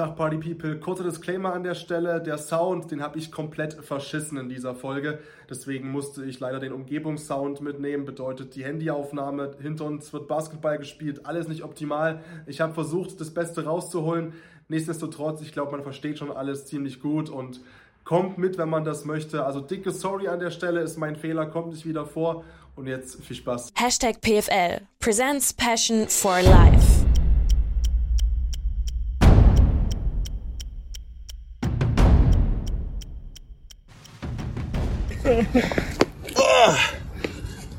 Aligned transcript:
Tag 0.00 0.16
Party 0.16 0.38
People, 0.38 0.80
kurzer 0.80 1.04
Disclaimer 1.04 1.52
an 1.52 1.62
der 1.62 1.74
Stelle. 1.74 2.22
Der 2.22 2.38
Sound, 2.38 2.90
den 2.90 3.02
habe 3.02 3.18
ich 3.18 3.30
komplett 3.30 3.74
verschissen 3.74 4.38
in 4.38 4.48
dieser 4.48 4.74
Folge. 4.74 5.18
Deswegen 5.50 5.90
musste 5.90 6.24
ich 6.24 6.40
leider 6.40 6.58
den 6.58 6.72
Umgebungssound 6.72 7.60
mitnehmen. 7.60 8.06
Bedeutet 8.06 8.54
die 8.54 8.64
Handyaufnahme. 8.64 9.56
Hinter 9.60 9.84
uns 9.84 10.10
wird 10.14 10.26
Basketball 10.26 10.78
gespielt. 10.78 11.26
Alles 11.26 11.48
nicht 11.48 11.62
optimal. 11.62 12.20
Ich 12.46 12.62
habe 12.62 12.72
versucht, 12.72 13.20
das 13.20 13.34
Beste 13.34 13.66
rauszuholen. 13.66 14.32
Nichtsdestotrotz, 14.68 15.42
ich 15.42 15.52
glaube, 15.52 15.72
man 15.72 15.82
versteht 15.82 16.16
schon 16.16 16.32
alles 16.32 16.64
ziemlich 16.64 17.00
gut 17.00 17.28
und 17.28 17.60
kommt 18.02 18.38
mit, 18.38 18.56
wenn 18.56 18.70
man 18.70 18.84
das 18.84 19.04
möchte. 19.04 19.44
Also 19.44 19.60
dicke 19.60 19.90
Sorry 19.90 20.28
an 20.28 20.40
der 20.40 20.50
Stelle, 20.50 20.80
ist 20.80 20.96
mein 20.96 21.14
Fehler, 21.14 21.44
kommt 21.44 21.72
nicht 21.72 21.84
wieder 21.84 22.06
vor. 22.06 22.42
Und 22.74 22.86
jetzt 22.86 23.22
viel 23.22 23.36
Spaß. 23.36 23.74
Hashtag 23.74 24.22
PFL 24.22 24.80
presents 24.98 25.52
Passion 25.52 26.08
for 26.08 26.40
Life. 26.40 26.99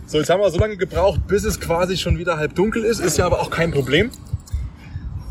So, 0.07 0.17
jetzt 0.17 0.29
haben 0.29 0.41
wir 0.41 0.49
so 0.49 0.59
lange 0.59 0.77
gebraucht, 0.77 1.21
bis 1.27 1.43
es 1.45 1.59
quasi 1.59 1.97
schon 1.97 2.17
wieder 2.17 2.37
halb 2.37 2.53
dunkel 2.55 2.83
ist. 2.83 2.99
Ist 2.99 3.17
ja 3.17 3.25
aber 3.25 3.39
auch 3.39 3.49
kein 3.49 3.71
Problem. 3.71 4.11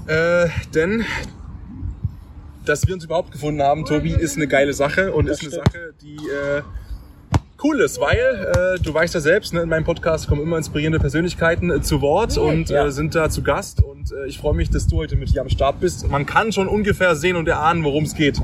Äh, 0.07 0.47
denn 0.75 1.05
dass 2.65 2.87
wir 2.87 2.95
uns 2.95 3.05
überhaupt 3.05 3.33
gefunden 3.33 3.63
haben, 3.63 3.85
Tobi, 3.85 4.11
ist 4.13 4.37
eine 4.37 4.47
geile 4.47 4.73
Sache 4.73 5.13
und 5.13 5.29
ist 5.29 5.43
eine 5.43 5.51
Sache, 5.51 5.95
die 6.01 6.17
äh, 6.17 6.63
cool 7.63 7.81
ist, 7.81 8.01
weil 8.01 8.19
äh, 8.79 8.83
du 8.83 8.93
weißt 8.93 9.15
ja 9.15 9.21
selbst, 9.21 9.53
ne, 9.53 9.63
in 9.63 9.69
meinem 9.69 9.85
Podcast 9.85 10.29
kommen 10.29 10.43
immer 10.43 10.57
inspirierende 10.57 10.99
Persönlichkeiten 10.99 11.71
äh, 11.71 11.81
zu 11.83 12.01
Wort 12.01 12.37
und 12.39 12.71
Ja. 12.71 12.87
äh, 12.87 12.91
sind 12.91 13.15
da 13.15 13.29
zu 13.31 13.43
Gast 13.43 13.83
und 13.83 14.13
äh, 14.13 14.27
ich 14.27 14.39
freue 14.39 14.55
mich, 14.55 14.71
dass 14.71 14.87
du 14.87 14.97
heute 14.97 15.17
mit 15.17 15.31
hier 15.31 15.41
am 15.43 15.49
Start 15.49 15.81
bist. 15.81 16.09
Man 16.09 16.27
kann 16.27 16.53
schon 16.53 16.69
ungefähr 16.69 17.17
sehen 17.17 17.37
und 17.37 17.49
erahnen, 17.49 17.83
worum 17.85 18.05
es 18.05 18.15
geht 18.15 18.41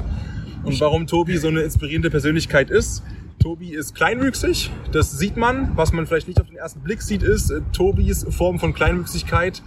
und 0.64 0.78
warum 0.80 1.06
Tobi 1.06 1.36
so 1.36 1.48
eine 1.48 1.60
inspirierende 1.62 2.10
Persönlichkeit 2.10 2.70
ist. 2.70 3.02
Tobi 3.38 3.70
ist 3.74 3.94
kleinwüchsig, 3.94 4.70
das 4.92 5.12
sieht 5.12 5.36
man. 5.36 5.72
Was 5.76 5.92
man 5.92 6.06
vielleicht 6.06 6.28
nicht 6.28 6.40
auf 6.40 6.46
den 6.48 6.56
ersten 6.56 6.80
Blick 6.80 7.02
sieht, 7.02 7.22
ist, 7.22 7.50
äh, 7.50 7.60
Tobis 7.72 8.26
Form 8.30 8.58
von 8.58 8.74
Kleinwüchsigkeit 8.74 9.62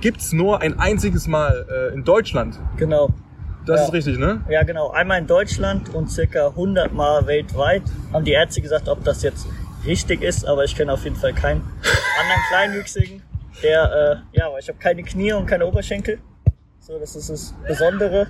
gibt's 0.00 0.32
nur 0.32 0.60
ein 0.60 0.78
einziges 0.78 1.26
Mal 1.26 1.66
äh, 1.70 1.94
in 1.94 2.04
Deutschland. 2.04 2.58
Genau. 2.76 3.10
Das 3.66 3.80
Ja. 3.80 3.86
ist 3.86 3.92
richtig, 3.92 4.18
ne? 4.18 4.42
Ja, 4.48 4.62
genau. 4.62 4.90
Einmal 4.90 5.18
in 5.18 5.26
Deutschland 5.26 5.94
und 5.94 6.10
circa 6.10 6.48
100 6.48 6.92
Mal 6.92 7.26
weltweit. 7.26 7.82
Haben 8.12 8.24
die 8.24 8.32
Ärzte 8.32 8.60
gesagt, 8.62 8.88
ob 8.88 9.04
das 9.04 9.22
jetzt 9.22 9.46
richtig 9.86 10.22
ist, 10.22 10.46
aber 10.46 10.64
ich 10.64 10.74
kenne 10.74 10.92
auf 10.92 11.04
jeden 11.04 11.16
Fall 11.16 11.32
keinen 11.34 11.60
anderen 11.60 12.42
Kleinwüchsigen, 12.50 13.22
der, 13.62 14.22
äh, 14.32 14.38
ja, 14.38 14.46
aber 14.46 14.58
ich 14.58 14.68
habe 14.68 14.78
keine 14.78 15.02
Knie 15.02 15.32
und 15.32 15.46
keine 15.46 15.66
Oberschenkel. 15.66 16.18
So, 16.80 16.98
das 16.98 17.14
ist 17.16 17.28
das 17.30 17.54
Besondere. 17.66 18.28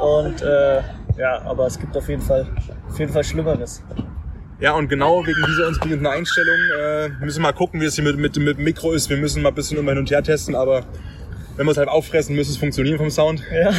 Und 0.00 0.42
äh, 0.42 0.82
ja, 1.18 1.42
aber 1.44 1.66
es 1.66 1.78
gibt 1.78 1.96
auf 1.96 2.08
jeden 2.08 2.22
Fall, 2.22 2.46
auf 2.88 2.98
jeden 2.98 3.12
Fall 3.12 3.24
Schlimmeres. 3.24 3.82
Ja, 4.60 4.74
und 4.74 4.88
genau 4.88 5.26
wegen 5.26 5.44
dieser 5.46 5.68
inspirierenden 5.68 6.06
Einstellung 6.06 6.56
äh, 6.80 7.08
müssen 7.24 7.38
wir 7.38 7.48
mal 7.48 7.52
gucken, 7.52 7.80
wie 7.80 7.84
es 7.84 7.96
hier 7.96 8.04
mit, 8.04 8.16
mit, 8.16 8.36
mit 8.36 8.58
dem 8.58 8.64
Mikro 8.64 8.92
ist. 8.92 9.10
Wir 9.10 9.16
müssen 9.16 9.42
mal 9.42 9.48
ein 9.48 9.54
bisschen 9.54 9.76
immer 9.76 9.90
hin 9.90 9.98
und 9.98 10.10
her 10.10 10.22
testen, 10.22 10.54
aber 10.54 10.84
wenn 11.56 11.66
wir 11.66 11.72
es 11.72 11.78
halt 11.78 11.88
auffressen, 11.88 12.36
müsste 12.36 12.52
es 12.52 12.58
funktionieren 12.58 12.96
vom 12.96 13.10
Sound. 13.10 13.42
Ja. 13.52 13.72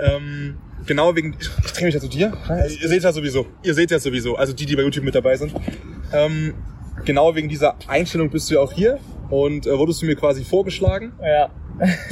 Ähm, 0.00 0.56
genau 0.86 1.14
wegen. 1.16 1.36
Ich, 1.38 1.50
ich 1.64 1.72
drehe 1.72 1.86
mich 1.86 1.94
ja 1.94 2.00
zu 2.00 2.08
dir. 2.08 2.32
Ihr 2.80 2.88
seht 2.88 3.02
ja 3.02 3.12
sowieso. 3.12 3.46
Ihr 3.62 3.74
seht 3.74 3.90
ja 3.90 3.98
sowieso. 3.98 4.36
Also 4.36 4.52
die, 4.52 4.66
die 4.66 4.76
bei 4.76 4.82
YouTube 4.82 5.04
mit 5.04 5.14
dabei 5.14 5.36
sind. 5.36 5.52
Ähm, 6.12 6.54
genau 7.04 7.34
wegen 7.34 7.48
dieser 7.48 7.74
Einstellung 7.88 8.30
bist 8.30 8.50
du 8.50 8.54
ja 8.54 8.60
auch 8.60 8.72
hier 8.72 8.98
und 9.30 9.66
äh, 9.66 9.76
wurdest 9.76 10.02
du 10.02 10.06
mir 10.06 10.16
quasi 10.16 10.44
vorgeschlagen. 10.44 11.12
Ja. 11.22 11.50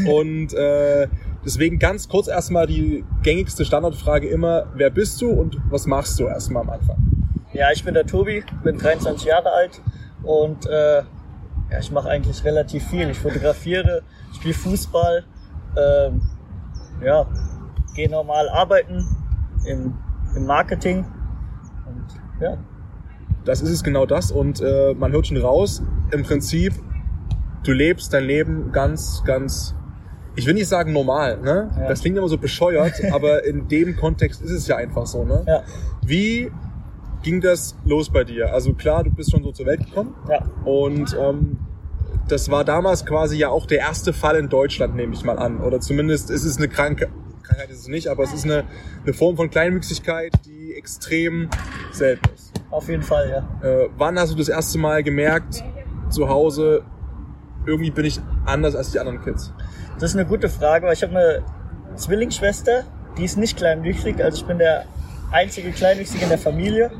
Und 0.06 0.54
äh, 0.54 1.08
deswegen 1.44 1.78
ganz 1.78 2.08
kurz 2.08 2.28
erstmal 2.28 2.66
die 2.66 3.04
gängigste 3.22 3.64
Standardfrage 3.64 4.28
immer: 4.28 4.66
Wer 4.74 4.90
bist 4.90 5.20
du 5.20 5.30
und 5.30 5.58
was 5.70 5.86
machst 5.86 6.18
du 6.18 6.24
erstmal 6.24 6.62
am 6.62 6.70
Anfang? 6.70 6.96
Ja, 7.52 7.70
ich 7.72 7.84
bin 7.84 7.94
der 7.94 8.06
Tobi, 8.06 8.44
bin 8.62 8.78
23 8.78 9.26
Jahre 9.26 9.50
alt 9.50 9.80
und 10.22 10.66
äh, 10.66 10.98
ja, 11.70 11.78
ich 11.80 11.90
mache 11.90 12.08
eigentlich 12.08 12.44
relativ 12.44 12.86
viel. 12.88 13.10
Ich 13.10 13.18
fotografiere, 13.18 14.02
spiele 14.34 14.54
Fußball, 14.54 15.24
ähm, 15.76 16.22
ja, 17.04 17.26
gehe 17.94 18.10
normal 18.10 18.48
arbeiten 18.48 19.04
im, 19.64 19.94
im 20.34 20.46
Marketing 20.46 21.04
und 21.86 22.06
ja, 22.40 22.56
Das 23.44 23.60
ist 23.60 23.70
es 23.70 23.82
genau 23.82 24.06
das 24.06 24.30
und 24.30 24.60
äh, 24.60 24.94
man 24.94 25.12
hört 25.12 25.26
schon 25.26 25.36
raus, 25.36 25.82
im 26.12 26.22
Prinzip, 26.22 26.74
du 27.64 27.72
lebst 27.72 28.12
dein 28.12 28.24
Leben 28.24 28.72
ganz, 28.72 29.22
ganz, 29.24 29.74
ich 30.38 30.46
will 30.46 30.54
nicht 30.54 30.68
sagen 30.68 30.92
normal, 30.92 31.38
ne? 31.38 31.68
Ja. 31.76 31.88
Das 31.88 32.00
klingt 32.00 32.16
immer 32.16 32.28
so 32.28 32.38
bescheuert, 32.38 32.94
aber 33.12 33.44
in 33.44 33.66
dem 33.66 33.96
Kontext 33.96 34.40
ist 34.40 34.52
es 34.52 34.68
ja 34.68 34.76
einfach 34.76 35.06
so, 35.06 35.24
ne? 35.24 35.42
ja, 35.46 35.64
Wie 36.06 36.50
ging 37.24 37.40
das 37.40 37.76
los 37.84 38.10
bei 38.10 38.22
dir? 38.22 38.54
Also 38.54 38.72
klar, 38.72 39.02
du 39.02 39.10
bist 39.10 39.32
schon 39.32 39.42
so 39.42 39.50
zur 39.50 39.66
Welt 39.66 39.84
gekommen 39.84 40.14
ja, 40.28 40.44
und 40.64 41.16
ähm, 41.20 41.58
das 42.28 42.50
war 42.50 42.64
damals 42.64 43.04
quasi 43.04 43.36
ja 43.36 43.48
auch 43.48 43.66
der 43.66 43.78
erste 43.78 44.12
Fall 44.12 44.36
in 44.36 44.48
Deutschland, 44.48 44.94
nehme 44.94 45.12
ich 45.12 45.24
mal 45.24 45.38
an. 45.38 45.60
Oder 45.60 45.80
zumindest 45.80 46.30
ist 46.30 46.44
es 46.44 46.58
eine 46.58 46.68
Kranke, 46.68 47.08
Krankheit 47.42 47.70
ist 47.70 47.80
es 47.80 47.88
nicht, 47.88 48.06
aber 48.06 48.22
es 48.22 48.32
ist 48.32 48.44
eine, 48.44 48.64
eine 49.02 49.14
Form 49.14 49.36
von 49.36 49.50
Kleinwüchsigkeit, 49.50 50.32
die 50.44 50.74
extrem 50.74 51.48
selten 51.90 52.32
ist. 52.32 52.52
auf 52.70 52.88
jeden 52.88 53.02
Fall, 53.02 53.28
ja. 53.28 53.68
Äh, 53.68 53.88
wann 53.96 54.18
hast 54.18 54.30
du 54.30 54.36
das 54.36 54.48
erste 54.48 54.78
Mal 54.78 55.02
gemerkt, 55.02 55.64
zu 56.10 56.28
Hause, 56.28 56.84
irgendwie 57.66 57.90
bin 57.90 58.04
ich 58.04 58.20
anders 58.44 58.76
als 58.76 58.92
die 58.92 59.00
anderen 59.00 59.20
Kids? 59.20 59.52
Das 59.98 60.10
ist 60.10 60.16
eine 60.16 60.26
gute 60.26 60.48
Frage, 60.48 60.86
weil 60.86 60.92
ich 60.92 61.02
habe 61.02 61.16
eine 61.16 61.42
Zwillingsschwester, 61.96 62.84
die 63.16 63.24
ist 63.24 63.36
nicht 63.36 63.56
kleinwüchsig, 63.56 64.22
also 64.22 64.38
ich 64.38 64.46
bin 64.46 64.58
der 64.58 64.84
einzige 65.32 65.72
Kleinwüchsige 65.72 66.22
in 66.22 66.28
der 66.28 66.38
Familie. 66.38 66.90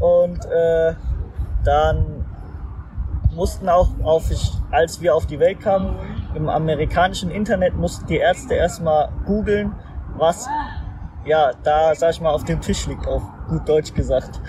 Und 0.00 0.44
äh, 0.46 0.94
dann 1.64 2.24
mussten 3.34 3.68
auch, 3.68 3.90
auf 4.02 4.30
ich, 4.32 4.52
als 4.72 5.00
wir 5.00 5.14
auf 5.14 5.26
die 5.26 5.38
Welt 5.38 5.60
kamen, 5.60 5.96
im 6.34 6.48
amerikanischen 6.48 7.30
Internet 7.30 7.76
mussten 7.76 8.06
die 8.06 8.16
Ärzte 8.16 8.54
erstmal 8.54 9.10
googeln, 9.24 9.72
was 10.16 10.48
ja 11.24 11.52
da, 11.62 11.94
sag 11.94 12.10
ich 12.10 12.20
mal, 12.20 12.30
auf 12.30 12.44
dem 12.44 12.60
Tisch 12.60 12.86
liegt, 12.88 13.06
auf 13.06 13.22
gut 13.48 13.68
Deutsch 13.68 13.94
gesagt. 13.94 14.40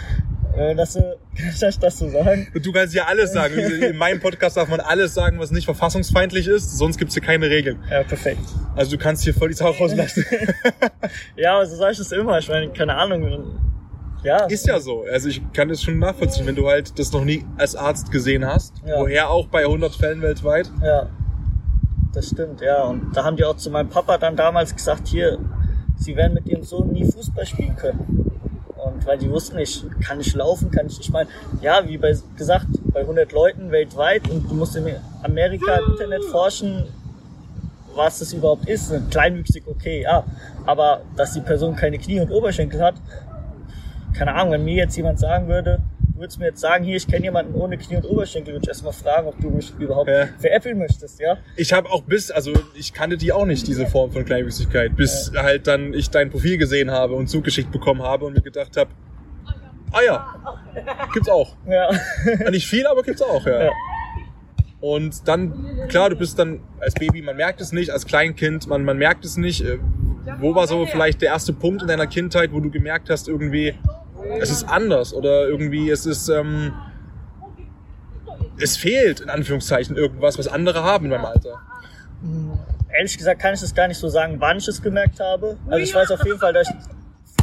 Äh, 0.56 0.76
das, 0.76 0.96
kann 0.96 1.70
ich 1.70 1.80
das 1.80 1.98
so 1.98 2.10
sagen? 2.10 2.48
Du 2.62 2.72
kannst 2.72 2.94
ja 2.94 3.06
alles 3.06 3.34
sagen. 3.34 3.58
In 3.60 3.98
meinem 3.98 4.20
Podcast 4.20 4.58
darf 4.58 4.68
man 4.70 4.80
alles 4.80 5.14
sagen, 5.14 5.40
was 5.40 5.52
nicht 5.52 5.66
verfassungsfeindlich 5.66 6.48
ist, 6.48 6.78
sonst 6.78 6.98
gibt's 6.98 7.14
hier 7.14 7.24
keine 7.24 7.50
Regeln. 7.50 7.84
Ja, 7.90 8.04
perfekt. 8.04 8.42
Also 8.76 8.92
du 8.92 8.98
kannst 8.98 9.24
hier 9.24 9.34
voll 9.34 9.50
die 9.50 9.56
Sau 9.56 9.72
rauslassen. 9.72 10.26
Ja, 11.36 11.56
aber 11.56 11.66
so 11.66 11.76
sag 11.76 11.92
ich 11.94 11.98
das 11.98 12.12
immer. 12.12 12.38
Ich 12.40 12.50
meine, 12.50 12.70
keine 12.72 12.96
Ahnung. 12.96 13.60
Ja, 14.24 14.46
Ist 14.46 14.68
ja 14.68 14.80
so. 14.80 15.06
Also 15.12 15.30
ich 15.30 15.42
kann 15.54 15.70
das 15.70 15.82
schon 15.82 15.98
nachvollziehen, 15.98 16.46
wenn 16.46 16.56
du 16.56 16.68
halt 16.68 17.00
das 17.00 17.12
noch 17.14 17.24
nie 17.24 17.46
als 17.58 17.76
Arzt 17.76 18.12
gesehen 18.12 18.46
hast. 18.46 18.74
Ja. 18.86 19.00
Woher 19.00 19.30
auch 19.30 19.48
bei 19.48 19.62
100 19.62 19.96
Fällen 19.96 20.22
weltweit. 20.22 20.70
Ja, 20.84 21.10
das 22.14 22.28
stimmt, 22.30 22.60
ja. 22.62 22.84
Und 22.84 23.16
da 23.16 23.24
haben 23.24 23.38
die 23.38 23.46
auch 23.46 23.56
zu 23.56 23.70
meinem 23.72 23.90
Papa 23.90 24.18
dann 24.18 24.36
damals 24.36 24.76
gesagt, 24.76 25.08
hier, 25.08 25.40
sie 25.96 26.16
werden 26.18 26.34
mit 26.34 26.48
ihrem 26.48 26.64
Sohn 26.64 26.92
nie 26.92 27.10
Fußball 27.10 27.46
spielen 27.46 27.76
können. 27.78 28.30
Und 29.00 29.08
weil 29.08 29.18
die 29.18 29.30
wussten 29.30 29.56
nicht, 29.56 29.86
kann 30.02 30.20
ich 30.20 30.34
laufen, 30.36 30.72
kann 30.72 30.88
ich, 30.88 31.00
ich 31.00 31.10
meine, 31.10 31.30
ja, 31.62 31.88
wie 31.88 31.98
bei, 31.98 32.14
gesagt, 32.38 32.68
bei 32.92 33.00
100 33.00 33.32
Leuten 33.32 33.72
weltweit 33.72 34.30
und 34.30 34.50
du 34.50 34.56
musst 34.56 34.76
in 34.76 34.94
Amerika 35.24 35.78
im 35.78 35.94
Internet 35.94 36.24
forschen, 36.26 36.84
was 37.96 38.20
das 38.20 38.34
überhaupt 38.34 38.68
ist. 38.68 38.94
Kleinwüchsig, 39.10 39.64
okay, 39.68 40.02
ja. 40.02 40.26
Aber 40.66 41.02
dass 41.16 41.34
die 41.34 41.40
Person 41.40 41.78
keine 41.78 41.98
Knie 41.98 42.20
und 42.20 42.30
Oberschenkel 42.30 42.82
hat, 42.82 42.96
keine 44.14 44.36
Ahnung, 44.36 44.52
wenn 44.52 44.66
mir 44.66 44.76
jetzt 44.76 44.98
jemand 44.98 45.18
sagen 45.18 45.48
würde, 45.48 45.80
würdest 46.20 46.40
mir 46.40 46.48
jetzt 46.48 46.60
sagen, 46.62 46.84
hier, 46.84 46.96
ich 46.98 47.08
kenne 47.08 47.26
jemanden 47.26 47.54
ohne 47.56 47.78
Knie 47.78 47.96
und 47.98 48.06
Oberschenkel, 48.06 48.54
würde 48.54 48.64
ich 48.64 48.70
erstmal 48.70 48.94
fragen, 48.94 49.28
ob 49.28 49.40
du 49.40 49.50
mich 49.50 49.74
überhaupt 49.80 50.10
Ja. 50.10 50.28
veräppeln 50.38 50.78
möchtest, 50.78 51.20
ja? 51.20 51.38
Ich 51.56 51.74
habe 51.74 51.90
auch 51.90 52.04
bis, 52.04 52.30
also 52.32 52.54
ich 52.76 52.94
kannte 52.94 53.18
die 53.18 53.32
auch 53.32 53.46
nicht, 53.46 53.68
diese 53.68 53.88
Form 53.88 54.12
von 54.12 54.26
Kleinwüchsigkeit, 54.26 54.96
bis 54.96 55.32
halt 55.36 55.68
dann 55.68 55.94
ich 55.94 56.10
dein 56.10 56.30
Profil 56.30 56.58
gesehen 56.58 56.92
habe 56.92 57.14
und 57.16 57.28
zugeschickt 57.28 57.72
bekommen 57.72 58.04
habe 58.04 58.26
und 58.26 58.34
mir 58.34 58.42
gedacht 58.42 58.76
habe, 58.78 58.90
ah 59.92 60.02
ja, 60.06 60.28
gibt's 61.14 61.30
auch. 61.30 61.56
Ja. 61.68 61.90
Ja, 62.40 62.50
Nicht 62.52 62.68
viel, 62.68 62.86
aber 62.88 63.02
gibt's 63.04 63.22
auch, 63.22 63.46
ja. 63.46 63.66
Ja. 63.66 63.72
Und 64.82 65.28
dann, 65.28 65.88
klar, 65.90 66.10
du 66.10 66.16
bist 66.16 66.40
dann 66.40 66.62
als 66.80 66.94
Baby, 66.94 67.22
man 67.22 67.36
merkt 67.36 67.60
es 67.60 67.72
nicht, 67.74 67.90
als 67.90 68.06
Kleinkind, 68.06 68.68
man, 68.68 68.86
man 68.86 68.98
merkt 68.98 69.26
es 69.26 69.36
nicht. 69.36 69.62
Äh, 69.62 69.78
Wo 70.40 70.56
war 70.56 70.68
so 70.68 70.86
vielleicht 70.86 71.22
der 71.22 71.30
erste 71.30 71.52
Punkt 71.54 71.82
in 71.82 71.88
deiner 71.90 72.08
Kindheit, 72.08 72.54
wo 72.54 72.60
du 72.62 72.70
gemerkt 72.70 73.10
hast, 73.10 73.28
irgendwie, 73.28 73.74
es 74.40 74.50
ist 74.50 74.64
anders 74.64 75.14
oder 75.14 75.48
irgendwie 75.48 75.90
es 75.90 76.06
ist, 76.06 76.30
ähm, 76.30 76.74
es 78.60 78.78
fehlt 78.78 79.20
in 79.22 79.30
Anführungszeichen 79.30 79.96
irgendwas, 79.96 80.38
was 80.38 80.48
andere 80.48 80.84
haben 80.84 81.06
in 81.06 81.12
meinem 81.12 81.26
Alter. 81.26 81.60
Ehrlich 82.92 83.18
gesagt 83.18 83.42
kann 83.42 83.54
ich 83.54 83.62
das 83.62 83.74
gar 83.74 83.88
nicht 83.88 83.98
so 83.98 84.10
sagen, 84.10 84.36
wann 84.40 84.58
ich 84.58 84.68
es 84.68 84.82
gemerkt 84.82 85.20
habe. 85.20 85.58
Also 85.68 85.78
ich 85.78 85.94
weiß 85.94 86.12
auf 86.12 86.26
jeden 86.26 86.40
Fall, 86.40 86.54
dass 86.54 86.70
ich 86.70 86.76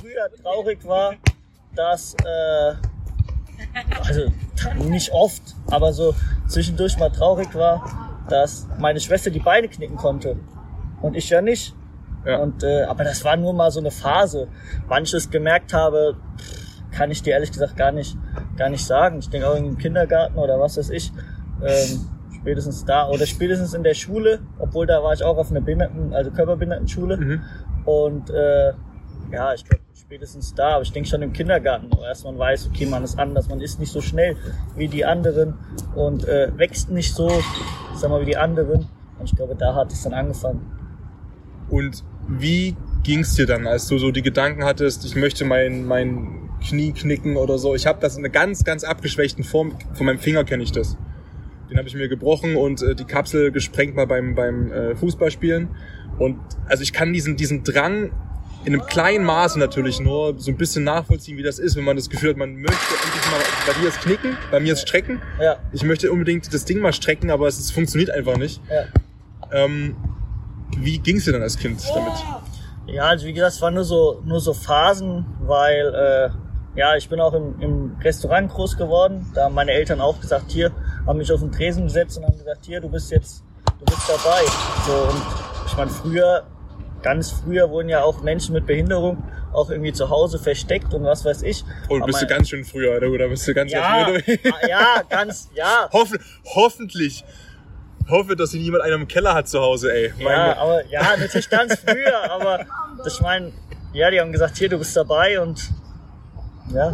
früher 0.01 0.29
traurig 0.43 0.87
war, 0.87 1.15
dass, 1.75 2.15
äh, 2.25 2.75
also 4.05 4.33
nicht 4.89 5.13
oft, 5.13 5.43
aber 5.71 5.93
so 5.93 6.15
zwischendurch 6.47 6.99
mal 6.99 7.11
traurig 7.11 7.55
war, 7.55 8.19
dass 8.29 8.67
meine 8.79 9.01
Schwester 9.01 9.31
die 9.31 9.41
Beine 9.41 9.69
knicken 9.69 9.97
konnte 9.97 10.37
und 11.01 11.17
ich 11.17 11.31
ja 11.31 11.41
nicht. 11.41 11.75
Ja. 12.25 12.39
Und, 12.39 12.63
äh, 12.65 12.83
aber 12.83 13.05
das 13.05 13.25
war 13.25 13.37
nur 13.37 13.53
mal 13.53 13.71
so 13.71 13.79
eine 13.79 13.93
Phase. 13.93 14.49
Wann 14.89 15.05
ich 15.05 15.15
es 15.15 15.31
gemerkt 15.31 15.73
habe, 15.73 16.17
pff, 16.37 16.66
kann 16.97 17.11
ich 17.11 17.23
dir 17.23 17.35
ehrlich 17.35 17.53
gesagt 17.53 17.77
gar 17.77 17.93
nicht, 17.93 18.17
gar 18.57 18.71
nicht 18.71 18.85
sagen. 18.85 19.19
Ich 19.19 19.29
denke 19.29 19.49
auch 19.49 19.57
im 19.57 19.77
Kindergarten 19.77 20.39
oder 20.39 20.59
was 20.59 20.77
weiß 20.79 20.91
ich. 20.91 21.13
Ähm, 21.63 22.09
spätestens 22.35 22.85
da 22.85 23.09
oder 23.09 23.27
spätestens 23.27 23.75
in 23.75 23.83
der 23.83 23.95
Schule, 23.95 24.41
obwohl 24.59 24.87
da 24.87 25.03
war 25.03 25.13
ich 25.13 25.23
auch 25.23 25.37
auf 25.37 25.51
einer 25.51 25.61
Behinderten, 25.61 26.15
also 26.15 26.31
Körperbehindertenschule. 26.31 27.17
Mhm. 27.17 27.41
Und 27.85 28.31
äh, 28.31 28.73
ja, 29.33 29.53
ich 29.55 29.65
glaube 29.65 29.83
spätestens 29.95 30.55
da, 30.55 30.75
aber 30.75 30.83
ich 30.83 30.93
denke 30.93 31.09
schon 31.09 31.23
im 31.23 31.33
Kindergarten, 31.33 31.89
wo 31.91 32.03
erst 32.03 32.25
man 32.25 32.39
weiß, 32.39 32.69
okay, 32.69 32.87
man 32.87 33.03
ist 33.03 33.19
anders, 33.19 33.49
man 33.49 33.61
ist 33.61 33.81
nicht 33.81 33.91
so 33.91 34.01
schnell 34.01 34.37
wie 34.77 34.89
die 34.89 35.05
anderen 35.05 35.55
und 35.95 36.27
äh, 36.29 36.57
wächst 36.57 36.91
nicht 36.91 37.13
so, 37.13 37.29
sag 37.95 38.11
mal, 38.11 38.21
wie 38.21 38.27
die 38.27 38.37
anderen. 38.37 38.87
Und 39.19 39.25
ich 39.25 39.35
glaube, 39.35 39.57
da 39.57 39.75
hat 39.75 39.93
es 39.93 40.03
dann 40.05 40.15
angefangen. 40.15 40.61
Und 41.69 42.05
wie 42.29 42.77
ging's 43.03 43.35
dir 43.35 43.47
dann, 43.47 43.67
als 43.67 43.89
du 43.89 43.99
so 43.99 44.11
die 44.11 44.23
Gedanken 44.23 44.65
hattest, 44.65 45.05
ich 45.05 45.17
möchte 45.17 45.45
mein, 45.45 45.85
mein 45.85 46.36
Knie 46.69 46.93
knicken 46.93 47.37
oder 47.37 47.59
so? 47.59 47.75
Ich 47.75 47.87
habe 47.87 48.01
das 48.01 48.17
in 48.17 48.25
einer 48.25 48.33
ganz, 48.33 48.65
ganz 48.65 48.85
abgeschwächten 48.85 49.45
Form. 49.45 49.73
Von 49.95 50.07
meinem 50.07 50.19
Finger 50.19 50.45
kenne 50.45 50.63
ich 50.63 50.73
das. 50.73 50.97
Den 51.71 51.79
habe 51.79 51.89
ich 51.89 51.95
mir 51.95 52.09
gebrochen 52.09 52.57
und 52.57 52.83
äh, 52.83 52.95
die 52.95 53.05
Kapsel 53.05 53.51
gesprengt 53.53 53.97
mal 53.97 54.07
beim, 54.07 54.35
beim 54.35 54.73
äh, 54.73 54.95
Fußballspielen. 54.97 55.69
Und 56.19 56.39
also 56.67 56.83
ich 56.83 56.93
kann 56.93 57.13
diesen, 57.13 57.37
diesen 57.37 57.65
Drang 57.65 58.11
in 58.65 58.73
einem 58.75 58.85
kleinen 58.87 59.25
Maße 59.25 59.59
natürlich 59.59 60.01
nur 60.01 60.39
so 60.39 60.51
ein 60.51 60.57
bisschen 60.57 60.83
nachvollziehen, 60.83 61.37
wie 61.39 61.43
das 61.43 61.59
ist, 61.61 61.77
wenn 61.77 61.85
man 61.85 61.95
das 61.97 62.11
Gefühl 62.11 62.31
hat, 62.31 62.37
man 62.37 62.55
möchte 62.57 62.95
endlich 63.05 63.31
mal, 63.31 63.41
bei 63.67 63.81
dir 63.81 63.89
ist 63.89 64.01
knicken, 64.01 64.37
bei 64.51 64.59
mir 64.59 64.73
ist 64.73 64.81
strecken. 64.81 65.21
Ja, 65.41 65.57
Ich 65.73 65.85
möchte 65.85 66.11
unbedingt 66.11 66.53
das 66.53 66.65
Ding 66.65 66.81
mal 66.81 66.93
strecken, 66.93 67.31
aber 67.31 67.47
es, 67.47 67.59
es 67.61 67.71
funktioniert 67.71 68.11
einfach 68.11 68.37
nicht. 68.37 68.61
ja. 68.71 68.85
Ähm, 69.53 69.95
wie 70.79 70.99
ging's 70.99 71.25
dir 71.25 71.33
dann 71.33 71.43
als 71.43 71.57
Kind 71.57 71.81
damit? 71.95 72.13
Ja, 72.89 73.05
also 73.05 73.27
wie 73.27 73.33
gesagt, 73.33 73.53
es 73.55 73.63
waren 73.63 73.75
nur 73.75 73.85
so, 73.85 74.21
nur 74.25 74.41
so 74.41 74.53
Phasen, 74.53 75.25
weil 75.43 75.95
äh, 75.95 76.31
ja, 76.77 76.95
ich 76.97 77.09
bin 77.09 77.21
auch 77.21 77.33
im, 77.33 77.61
im 77.61 77.97
Restaurant 78.03 78.51
groß 78.51 78.77
geworden. 78.77 79.31
Da 79.35 79.45
haben 79.45 79.55
meine 79.55 79.73
Eltern 79.73 80.01
auch 80.01 80.21
gesagt, 80.21 80.51
hier, 80.51 80.71
haben 81.07 81.19
mich 81.19 81.33
auf 81.33 81.41
den 81.41 81.51
Tresen 81.53 81.85
gesetzt 81.85 82.19
und 82.19 82.25
haben 82.25 82.39
gesagt, 82.39 82.67
hier, 82.67 82.81
du 82.81 82.89
bist 82.89 83.11
jetzt, 83.11 83.43
du 83.79 83.85
bist 83.85 84.09
dabei. 84.09 84.43
So 84.87 84.93
und 84.93 85.23
ich 85.67 85.77
meine, 85.77 85.91
früher, 85.91 86.43
ganz 87.03 87.31
früher 87.31 87.71
wurden 87.71 87.89
ja 87.89 88.03
auch 88.03 88.23
Menschen 88.23 88.53
mit 88.53 88.67
Behinderung 88.67 89.23
auch 89.53 89.71
irgendwie 89.71 89.93
zu 89.93 90.11
Hause 90.11 90.39
versteckt 90.39 90.93
und 90.93 91.05
was 91.05 91.25
weiß 91.25 91.43
ich. 91.43 91.65
Oh, 91.89 91.97
Aber 91.97 92.07
bist 92.07 92.21
du 92.21 92.27
mein- 92.27 92.37
ganz 92.37 92.49
schön 92.51 92.65
früher, 92.65 92.97
oder? 92.97 93.09
Oder 93.09 93.29
bist 93.29 93.49
du 93.49 93.55
ganz 93.55 93.73
ja, 93.73 94.07
auf 94.07 94.17
ah, 94.19 94.67
ja, 94.69 95.03
ganz, 95.09 95.49
ja. 95.55 95.89
Hoffen, 95.93 96.19
hoffentlich. 96.55 97.25
Hoffe, 98.09 98.37
dass 98.37 98.55
ihn 98.55 98.63
jemand 98.63 98.85
einen 98.85 99.03
im 99.03 99.09
Keller 99.09 99.35
hat 99.35 99.49
zu 99.49 99.61
Hause, 99.61 99.93
ey. 99.93 100.13
Ja, 100.19 100.49
Gott. 100.49 100.57
aber 100.59 100.87
ja, 100.87 101.17
natürlich 101.17 101.49
ganz 101.51 101.75
früher, 101.81 102.31
aber 102.31 102.65
das, 103.03 103.15
ich 103.15 103.21
meine, 103.21 103.51
ja, 103.93 104.11
die 104.11 104.21
haben 104.21 104.31
gesagt, 104.31 104.59
hier, 104.59 104.69
du 104.69 104.79
bist 104.79 104.97
dabei 104.97 105.41
und 105.41 105.71
ja. 106.75 106.93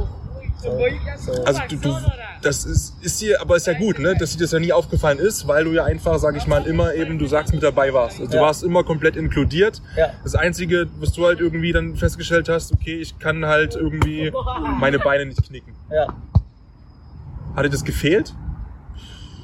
So, 0.62 0.78
so. 1.18 1.44
Also 1.44 1.60
du, 1.68 1.76
du, 1.76 1.96
das 2.40 2.64
ist, 2.64 2.94
ist 3.02 3.20
dir, 3.20 3.40
aber 3.40 3.56
ist 3.56 3.66
ja 3.66 3.72
gut, 3.72 3.98
ne, 3.98 4.14
dass 4.16 4.36
dir 4.36 4.44
das 4.44 4.52
ja 4.52 4.60
nie 4.60 4.72
aufgefallen 4.72 5.18
ist, 5.18 5.48
weil 5.48 5.64
du 5.64 5.72
ja 5.72 5.82
einfach, 5.84 6.18
sag 6.20 6.36
ich 6.36 6.46
mal, 6.46 6.64
immer 6.68 6.94
eben, 6.94 7.18
du 7.18 7.26
sagst, 7.26 7.52
mit 7.52 7.64
dabei 7.64 7.92
warst. 7.92 8.20
Also 8.20 8.30
du 8.30 8.36
Ja. 8.36 8.42
warst 8.44 8.62
immer 8.62 8.84
komplett 8.84 9.16
inkludiert. 9.16 9.82
Ja. 9.96 10.10
Das 10.22 10.36
Einzige, 10.36 10.86
was 11.00 11.12
du 11.14 11.26
halt 11.26 11.40
irgendwie 11.40 11.72
dann 11.72 11.96
festgestellt 11.96 12.48
hast, 12.48 12.72
okay, 12.72 12.94
ich 12.94 13.18
kann 13.18 13.44
halt 13.46 13.74
irgendwie 13.74 14.32
meine 14.78 15.00
Beine 15.00 15.26
nicht 15.26 15.42
knicken. 15.44 15.74
ja. 15.90 16.06
Hat 17.56 17.64
dir 17.64 17.70
das 17.70 17.84
gefehlt? 17.84 18.32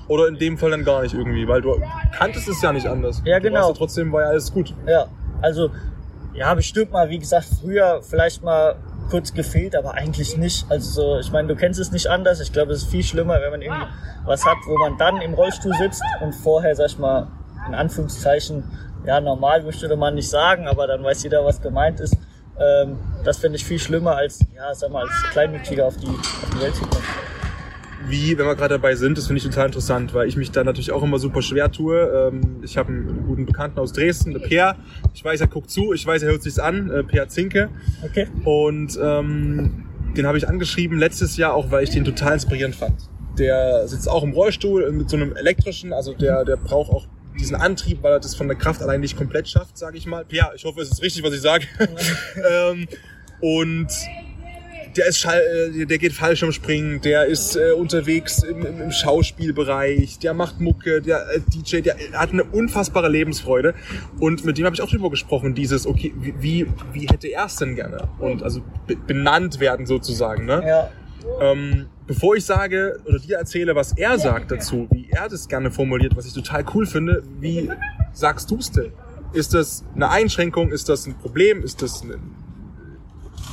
Oder 0.07 0.29
in 0.29 0.39
dem 0.39 0.57
Fall 0.57 0.71
dann 0.71 0.85
gar 0.85 1.03
nicht 1.03 1.13
irgendwie, 1.15 1.47
weil 1.47 1.61
du 1.61 1.83
kanntest 2.17 2.49
es 2.49 2.63
ja 2.63 2.73
nicht 2.73 2.87
anders. 2.87 3.21
Ja, 3.27 3.39
Du 3.39 3.49
genau. 3.49 3.57
warst 3.61 3.69
ja 3.71 3.75
trotzdem 3.77 4.13
war 4.13 4.23
ja 4.23 4.29
alles 4.29 4.51
gut. 4.53 4.73
Ja, 4.87 5.07
also 5.43 5.71
ja, 6.33 6.55
bestimmt 6.55 6.93
mal, 6.93 7.11
wie 7.11 7.19
gesagt, 7.19 7.49
früher 7.61 8.01
vielleicht 8.03 8.43
mal 8.43 8.77
kurz 9.09 9.33
gefehlt, 9.33 9.75
aber 9.77 9.95
eigentlich 9.95 10.37
nicht. 10.37 10.67
Also 10.71 10.91
so, 10.91 11.19
ich 11.19 11.33
meine, 11.33 11.49
du 11.49 11.57
kennst 11.57 11.81
es 11.81 11.93
nicht 11.93 12.09
anders. 12.09 12.41
Ich 12.41 12.53
glaube, 12.53 12.73
es 12.73 12.83
ist 12.83 12.91
viel 12.91 13.03
schlimmer, 13.03 13.41
wenn 13.41 13.51
man 13.51 13.63
irgendwie 13.63 13.87
was 14.25 14.45
hat, 14.45 14.59
wo 14.67 14.77
man 14.79 14.99
dann 14.99 15.21
im 15.21 15.35
Rollstuhl 15.35 15.75
sitzt 15.75 16.03
und 16.21 16.35
vorher, 16.35 16.75
sag 16.77 16.87
ich 16.87 16.99
mal, 16.99 17.29
in 17.67 17.75
Anführungszeichen, 17.75 18.65
ja, 19.07 19.21
normal 19.21 19.63
möchte 19.63 19.95
man 19.97 20.15
nicht 20.15 20.29
sagen, 20.29 20.67
aber 20.67 20.87
dann 20.87 21.03
weiß 21.03 21.23
jeder, 21.23 21.45
was 21.45 21.61
gemeint 21.61 22.01
ist. 22.01 22.17
Ähm, 22.61 22.99
das 23.25 23.39
finde 23.39 23.57
ich 23.57 23.65
viel 23.65 23.79
schlimmer 23.79 24.17
als, 24.17 24.41
ja, 24.55 24.75
sag 24.75 24.91
mal, 24.91 25.03
als 25.03 25.23
Kleinmütiger 25.31 25.87
auf 25.87 25.97
die, 25.97 26.09
auf 26.09 26.51
die 26.55 26.61
Welt 26.61 26.75
zu 26.75 26.83
kommen. 26.83 27.05
wie, 28.07 28.37
wenn 28.37 28.47
wir 28.47 28.57
gerade 28.57 28.75
dabei 28.75 28.95
sind, 28.97 29.17
das 29.17 29.27
finde 29.27 29.39
ich 29.39 29.45
total 29.45 29.67
interessant, 29.67 30.15
weil 30.15 30.29
ich 30.29 30.37
mich 30.37 30.51
da 30.51 30.65
natürlich 30.65 30.93
auch 30.93 31.03
immer 31.03 31.19
super 31.19 31.43
schwer 31.43 31.71
tue. 31.71 32.31
Ähm, 32.33 32.61
ich 32.63 32.77
habe 32.77 32.89
einen 32.89 33.18
guten 33.39 33.47
Bekannten 33.47 33.79
aus 33.79 33.93
Dresden, 33.93 34.33
der 34.33 34.41
Peer. 34.41 34.77
Ich 35.15 35.25
weiß, 35.25 35.41
er 35.41 35.47
guckt 35.47 35.71
zu, 35.71 35.93
ich 35.93 36.05
weiß, 36.05 36.23
er 36.23 36.31
hört 36.31 36.43
sich's 36.43 36.59
an, 36.59 36.91
äh, 36.91 37.05
Peer 37.05 37.29
Zinke. 37.29 37.71
Okay? 38.03 38.27
Und 38.45 38.99
ähm, 39.01 39.87
den 40.17 40.27
habe 40.27 40.39
ich 40.39 40.49
angeschrieben 40.49 40.99
letztes 40.99 41.37
Jahr 41.37 41.55
auch, 41.55 41.71
weil 41.71 41.85
ich 41.85 41.91
den 41.91 42.05
total 42.05 42.35
inspirierend 42.35 42.75
fand. 42.75 43.09
Der 43.39 43.87
sitzt 43.87 44.09
auch 44.09 44.25
im 44.25 44.33
Rollstuhl 44.33 44.91
mit 44.91 45.09
so 45.09 45.17
einem 45.17 45.37
elektrischen, 45.37 45.93
also 45.93 46.13
der, 46.15 46.45
der 46.45 46.57
braucht 46.57 46.91
auch 46.91 47.07
diesen 47.39 47.55
Antrieb, 47.55 48.03
weil 48.03 48.13
er 48.13 48.21
das 48.21 48.35
von 48.35 48.49
der 48.49 48.57
Kraft 48.57 48.83
allein 48.83 49.01
nicht 49.01 49.17
komplett 49.17 49.49
schafft, 49.49 49.79
sage 49.79 49.97
ich 49.97 50.07
mal. 50.07 50.25
Ja, 50.31 50.51
ich 50.57 50.65
hoffe, 50.65 50.81
es 50.81 50.91
ist 50.91 51.03
richtig, 51.03 51.23
was 51.23 51.33
ich 51.33 51.41
sage. 51.41 51.67
ähm, 52.51 52.89
und 53.41 53.87
der 54.99 55.07
ist 55.07 55.19
Schall, 55.19 55.41
äh, 55.75 55.87
der 55.87 55.99
geht 55.99 56.13
Fallschirmspringen, 56.13 57.01
der 57.01 57.27
ist 57.27 57.57
äh, 57.57 57.73
unterwegs 57.73 58.43
im, 58.43 58.67
im, 58.67 58.83
im 58.83 58.91
Schauspielbereich, 58.91 60.19
der 60.19 60.35
macht 60.35 60.61
Mucke, 60.61 61.01
der 61.01 61.25
äh, 61.31 61.41
DJ, 61.41 61.81
der 61.81 61.97
hat 62.13 62.33
eine 62.33 62.45
unfassbare 62.45 63.09
Lebensfreude 63.09 63.75
und 64.19 64.45
mit 64.45 64.59
dem 64.59 64.67
habe 64.67 64.75
ich 64.75 64.83
auch 64.83 64.91
drüber 64.91 65.09
gesprochen, 65.09 65.55
dieses 65.55 65.87
okay, 65.87 66.13
wie 66.19 66.67
wie, 66.93 67.07
hätte 67.07 67.29
er 67.29 67.47
es 67.47 67.57
denn 67.57 67.77
gerne 67.77 68.09
und 68.19 68.43
also 68.43 68.61
be 68.87 68.97
benannt 68.97 69.61
werden 69.61 69.87
sozusagen, 69.87 70.45
ne? 70.45 70.63
Ja. 70.67 70.91
Ähm, 71.41 71.87
bevor 72.07 72.37
ich 72.37 72.45
sage 72.45 73.01
oder 73.07 73.19
dir 73.19 73.37
erzähle, 73.37 73.75
was 73.75 73.93
er 73.97 74.19
sagt 74.19 74.51
dazu, 74.51 74.89
wie 74.91 75.09
er 75.11 75.29
das 75.29 75.49
gerne 75.49 75.71
formuliert, 75.71 76.17
was 76.17 76.27
ich 76.27 76.33
total 76.33 76.65
cool 76.75 76.87
finde, 76.87 77.23
wie 77.41 77.71
sagst 78.13 78.51
du 78.51 78.57
es 78.57 78.71
denn? 78.73 78.93
Ist 79.33 79.55
das 79.55 79.85
eine 79.95 80.09
Einschränkung? 80.09 80.73
Ist 80.73 80.89
das 80.89 81.07
ein 81.07 81.15
Problem? 81.19 81.63
Ist 81.63 81.83
das 81.83 82.03
eine, 82.03 82.19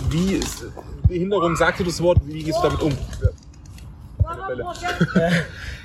wie 0.10 0.36
ist 0.36 0.66
Behinderung? 1.08 1.56
Sagst 1.56 1.80
du 1.80 1.84
das 1.84 2.02
Wort? 2.02 2.20
Wie 2.26 2.44
gehst 2.44 2.58
du 2.60 2.64
damit 2.64 2.82
um? 2.82 2.92
Ja. 3.22 4.48
Welle. 4.48 4.66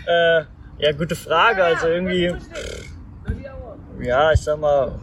Äh, 0.07 0.43
ja, 0.79 0.93
gute 0.93 1.15
Frage. 1.15 1.63
Also 1.63 1.89
irgendwie, 1.89 2.33
ja, 4.01 4.33
ich 4.33 4.41
sag 4.41 4.59
mal, 4.59 4.99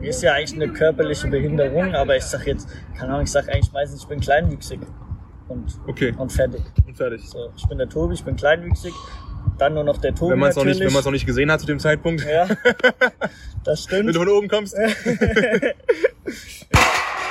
ist 0.00 0.22
ja 0.22 0.32
eigentlich 0.32 0.54
eine 0.62 0.72
körperliche 0.72 1.28
Behinderung, 1.28 1.94
aber 1.94 2.16
ich 2.16 2.24
sag 2.24 2.46
jetzt, 2.46 2.68
keine 2.98 3.12
Ahnung, 3.12 3.24
ich 3.24 3.30
sag 3.30 3.48
eigentlich 3.48 3.72
meistens, 3.72 4.02
ich 4.02 4.08
bin 4.08 4.20
kleinwüchsig 4.20 4.80
und, 5.48 5.64
Okay, 5.86 6.14
und 6.16 6.32
fertig. 6.32 6.62
und 6.86 6.96
fertig. 6.96 7.28
So, 7.28 7.50
ich 7.56 7.66
bin 7.68 7.78
der 7.78 7.88
Tobi, 7.88 8.14
ich 8.14 8.24
bin 8.24 8.36
kleinwüchsig, 8.36 8.92
dann 9.58 9.74
nur 9.74 9.84
noch 9.84 9.98
der 9.98 10.14
Tobi 10.14 10.32
Wenn 10.32 10.38
man 10.40 10.50
es 10.50 10.56
noch, 10.56 10.64
nicht- 10.64 10.74
natürlich. 10.74 10.88
wenn 10.88 10.94
man's 10.94 11.04
noch 11.06 11.12
nicht 11.12 11.26
gesehen 11.26 11.50
hat 11.52 11.60
zu 11.60 11.66
dem 11.66 11.78
Zeitpunkt, 11.78 12.24
ja, 12.26 12.46
das 13.64 13.86
wenn 13.90 13.98
stimmt. 14.10 14.14
du 14.14 14.18
von 14.20 14.28
oben 14.28 14.48
kommst. 14.48 14.74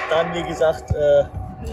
Dann, 0.10 0.34
wie 0.34 0.44
gesagt, 0.48 0.92
äh, 0.92 1.24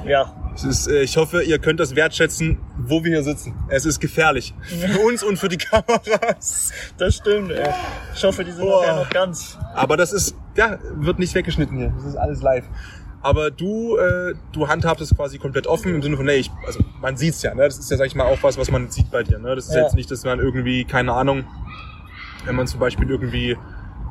ja, 0.08 0.34
ist, 0.54 0.86
äh, 0.86 1.02
ich 1.02 1.16
hoffe, 1.16 1.42
ihr 1.42 1.58
könnt 1.58 1.80
das 1.80 1.96
wertschätzen, 1.96 2.58
wo 2.78 3.02
wir 3.04 3.10
hier 3.10 3.22
sitzen. 3.22 3.54
Es 3.68 3.84
ist 3.86 4.00
gefährlich. 4.00 4.54
Für 4.62 5.00
uns 5.00 5.22
und 5.22 5.38
für 5.38 5.48
die 5.48 5.56
Kameras. 5.58 6.72
das 6.98 7.16
stimmt. 7.16 7.50
Ey. 7.50 7.68
Ich 8.14 8.22
hoffe, 8.24 8.44
die 8.44 8.52
sind 8.52 8.64
Boah. 8.64 8.82
nachher 8.82 8.96
noch 8.96 9.10
ganz. 9.10 9.58
Aber 9.74 9.96
das 9.96 10.12
ist, 10.12 10.34
ja, 10.56 10.78
wird 10.94 11.18
nicht 11.18 11.34
weggeschnitten 11.34 11.76
hier. 11.78 11.92
Das 11.96 12.04
ist 12.04 12.16
alles 12.16 12.42
live. 12.42 12.64
Aber 13.22 13.50
du, 13.50 13.96
äh, 13.96 14.34
du 14.52 14.68
handhabst 14.68 15.00
es 15.02 15.16
quasi 15.16 15.38
komplett 15.38 15.66
offen 15.66 15.94
im 15.94 16.02
Sinne 16.02 16.16
von, 16.16 16.26
nee, 16.26 16.34
ich, 16.34 16.50
also 16.66 16.80
man 17.00 17.16
sieht's 17.16 17.40
ja, 17.42 17.54
ne? 17.54 17.62
Das 17.64 17.78
ist 17.78 17.90
ja, 17.90 17.96
sag 17.96 18.06
ich 18.06 18.14
mal, 18.16 18.24
auch 18.26 18.42
was, 18.42 18.58
was 18.58 18.70
man 18.70 18.90
sieht 18.90 19.10
bei 19.10 19.22
dir. 19.22 19.38
Ne? 19.38 19.54
Das 19.54 19.68
ist 19.68 19.74
Ja. 19.74 19.82
jetzt 19.82 19.94
nicht, 19.94 20.10
dass 20.10 20.24
man 20.24 20.40
irgendwie, 20.40 20.84
keine 20.84 21.12
Ahnung, 21.12 21.44
wenn 22.44 22.56
man 22.56 22.66
zum 22.66 22.80
Beispiel 22.80 23.08
irgendwie 23.08 23.56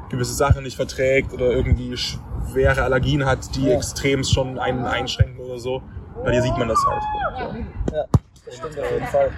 gewisse 0.09 0.33
Sachen 0.33 0.63
nicht 0.63 0.75
verträgt 0.77 1.33
oder 1.33 1.51
irgendwie 1.51 1.95
schwere 2.51 2.84
Allergien 2.84 3.25
hat, 3.25 3.55
die 3.55 3.65
Ja. 3.67 3.75
extrem 3.75 4.24
schon 4.24 4.60
einen 4.60 4.86
einschränken 4.86 5.39
oder 5.39 5.58
so. 5.60 5.81
Bei 6.24 6.31
dir 6.31 6.41
sieht 6.41 6.58
man 6.58 6.67
das 6.67 6.79
halt. 6.86 7.01
Ja, 7.93 8.05
das 8.46 8.55
stimmt 8.58 8.79
auf 8.79 8.91
jeden 8.91 9.08
Fall. 9.08 9.29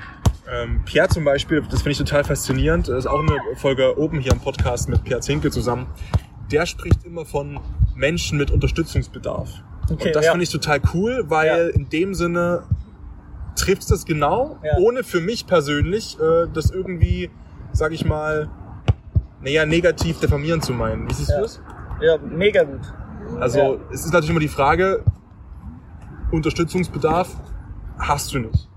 Ähm, 0.51 0.82
Pierre 0.86 1.08
zum 1.08 1.24
Beispiel, 1.24 1.62
das 1.62 1.82
finde 1.82 1.91
ich 1.91 1.98
total 1.98 2.24
faszinierend, 2.25 2.89
das 2.89 3.00
ist 3.00 3.08
auch 3.08 3.20
eine 3.22 3.38
Folge 3.55 3.98
oben 3.98 4.20
hier 4.20 4.34
im 4.34 4.39
Podcast 4.39 4.89
mit 4.89 5.03
Pierre 5.03 5.22
Zinke 5.22 5.51
zusammen. 5.51 5.88
Der 6.51 6.65
spricht 6.65 7.05
immer 7.05 7.25
von 7.25 7.60
Menschen 7.96 8.38
mit 8.38 8.51
Unterstützungsbedarf. 8.51 9.50
Okay, 9.89 10.08
Und 10.08 10.15
das 10.15 10.25
ja. 10.25 10.32
finde 10.32 10.43
ich 10.43 10.50
total 10.50 10.82
cool, 10.93 11.24
weil 11.27 11.48
Ja. 11.48 11.67
in 11.75 11.89
dem 11.89 12.13
Sinne 12.13 12.63
trifft 13.55 13.89
es 13.91 14.05
genau, 14.05 14.58
Ja. 14.63 14.77
ohne 14.79 15.03
für 15.03 15.22
mich 15.22 15.48
persönlich 15.48 16.17
äh, 16.20 16.48
das 16.53 16.72
irgendwie, 16.72 17.29
sag 17.72 17.93
ich 17.93 18.03
mal, 18.03 18.50
naja, 19.41 19.65
negativ 19.65 20.20
diffamieren 20.20 20.62
zu 20.62 20.74
meinen. 20.74 21.10
Wie 21.10 21.13
siehst 21.13 21.32
du 21.32 21.41
das? 21.41 21.62
Ja, 22.01 22.17
mega 22.17 22.63
gut. 22.63 22.82
Also 23.39 23.57
Ja. 23.59 23.75
es 23.93 24.05
ist 24.05 24.13
natürlich 24.13 24.29
immer 24.31 24.39
die 24.39 24.47
Frage, 24.47 25.03
Unterstützungsbedarf 26.31 27.29
hast 27.99 28.33
du 28.33 28.39
nicht. 28.39 28.67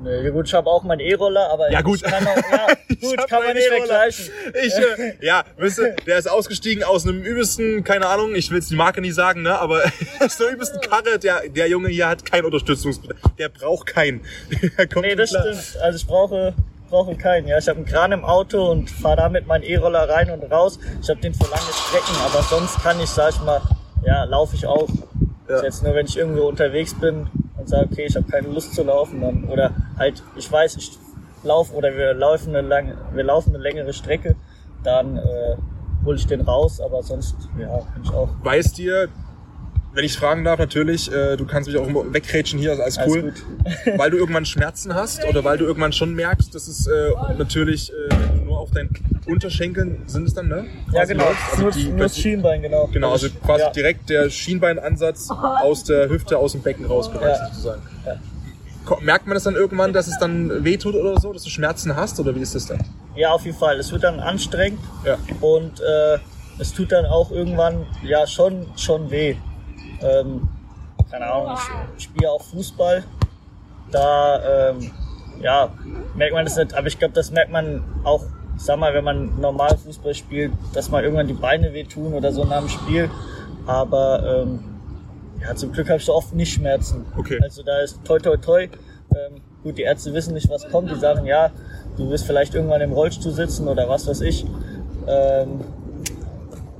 Nö, 0.00 0.22
ja 0.24 0.30
gut, 0.30 0.46
ich 0.46 0.54
habe 0.54 0.70
auch 0.70 0.84
meinen 0.84 1.00
E-Roller, 1.00 1.50
aber 1.52 1.72
Ja, 1.72 1.80
gut. 1.82 1.96
ich 1.96 2.02
kann 2.04 2.24
auch, 2.24 2.36
ja, 2.36 2.66
gut, 3.00 3.28
kann 3.28 3.42
man 3.42 3.54
nicht 3.54 3.66
E-Roller. 3.66 3.86
vergleichen. 3.86 4.24
Ich, 4.64 4.74
äh, 4.78 5.26
ja, 5.26 5.42
wisst 5.56 5.80
ihr, 5.80 5.96
der 6.06 6.18
ist 6.18 6.30
ausgestiegen 6.30 6.84
aus 6.84 7.04
einem 7.04 7.20
übelsten, 7.20 7.82
keine 7.82 8.06
Ahnung, 8.06 8.36
ich 8.36 8.48
will 8.50 8.58
jetzt 8.58 8.70
die 8.70 8.76
Marke 8.76 9.00
nicht 9.00 9.14
sagen, 9.16 9.42
ne, 9.42 9.58
aber 9.58 9.82
aus 10.24 10.40
einer 10.40 10.50
übelsten 10.50 10.80
Karre, 10.80 11.18
der, 11.18 11.48
der 11.48 11.68
Junge 11.68 11.88
hier 11.88 12.08
hat 12.08 12.24
keinen 12.24 12.44
Unterstützungsbedarf. 12.44 13.18
Der 13.38 13.48
braucht 13.48 13.86
keinen. 13.86 14.20
Der 14.78 14.86
kommt 14.86 15.04
Nee, 15.04 15.16
das 15.16 15.30
klar. 15.30 15.42
stimmt. 15.52 15.82
Also 15.82 15.96
ich 15.96 16.06
brauche, 16.06 16.54
brauche 16.88 17.14
keinen. 17.16 17.46
Ja, 17.46 17.58
ich 17.58 17.68
habe 17.68 17.78
einen 17.78 17.86
Kran 17.86 18.12
im 18.12 18.24
Auto 18.24 18.70
und 18.70 18.90
fahre 18.90 19.16
damit 19.16 19.46
meinen 19.46 19.62
E-Roller 19.62 20.08
rein 20.08 20.30
und 20.30 20.50
raus. 20.50 20.78
Ich 21.00 21.08
habe 21.08 21.20
den 21.20 21.34
für 21.34 21.44
lange 21.44 21.72
Strecken, 21.72 22.16
aber 22.24 22.42
sonst 22.42 22.82
kann 22.82 23.00
ich, 23.00 23.10
sag 23.10 23.30
ich 23.30 23.40
mal, 23.42 23.60
ja, 24.04 24.24
laufe 24.24 24.56
ich 24.56 24.66
auch. 24.66 24.88
Ja. 25.48 25.62
Jetzt 25.62 25.82
nur, 25.82 25.94
wenn 25.94 26.06
ich 26.06 26.16
irgendwo 26.16 26.42
unterwegs 26.42 26.94
bin 26.94 27.26
und 27.56 27.68
sage, 27.68 27.88
okay, 27.90 28.06
ich 28.06 28.16
habe 28.16 28.30
keine 28.30 28.48
Lust 28.48 28.74
zu 28.74 28.82
laufen, 28.82 29.20
dann 29.20 29.44
oder 29.44 29.72
halt, 29.98 30.22
ich 30.36 30.50
weiß, 30.50 30.76
ich 30.76 30.98
laufe 31.42 31.74
oder 31.74 31.96
wir 31.96 32.14
laufen 32.14 32.54
eine 32.54 32.66
lange, 32.66 32.96
wir 33.12 33.24
laufen 33.24 33.54
eine 33.54 33.62
längere 33.62 33.92
Strecke, 33.92 34.36
dann 34.82 35.16
äh, 35.16 35.56
hole 36.04 36.16
ich 36.16 36.26
den 36.26 36.42
raus, 36.42 36.80
aber 36.80 37.02
sonst, 37.02 37.36
ja, 37.58 37.68
kann 37.68 38.02
ich 38.02 38.10
auch. 38.10 38.28
Weiß 38.42 38.72
dir, 38.72 39.08
wenn 39.92 40.04
ich 40.04 40.16
fragen 40.16 40.44
darf, 40.44 40.58
natürlich, 40.58 41.10
äh, 41.12 41.36
du 41.36 41.46
kannst 41.46 41.68
mich 41.68 41.78
auch 41.78 41.86
immer 41.86 42.12
wegrätschen 42.12 42.58
hier, 42.58 42.70
also 42.70 42.82
alles 42.82 42.98
Alles 42.98 43.12
cool. 43.14 43.22
gut. 43.22 43.42
weil 43.98 44.10
du 44.10 44.16
irgendwann 44.18 44.44
Schmerzen 44.44 44.94
hast 44.94 45.24
oder 45.24 45.44
weil 45.44 45.58
du 45.58 45.64
irgendwann 45.64 45.92
schon 45.92 46.14
merkst, 46.14 46.54
dass 46.54 46.68
es 46.68 46.86
äh, 46.86 47.10
natürlich 47.36 47.90
äh, 47.92 48.44
nur 48.44 48.58
auf 48.58 48.70
deinen 48.70 48.90
Unterschenkeln 49.26 50.02
sind 50.06 50.28
es 50.28 50.34
dann, 50.34 50.48
ne? 50.48 50.66
Ja, 50.92 51.00
Quasi 51.00 51.12
genau. 51.14 51.24
läuft. 51.26 51.40
Also 51.50 51.62
nur, 51.62 51.70
die, 51.72 51.84
nur 51.88 51.98
das 52.00 52.16
Schienbein, 52.18 52.62
genau. 52.62 52.86
Genau, 52.92 53.12
also 53.12 53.28
quasi 53.44 53.62
ja. 53.64 53.70
direkt 53.70 54.08
der 54.10 54.30
Schienbeinansatz 54.30 55.30
aus 55.30 55.84
der 55.84 56.08
Hüfte, 56.08 56.38
aus 56.38 56.52
dem 56.52 56.62
Beckenrausbereich 56.62 57.36
Ja. 57.38 57.48
sozusagen. 57.48 57.82
Ja. 58.06 58.16
Merkt 59.00 59.26
man 59.26 59.34
das 59.34 59.42
dann 59.44 59.54
irgendwann, 59.54 59.92
dass 59.92 60.06
es 60.06 60.18
dann 60.18 60.64
wehtut 60.64 60.94
oder 60.94 61.20
so, 61.20 61.32
dass 61.32 61.42
du 61.42 61.50
Schmerzen 61.50 61.94
hast 61.94 62.18
oder 62.20 62.34
wie 62.34 62.40
ist 62.40 62.54
das 62.54 62.66
dann? 62.66 62.78
Ja, 63.16 63.32
auf 63.32 63.44
jeden 63.44 63.58
Fall. 63.58 63.78
Es 63.78 63.92
wird 63.92 64.04
dann 64.04 64.18
anstrengend 64.20 64.80
Ja. 65.04 65.18
und 65.42 65.80
äh, 65.80 66.18
es 66.58 66.72
tut 66.72 66.90
dann 66.92 67.04
auch 67.04 67.30
irgendwann 67.30 67.86
ja 68.02 68.26
schon 68.26 68.66
schon 68.76 69.10
weh. 69.10 69.36
Ähm, 70.02 70.48
keine 71.10 71.32
Ahnung, 71.32 71.56
ich 71.96 72.04
spiele 72.04 72.30
auch 72.30 72.42
Fußball. 72.42 73.04
Da 73.90 74.70
ähm, 74.70 74.90
ja, 75.40 75.70
merkt 76.14 76.34
man 76.34 76.44
das 76.44 76.56
nicht, 76.56 76.74
aber 76.74 76.86
ich 76.86 76.98
glaube, 76.98 77.14
das 77.14 77.30
merkt 77.30 77.50
man 77.50 77.82
auch, 78.04 78.24
ich 78.56 78.62
sag 78.62 78.78
mal, 78.78 78.92
wenn 78.92 79.04
man 79.04 79.40
normal 79.40 79.76
Fußball 79.76 80.14
spielt, 80.14 80.52
dass 80.72 80.90
mal 80.90 81.02
irgendwann 81.02 81.28
die 81.28 81.34
Beine 81.34 81.72
wehtun 81.72 82.12
oder 82.12 82.32
so 82.32 82.44
nach 82.44 82.60
dem 82.60 82.68
Spiel. 82.68 83.10
Aber 83.66 84.42
ähm, 84.42 84.64
ja, 85.40 85.54
zum 85.54 85.72
Glück 85.72 85.88
habe 85.88 85.98
ich 85.98 86.04
so 86.04 86.14
oft 86.14 86.34
nicht 86.34 86.52
Schmerzen. 86.52 87.06
Okay. 87.16 87.38
Also 87.42 87.62
da 87.62 87.78
ist 87.80 88.04
toi 88.04 88.18
toi 88.18 88.36
toi. 88.36 88.64
Ähm, 88.64 89.40
gut, 89.62 89.78
die 89.78 89.82
Ärzte 89.82 90.12
wissen 90.12 90.34
nicht, 90.34 90.50
was 90.50 90.68
kommt. 90.68 90.90
Die 90.90 90.96
sagen, 90.96 91.26
ja, 91.26 91.50
du 91.96 92.10
wirst 92.10 92.26
vielleicht 92.26 92.54
irgendwann 92.54 92.80
im 92.80 92.92
Rollstuhl 92.92 93.32
sitzen 93.32 93.68
oder 93.68 93.88
was 93.88 94.06
weiß 94.06 94.22
ich. 94.22 94.44
Ähm, 95.06 95.60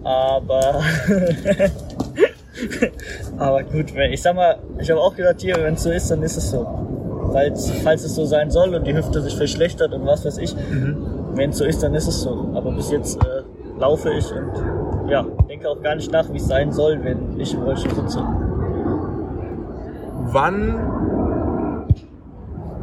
aber 0.03 0.83
aber 3.39 3.63
gut, 3.65 3.87
ich 4.11 4.23
sag 4.23 4.35
mal, 4.35 4.59
ich 4.79 4.91
habe 4.91 5.01
auch 5.01 5.15
gedacht, 5.15 5.41
hier, 5.41 5.57
wenn 5.57 5.75
es 5.75 5.83
so 5.83 5.91
ist, 5.91 6.11
dann 6.11 6.23
ist 6.23 6.37
es 6.37 6.51
so. 6.51 6.67
Falls, 7.33 7.71
falls 7.83 8.05
es 8.05 8.15
so 8.15 8.25
sein 8.25 8.51
soll 8.51 8.75
und 8.75 8.87
die 8.87 8.95
Hüfte 8.95 9.21
sich 9.21 9.37
verschlechtert 9.37 9.93
und 9.93 10.07
was 10.07 10.25
weiß 10.25 10.39
ich, 10.39 10.57
wenn 11.35 11.51
es 11.51 11.59
so 11.59 11.65
ist, 11.65 11.83
dann 11.83 11.95
ist 11.95 12.09
es 12.09 12.23
so. 12.23 12.51
Aber 12.55 12.73
bis 12.73 12.91
jetzt 12.91 13.23
äh, 13.23 13.43
laufe 13.79 14.11
ich 14.11 14.25
und 14.33 15.11
ja, 15.11 15.25
denke 15.49 15.69
auch 15.69 15.81
gar 15.83 15.95
nicht 15.95 16.11
nach, 16.13 16.33
wie 16.33 16.39
es 16.39 16.47
sein 16.47 16.73
soll, 16.73 17.03
wenn 17.03 17.39
ich 17.39 17.55
im 17.55 17.63
Rollstuhl 17.63 17.95
sitze. 17.95 18.23
Wann 20.31 21.18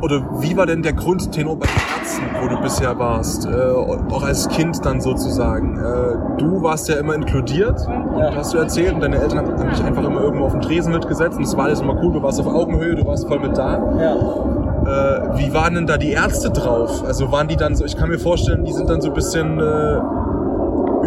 oder 0.05 0.23
wie 0.39 0.55
war 0.55 0.67
denn 0.67 0.83
der 0.83 0.93
Grundtenor 0.93 1.57
bei 1.57 1.65
den 1.65 1.99
Ärzten, 1.99 2.23
wo 2.39 2.47
du 2.47 2.61
bisher 2.61 2.97
warst? 2.99 3.47
Äh, 3.47 3.71
auch 4.11 4.21
als 4.23 4.47
Kind 4.49 4.85
dann 4.85 5.01
sozusagen. 5.01 5.79
Äh, 5.79 6.37
du 6.37 6.61
warst 6.61 6.87
ja 6.87 6.97
immer 6.97 7.15
inkludiert, 7.15 7.81
Ja. 8.15 8.35
hast 8.35 8.53
du 8.53 8.59
erzählt, 8.59 8.93
und 8.93 9.01
deine 9.01 9.17
Eltern 9.17 9.39
haben, 9.39 9.57
haben 9.59 9.69
dich 9.71 9.83
einfach 9.83 10.03
immer 10.03 10.21
irgendwo 10.21 10.45
auf 10.45 10.51
den 10.51 10.61
Tresen 10.61 10.93
mitgesetzt 10.93 11.37
und 11.37 11.43
es 11.43 11.57
war 11.57 11.65
alles 11.65 11.81
immer 11.81 11.95
cool, 12.03 12.13
du 12.13 12.21
warst 12.21 12.39
auf 12.39 12.45
Augenhöhe, 12.45 12.95
du 12.95 13.05
warst 13.07 13.27
voll 13.27 13.39
mit 13.39 13.57
da. 13.57 13.79
Ja. 13.99 14.13
Äh, 14.85 15.37
wie 15.39 15.51
waren 15.55 15.73
denn 15.73 15.87
da 15.87 15.97
die 15.97 16.11
Ärzte 16.11 16.51
drauf? 16.51 17.03
Also 17.03 17.31
waren 17.31 17.47
die 17.47 17.55
dann 17.55 17.75
so, 17.75 17.83
ich 17.83 17.97
kann 17.97 18.09
mir 18.09 18.19
vorstellen, 18.19 18.63
die 18.63 18.73
sind 18.73 18.87
dann 18.87 19.01
so 19.01 19.07
ein 19.07 19.15
bisschen 19.15 19.59
äh, 19.59 19.99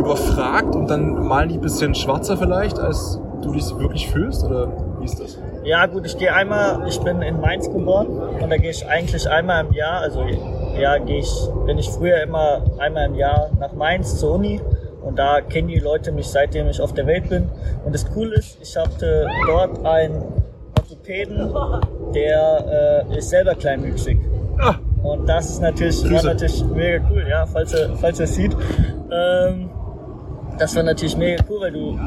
überfragt 0.00 0.75
und 0.75 0.90
dann 0.90 1.25
malen 1.26 1.49
die 1.50 1.55
ein 1.57 1.61
bisschen 1.61 1.95
schwarzer 1.95 2.37
vielleicht, 2.37 2.81
als 2.81 3.21
du 3.43 3.52
dich 3.52 3.64
wirklich 3.78 4.11
fühlst? 4.11 4.45
Oder 4.45 4.67
wie 4.99 5.05
ist 5.05 5.21
das? 5.21 5.38
Ja 5.65 5.87
gut, 5.87 6.07
ich 6.07 6.17
gehe 6.17 6.33
einmal, 6.33 6.87
ich 6.88 7.00
bin 7.00 7.21
in 7.23 7.41
Mainz 7.41 7.71
geboren 7.71 8.07
und 8.41 8.50
da 8.50 8.57
gehe 8.57 8.71
ich 8.71 8.87
eigentlich 8.87 9.29
einmal 9.29 9.65
im 9.67 9.73
Jahr, 9.73 10.00
also 10.00 10.25
ja, 10.79 10.99
gehe 10.99 11.19
ich, 11.19 11.33
bin 11.67 11.79
ich 11.79 11.88
früher 11.91 12.23
immer 12.23 12.62
einmal 12.79 13.07
im 13.07 13.15
Jahr 13.17 13.50
nach 13.59 13.73
Mainz 13.73 14.19
zur 14.19 14.35
Uni 14.35 14.61
und 15.03 15.19
da 15.19 15.41
kennen 15.41 15.69
die 15.69 15.79
Leute 15.79 16.12
mich 16.12 16.29
seitdem 16.29 16.69
ich 16.69 16.81
auf 16.81 16.93
der 16.95 17.07
Welt 17.07 17.29
bin. 17.29 17.50
Und 17.85 17.95
das 17.95 18.09
Coole 18.11 18.37
ist, 18.37 18.59
ich 18.61 18.77
hatte 18.77 19.27
dort 19.47 19.85
einen 19.85 20.23
Orthopäden, 20.79 21.55
der 22.15 23.05
äh, 23.11 23.19
ist 23.19 23.31
selber 23.31 23.55
kleinwüchsig. 23.55 24.19
Ah, 24.59 24.77
Und 25.03 25.29
das 25.29 25.50
ist 25.50 25.61
natürlich, 25.62 26.03
war 26.11 26.23
natürlich 26.23 26.65
mega 26.65 27.05
cool, 27.11 27.27
ja, 27.29 27.47
falls 27.47 27.73
er, 27.75 27.95
falls 27.97 28.19
er 28.21 28.25
es 28.25 28.35
sieht. 28.35 28.57
Ähm, 29.11 29.71
das 30.59 30.75
war 30.77 30.83
natürlich 30.83 31.17
mega 31.17 31.43
cool, 31.49 31.61
weil 31.61 31.73
du, 31.73 31.99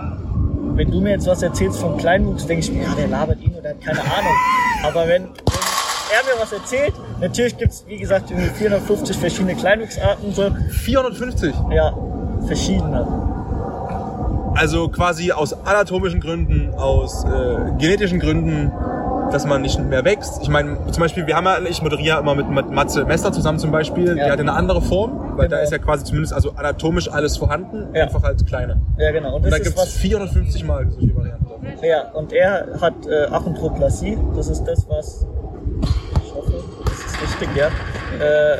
wenn 0.75 0.91
du 0.91 1.01
mir 1.01 1.11
jetzt 1.11 1.27
was 1.27 1.41
erzählst 1.41 1.79
vom 1.79 1.97
Kleinwuchs, 1.97 2.45
denke 2.45 2.65
ich 2.65 2.71
mir, 2.71 2.83
ja, 2.83 2.93
der 2.95 3.07
labert 3.07 3.41
ihn 3.41 3.55
oder 3.55 3.69
hat 3.69 3.81
keine 3.81 3.99
Ahnung. 3.99 4.35
Aber 4.83 5.07
wenn, 5.07 5.23
wenn 5.23 5.29
er 5.29 6.35
mir 6.35 6.41
was 6.41 6.51
erzählt, 6.51 6.93
natürlich 7.19 7.57
gibt's 7.57 7.83
wie 7.87 7.97
gesagt, 7.97 8.31
irgendwie 8.31 8.49
450 8.49 9.17
verschiedene 9.17 9.55
Kleinwuchsarten, 9.55 10.33
so, 10.33 10.49
450. 10.69 11.53
ja, 11.71 11.93
verschiedene. 12.47 13.07
Also 14.55 14.89
quasi 14.89 15.31
aus 15.31 15.53
anatomischen 15.65 16.19
Gründen, 16.19 16.73
aus 16.75 17.23
äh, 17.23 17.71
genetischen 17.77 18.19
Gründen, 18.19 18.71
dass 19.31 19.45
man 19.45 19.61
nicht 19.61 19.79
mehr 19.79 20.03
wächst. 20.05 20.41
Ich 20.41 20.49
meine, 20.49 20.77
zum 20.91 21.01
Beispiel, 21.01 21.25
wir 21.27 21.35
haben 21.35 21.45
ja, 21.45 21.59
ich 21.61 21.81
moderiere 21.81 22.19
immer 22.19 22.35
mit, 22.35 22.49
mit 22.49 22.69
Matze 22.71 23.05
Mester 23.05 23.31
zusammen 23.31 23.59
zum 23.59 23.71
Beispiel, 23.71 24.09
Ja. 24.09 24.13
der 24.15 24.31
hat 24.33 24.39
eine 24.39 24.53
andere 24.53 24.81
Form, 24.81 25.37
weil 25.37 25.47
da 25.47 25.57
Genau. 25.57 25.63
ist 25.63 25.71
ja 25.71 25.77
quasi 25.77 26.03
zumindest 26.05 26.33
also 26.33 26.51
anatomisch 26.51 27.09
alles 27.11 27.37
vorhanden, 27.37 27.87
Ja. 27.95 28.03
einfach 28.03 28.23
als 28.23 28.45
kleiner. 28.45 28.77
Ja, 28.97 29.11
genau. 29.11 29.35
Und 29.35 29.45
Und 29.45 29.51
da 29.51 29.57
gibt 29.57 29.69
es 29.69 29.77
was, 29.77 29.93
450 29.93 30.63
Mal 30.63 30.87
solche 30.91 31.15
Varianten. 31.15 31.47
Ja, 31.83 32.09
und 32.13 32.33
er 32.33 32.67
hat 32.81 32.93
äh, 33.07 33.25
Achondroplasie. 33.31 34.17
Das 34.35 34.47
ist 34.47 34.63
das, 34.65 34.87
was. 34.89 35.25
Ich 36.23 36.35
hoffe, 36.35 36.53
das 36.85 36.93
ist 36.93 37.21
richtig, 37.41 37.49
ja. 37.55 37.67
Äh, 38.23 38.57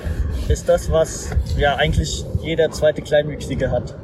ist 0.52 0.68
das, 0.68 0.92
was 0.92 1.30
ja 1.58 1.76
eigentlich 1.76 2.26
jeder 2.42 2.72
zweite 2.72 3.02
Kleinwüchsige 3.02 3.70
hat. 3.72 3.96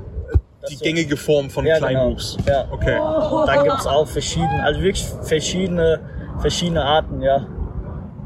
Die 0.70 0.76
so- 0.76 0.84
gängige 0.84 1.16
Form 1.18 1.50
von 1.50 1.66
ja, 1.66 1.78
Kleinwuchs. 1.78 2.38
Genau. 2.46 2.58
Ja. 2.58 2.66
Okay. 2.72 3.00
Und 3.00 3.48
dann 3.48 3.64
gibt's 3.64 3.88
auch 3.88 4.08
verschiedene, 4.08 4.64
also 4.64 4.82
wirklich 4.82 5.06
verschiedene, 5.24 6.00
verschiedene 6.40 6.84
Arten, 6.84 7.22
ja. 7.22 7.46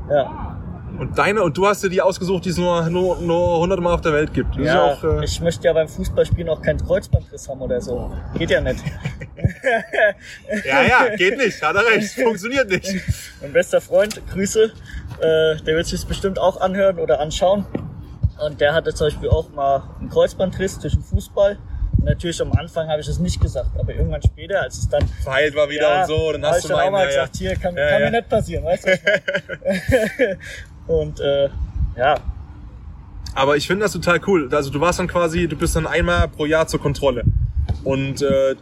Ja. 0.10 0.51
Und 1.00 1.18
deine, 1.18 1.41
und 1.41 1.58
du 1.58 1.65
hast 1.65 1.84
dir 1.84 1.89
die 1.89 2.01
ausgesucht, 2.01 2.46
die 2.46 2.50
es 2.50 2.58
nur, 2.58 2.89
nur, 2.89 3.20
nur 3.22 3.56
100 3.56 3.80
Mal 3.80 3.94
auf 3.94 4.01
der 4.01 4.13
Welt 4.13 4.34
gibt. 4.34 4.58
Das 4.58 4.65
ja 4.65 4.84
auch, 4.84 5.03
äh, 5.03 5.24
ich 5.24 5.39
möchte 5.41 5.65
ja 5.65 5.74
beim 5.74 5.88
Fußballspielen 5.88 6.50
auch 6.50 6.62
keinen 6.62 6.86
Kreuzbandriss 6.86 7.48
haben 7.50 7.62
oder 7.62 7.82
so. 7.82 8.12
Geht 8.38 8.51
ja 8.51 8.62
nicht. 8.62 8.84
ja, 10.65 10.82
ja, 10.84 11.15
geht 11.15 11.38
nicht, 11.38 11.62
hat 11.63 11.75
er 11.75 11.86
recht, 11.86 12.13
funktioniert 12.13 12.70
nicht. 12.70 12.88
Mein 13.41 13.53
bester 13.53 13.82
Freund, 13.82 14.22
Grüße, 14.32 14.65
äh, 14.65 15.56
der 15.63 15.75
wird 15.75 15.88
sich 15.88 16.06
bestimmt 16.06 16.38
auch 16.38 16.60
anhören 16.60 17.00
oder 17.00 17.20
anschauen. 17.20 17.65
Und 18.46 18.60
der 18.60 18.74
hatte 18.74 18.94
zum 18.94 19.08
Beispiel 19.08 19.30
auch 19.30 19.50
mal 19.53 19.84
einen 20.00 20.10
Kreuzbandriss 20.10 20.80
durch 20.80 20.94
den 20.94 21.03
Fußball. 21.03 21.58
Natürlich 22.03 22.41
am 22.41 22.51
Anfang 22.53 22.88
habe 22.88 23.01
ich 23.01 23.08
es 23.08 23.20
nicht 23.20 23.39
gesagt, 23.39 23.70
aber 23.77 23.93
irgendwann 23.93 24.22
später, 24.24 24.62
als 24.62 24.79
es 24.79 24.89
dann 24.89 25.08
Verheilt 25.24 25.55
war 25.55 25.70
wieder 25.70 25.89
ja, 25.89 26.01
und 26.01 26.08
so, 26.08 26.31
dann 26.31 26.46
hast 26.46 26.60
ich 26.60 26.65
du 26.65 26.74
mal 26.74 26.88
auch 26.88 26.91
mal 26.91 27.01
ja, 27.03 27.08
gesagt, 27.08 27.36
hier 27.38 27.55
kann, 27.55 27.75
Ja, 27.75 27.89
kann 27.89 28.01
mir 28.01 28.12
nicht 28.12 28.29
passieren, 28.29 28.63
weißt 28.65 28.88
du? 28.88 30.38
Und 30.93 31.20
äh, 31.20 31.50
ja, 31.96 32.15
Aber 33.36 33.55
ich 33.55 33.67
finde 33.67 33.84
das 33.84 33.91
total 33.91 34.20
cool. 34.27 34.50
Also 34.53 34.72
du 34.72 34.81
warst 34.81 35.00
dann 35.00 35.08
quasi, 35.08 35.48
du 35.48 35.55
bist 35.55 35.75
dann 35.75 35.86
einmal 35.86 36.27
pro 36.27 36.46
Jahr 36.46 36.67
zur 36.67 36.81
Kontrolle. 36.81 37.24
Und 37.84 38.22
äh, 38.24 38.55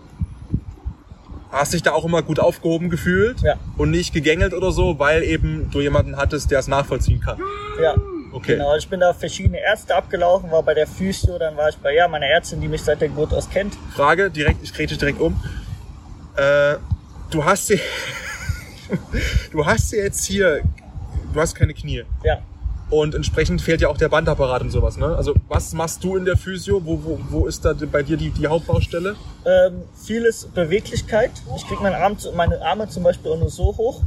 hast 1.51 1.73
dich 1.73 1.81
da 1.81 1.93
auch 1.93 2.05
immer 2.05 2.21
gut 2.21 2.39
aufgehoben 2.39 2.89
gefühlt 2.89 3.37
und 3.77 3.89
nicht 3.89 4.13
gegängelt 4.13 4.53
oder 4.53 4.71
so, 4.71 4.99
weil 4.99 5.23
eben 5.23 5.69
du 5.71 5.81
jemanden 5.81 6.17
hattest, 6.17 6.51
der 6.51 6.59
es 6.59 6.67
nachvollziehen 6.67 7.21
kann. 7.21 7.39
ja. 7.81 7.95
Okay. 8.31 8.53
Genau, 8.53 8.75
ich 8.75 8.87
bin 8.87 8.99
da 8.99 9.13
verschiedene 9.13 9.59
Ärzte 9.59 9.95
abgelaufen, 9.95 10.51
war 10.51 10.61
bei 10.63 10.73
der 10.73 10.85
Physio, 10.87 11.37
dann 11.39 11.57
war 11.57 11.69
ich 11.69 11.77
bei 11.77 11.93
ja, 11.95 12.07
meiner 12.07 12.27
Ärztin, 12.27 12.61
die 12.61 12.67
mich 12.67 12.83
seit 12.83 13.01
der 13.01 13.07
Geburt 13.09 13.33
aus 13.33 13.49
kennt. 13.49 13.75
Frage, 13.95 14.29
direkt, 14.29 14.61
ich 14.63 14.73
kriege 14.73 14.87
dich 14.89 14.97
direkt 14.97 15.19
um. 15.19 15.39
Äh, 16.35 16.75
du 17.31 17.43
hast 17.43 17.67
sie, 17.67 17.79
du 19.51 19.65
hast 19.65 19.89
sie 19.89 19.97
jetzt 19.97 20.25
hier, 20.25 20.61
du 21.33 21.39
hast 21.39 21.55
keine 21.55 21.73
Knie. 21.73 22.03
Ja. 22.23 22.39
Und 22.91 23.13
entsprechend 23.13 23.61
fehlt 23.61 23.81
ja 23.81 23.87
auch 23.89 23.97
der 23.97 24.09
Bandapparat 24.09 24.63
und 24.63 24.71
sowas, 24.71 24.97
ne? 24.97 25.15
Also 25.15 25.35
was 25.47 25.73
machst 25.73 26.03
du 26.03 26.15
in 26.15 26.25
der 26.25 26.37
Physio? 26.37 26.83
Wo, 26.83 27.03
wo, 27.03 27.19
wo 27.29 27.45
ist 27.45 27.63
da 27.63 27.73
bei 27.73 28.01
dir 28.01 28.17
die, 28.17 28.31
die 28.31 28.47
Hauptbaustelle? 28.47 29.15
Ähm, 29.45 29.83
vieles 29.93 30.45
Beweglichkeit. 30.47 31.29
Ich 31.55 31.67
krieg 31.67 31.79
meinen 31.81 31.93
Arm, 31.95 32.17
zu- 32.17 32.31
meine 32.31 32.59
Arme 32.63 32.89
zum 32.89 33.03
Beispiel 33.03 33.31
auch 33.31 33.37
nur 33.37 33.51
so 33.51 33.65
hoch. 33.77 34.01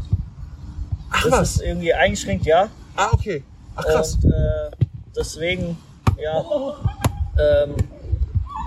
Ach 1.10 1.22
Das 1.22 1.32
was? 1.32 1.50
ist 1.56 1.62
irgendwie 1.62 1.94
eingeschränkt, 1.94 2.44
ja. 2.44 2.68
Ah, 2.96 3.10
okay. 3.12 3.44
Ach, 3.76 3.84
krass. 3.84 4.18
Und 4.22 4.32
äh, 4.32 4.70
deswegen, 5.16 5.78
ja, 6.20 6.44
ähm, 7.38 7.74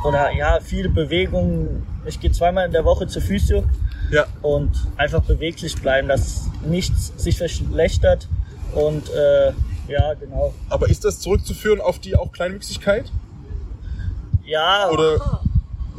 oder 0.04 0.32
ja, 0.32 0.60
viele 0.62 0.90
Bewegungen. 0.90 1.86
Ich 2.06 2.20
gehe 2.20 2.32
zweimal 2.32 2.68
in 2.68 2.72
der 2.72 2.86
Woche 2.86 3.08
zur 3.08 3.22
Physio 3.22 3.64
Ja. 4.12 4.26
und 4.44 4.72
einfach 4.98 5.22
beweglich 5.24 5.76
bleiben, 5.82 6.08
dass 6.08 6.48
nichts 6.64 7.12
sich 7.18 7.38
verschlechtert. 7.38 8.28
Und 8.76 9.10
äh, 9.10 9.52
ja, 9.88 10.14
genau. 10.14 10.54
Aber 10.70 10.90
ist 10.90 11.06
das 11.06 11.20
zurückzuführen 11.20 11.82
auf 11.82 11.98
die 12.00 12.16
auch 12.16 12.32
Kleinwüchsigkeit? 12.32 13.12
Ja, 14.46 14.90
Oder 14.92 15.42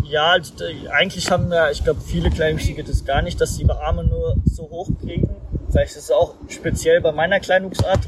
ja, 0.04 0.30
also, 0.32 0.52
eigentlich 0.92 1.30
haben 1.32 1.50
ja, 1.50 1.70
ich 1.70 1.82
glaube, 1.82 2.00
viele 2.00 2.30
Kleinwüchsige 2.30 2.84
das 2.84 3.04
gar 3.04 3.22
nicht, 3.22 3.40
dass 3.40 3.56
sie 3.56 3.62
ihre 3.62 3.82
Arme 3.82 4.04
nur 4.04 4.36
so 4.44 4.64
hoch 4.70 4.88
kriegen. 5.00 5.28
Vielleicht 5.70 5.96
ist 5.96 6.04
es 6.04 6.10
auch 6.12 6.34
speziell 6.48 7.00
bei 7.00 7.10
meiner 7.10 7.40
Kleinwuchsart. 7.40 8.00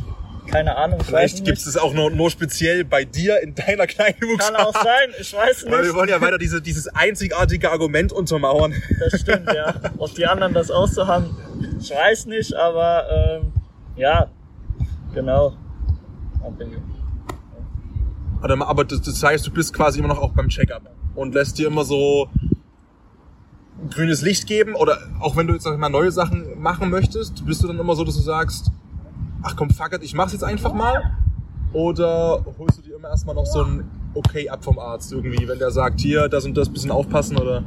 Keine 0.51 0.77
Ahnung, 0.77 0.99
ich 1.01 1.07
vielleicht 1.07 1.37
gibt 1.37 1.49
nicht. 1.49 1.61
es 1.61 1.67
es 1.67 1.77
auch 1.77 1.93
nur, 1.93 2.11
nur 2.11 2.31
speziell 2.31 2.85
bei 2.85 3.05
dir 3.05 3.43
in 3.43 3.55
deiner 3.55 3.87
Kleinwuchsart? 3.87 4.55
Kann 4.55 4.57
auch 4.57 4.73
sein, 4.73 5.11
ich 5.21 5.33
weiß 5.33 5.65
Weil 5.67 5.73
wir 5.73 5.83
nicht. 5.83 5.95
wollen 5.95 6.09
ja 6.09 6.21
weiter 6.21 6.39
diese, 6.39 6.63
dieses 6.63 6.89
einzigartige 6.89 7.71
Argument 7.71 8.13
untermauern. 8.13 8.75
Das 8.99 9.21
stimmt, 9.21 9.53
ja. 9.53 9.75
Ob 9.99 10.15
die 10.15 10.27
anderen 10.27 10.55
das 10.55 10.71
auch 10.71 10.89
so 10.89 11.07
haben, 11.07 11.37
ich 11.81 11.91
weiß 11.91 12.27
nicht, 12.27 12.55
aber 12.55 13.41
ähm, 13.43 13.53
ja, 13.97 14.31
genau. 15.15 15.55
Aber 18.41 18.85
das, 18.85 19.23
heißt, 19.23 19.47
du 19.47 19.51
bist 19.51 19.75
quasi 19.75 19.99
immer 19.99 20.09
noch 20.09 20.19
auch 20.19 20.33
beim 20.33 20.49
Check-up 20.49 20.83
und 21.15 21.35
lässt 21.35 21.59
dir 21.59 21.67
immer 21.67 21.85
so 21.85 22.29
grünes 23.91 24.23
Licht 24.23 24.47
geben 24.47 24.75
oder 24.75 24.99
auch 25.21 25.37
wenn 25.37 25.47
du 25.47 25.55
jetzt 25.55 25.67
mal 25.67 25.89
neue 25.89 26.11
Sachen 26.11 26.61
machen 26.61 26.91
möchtest, 26.91 27.45
bist 27.45 27.63
du 27.63 27.67
dann 27.69 27.79
immer 27.79 27.95
so, 27.97 28.05
dass 28.05 28.17
du 28.17 28.23
sagst, 28.23 28.71
ach 29.43 29.57
komm, 29.57 29.71
fuck 29.71 29.93
it, 29.93 30.03
ich 30.03 30.15
mach's 30.15 30.33
jetzt 30.33 30.45
einfach 30.45 30.73
mal? 30.73 31.17
Oder 31.73 32.45
holst 32.59 32.79
du 32.79 32.83
dir 32.83 32.97
immer 32.97 33.09
erstmal 33.09 33.35
noch 33.35 33.47
so 33.47 33.63
ein 33.63 33.85
Okay 34.15 34.49
ab 34.49 34.65
vom 34.65 34.79
Arzt 34.79 35.13
irgendwie, 35.13 35.47
wenn 35.47 35.59
der 35.59 35.71
sagt, 35.71 36.01
hier, 36.01 36.29
das 36.29 36.45
und 36.45 36.57
das 36.57 36.71
bisschen 36.71 36.91
aufpassen 36.91 37.37
oder? 37.37 37.63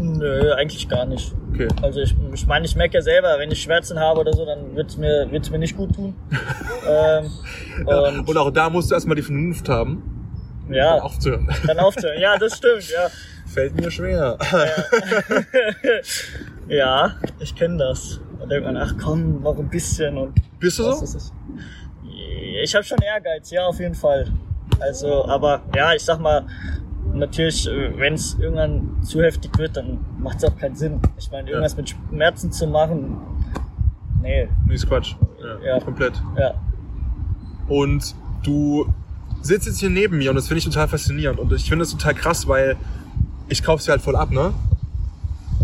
Nö, 0.00 0.52
eigentlich 0.52 0.88
gar 0.88 1.06
nicht. 1.06 1.32
Okay. 1.52 1.68
Also 1.80 2.00
ich, 2.00 2.14
ich 2.34 2.46
meine, 2.46 2.66
ich 2.66 2.74
merke 2.74 2.94
ja 2.94 3.02
selber, 3.02 3.36
wenn 3.38 3.50
ich 3.50 3.62
Schmerzen 3.62 3.98
habe 3.98 4.20
oder 4.20 4.32
so, 4.32 4.44
dann 4.44 4.74
wird's 4.74 4.96
mir, 4.96 5.30
wird's 5.30 5.48
mir 5.50 5.58
nicht 5.58 5.76
gut 5.76 5.94
tun. 5.94 6.14
ähm, 6.88 7.30
und 7.86 8.28
Und 8.28 8.36
auch 8.36 8.50
da 8.50 8.68
musst 8.68 8.90
du 8.90 8.94
erstmal 8.94 9.16
die 9.16 9.22
Vernunft 9.22 9.68
haben, 9.68 10.02
ja, 10.68 10.96
aufzuhören. 11.00 11.48
dann 11.66 11.78
aufzuhören. 11.78 12.20
Ja, 12.20 12.36
das 12.36 12.56
stimmt, 12.56 12.90
ja. 12.90 13.08
Fällt 13.46 13.76
mir 13.76 13.90
schwer. 13.90 14.36
Ja, 16.68 17.14
ich 17.38 17.54
kenne 17.54 17.78
das. 17.78 18.20
Und 18.40 18.48
denkt 18.50 18.66
man, 18.66 18.76
ach 18.76 18.94
komm, 19.02 19.42
noch 19.42 19.58
ein 19.58 19.68
bisschen 19.68 20.16
und 20.18 20.34
Bist 20.60 20.78
du 20.78 20.82
so? 20.84 21.04
Ich 22.62 22.74
habe 22.74 22.84
schon 22.84 22.98
Ehrgeiz, 22.98 23.50
ja, 23.50 23.66
auf 23.66 23.78
jeden 23.80 23.94
Fall. 23.94 24.30
Also, 24.80 25.26
aber 25.26 25.62
ja, 25.74 25.92
ich 25.94 26.02
sag 26.02 26.20
mal, 26.20 26.46
natürlich, 27.12 27.66
wenn 27.96 28.14
es 28.14 28.36
irgendwann 28.38 29.02
zu 29.02 29.22
heftig 29.22 29.56
wird, 29.58 29.76
dann 29.76 29.98
macht 30.18 30.38
es 30.38 30.44
auch 30.44 30.56
keinen 30.56 30.76
Sinn. 30.76 31.00
Ich 31.18 31.30
meine, 31.30 31.48
irgendwas 31.48 31.76
mit 31.76 31.90
Schmerzen 31.90 32.52
zu 32.52 32.66
machen, 32.66 33.16
nee, 34.22 34.48
Nee, 34.66 34.74
ist 34.74 34.86
Quatsch. 34.88 35.14
Ja, 35.62 35.76
Ja. 35.76 35.80
komplett. 35.80 36.20
ja. 36.38 36.54
Und 37.68 38.14
du 38.42 38.86
sitzt 39.42 39.66
jetzt 39.66 39.78
hier 39.80 39.90
neben 39.90 40.18
mir 40.18 40.30
und 40.30 40.36
das 40.36 40.46
finde 40.48 40.58
ich 40.58 40.64
total 40.64 40.88
faszinierend. 40.88 41.38
Und 41.38 41.52
ich 41.52 41.68
finde 41.68 41.84
das 41.84 41.92
total 41.92 42.14
krass, 42.14 42.46
weil 42.48 42.76
ich 43.48 43.62
kauf's 43.62 43.84
dir 43.86 43.92
halt 43.92 44.02
voll 44.02 44.16
ab, 44.16 44.30
ne? 44.30 44.52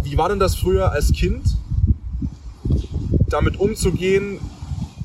Wie 0.03 0.17
war 0.17 0.29
denn 0.29 0.39
das 0.39 0.55
früher 0.57 0.91
als 0.93 1.13
Kind, 1.13 1.43
damit 3.33 3.59
umzugehen 3.59 4.39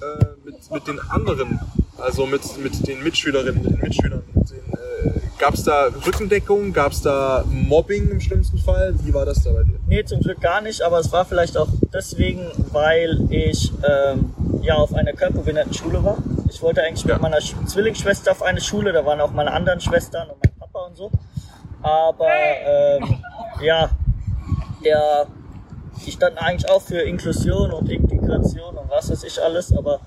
äh, 0.02 0.26
mit, 0.46 0.72
mit 0.72 0.88
den 0.88 1.00
anderen? 1.10 1.60
Also 1.98 2.26
mit, 2.28 2.42
mit 2.62 2.88
den 2.88 3.04
Mitschülerinnen, 3.04 3.62
mit 3.64 3.72
den 3.72 3.80
Mitschülern. 3.80 4.22
Mit 4.36 4.50
den, 4.52 4.58
äh, 4.58 5.20
gab's 5.40 5.64
da 5.64 5.88
Rückendeckung? 6.06 6.72
Gab's 6.72 7.02
da 7.02 7.44
Mobbing 7.50 8.10
im 8.10 8.22
schlimmsten 8.22 8.60
Fall? 8.60 8.94
Wie 9.04 9.14
war 9.14 9.26
das 9.26 9.44
da 9.44 9.52
bei 9.52 9.64
dir? 9.64 9.80
Nee, 9.88 10.04
zum 10.04 10.20
Glück 10.20 10.40
gar 10.40 10.62
nicht, 10.62 10.82
aber 10.82 11.00
es 11.00 11.12
war 11.12 11.26
vielleicht 11.26 11.58
auch 11.58 11.68
deswegen, 11.92 12.46
weil 12.72 13.26
ich 13.32 13.72
ähm, 13.84 14.32
ja 14.62 14.76
auf 14.76 14.94
einer 14.94 15.14
Körperbehindertenschule 15.14 16.04
war. 16.04 16.18
Ich 16.50 16.62
wollte 16.62 16.84
eigentlich 16.84 17.04
Ja. 17.06 17.16
mit 17.16 17.24
meiner 17.24 17.42
Sch 17.42 17.56
Zwillingsschwester 17.66 18.32
auf 18.32 18.44
eine 18.44 18.62
Schule, 18.62 18.94
da 18.94 19.04
waren 19.06 19.20
auch 19.20 19.32
meine 19.32 19.52
anderen 19.52 19.80
Schwestern 19.80 20.30
und 20.30 20.38
mein 20.44 20.54
Papa 20.60 20.86
und 20.88 20.96
so. 20.96 21.12
Aber 21.82 22.28
ähm, 22.30 23.18
ja, 23.62 23.90
der, 24.84 25.26
die 26.06 26.12
standen 26.12 26.38
eigentlich 26.38 26.70
auch 26.70 26.82
für 26.82 27.00
Inklusion 27.02 27.72
und 27.72 27.90
Integration 28.28 28.78
und 28.78 28.90
was 28.90 29.10
weiß 29.10 29.24
ich 29.24 29.42
alles, 29.42 29.74
aber 29.76 30.00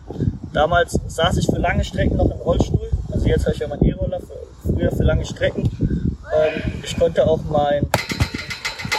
damals 0.53 0.99
saß 1.07 1.39
ich 1.39 1.47
für 1.47 1.59
lange 1.59 1.85
Strecken 1.85 2.17
noch 2.17 2.31
im 2.31 2.39
Rollstuhl. 2.39 2.91
Also 3.13 3.27
jetzt 3.27 3.45
habe 3.47 3.55
ich 3.55 3.61
ja 3.61 3.69
meinen 3.69 3.85
E-Roller, 3.85 4.19
früher 4.63 4.91
für 4.93 5.03
lange 5.05 5.25
Strecken. 5.25 5.63
Ähm, 5.63 6.73
ich 6.83 6.99
konnte 6.99 7.27
auch 7.27 7.41
mein 7.51 7.87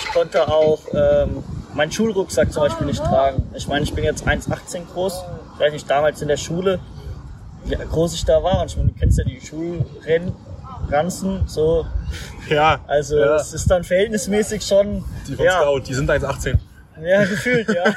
ich 0.03 0.13
konnte 0.13 0.47
auch 0.47 0.79
ähm, 0.93 1.43
meinen 1.73 1.91
Schulrucksack 1.91 2.51
zum 2.51 2.63
Beispiel 2.63 2.87
nicht 2.87 3.01
tragen. 3.01 3.43
Ich 3.55 3.67
meine, 3.67 3.83
ich 3.83 3.93
bin 3.93 4.03
jetzt 4.03 4.27
1,18 4.27 4.81
groß. 4.93 5.23
Ich 5.53 5.59
weiß 5.59 5.71
nicht, 5.71 5.89
damals 5.89 6.21
in 6.21 6.27
der 6.27 6.35
Schule, 6.35 6.79
wie 7.63 7.75
groß 7.75 8.13
ich 8.15 8.25
da 8.25 8.43
war. 8.43 8.61
Und 8.61 8.71
ich 8.71 8.77
meine, 8.77 8.89
du 8.89 8.99
kennst 8.99 9.17
ja 9.19 9.23
die 9.23 9.39
Schulrennranzen, 9.39 11.43
so. 11.47 11.85
Ja, 12.49 12.79
Also, 12.87 13.17
ja. 13.19 13.37
es 13.37 13.53
ist 13.53 13.71
dann 13.71 13.85
verhältnismäßig 13.85 14.63
schon, 14.63 15.05
die 15.29 15.35
von 15.35 15.45
ja, 15.45 15.61
Scout, 15.61 15.79
die 15.87 15.93
sind 15.93 16.09
1,18. 16.09 16.57
Ja, 17.03 17.23
gefühlt, 17.25 17.67
ja. 17.67 17.83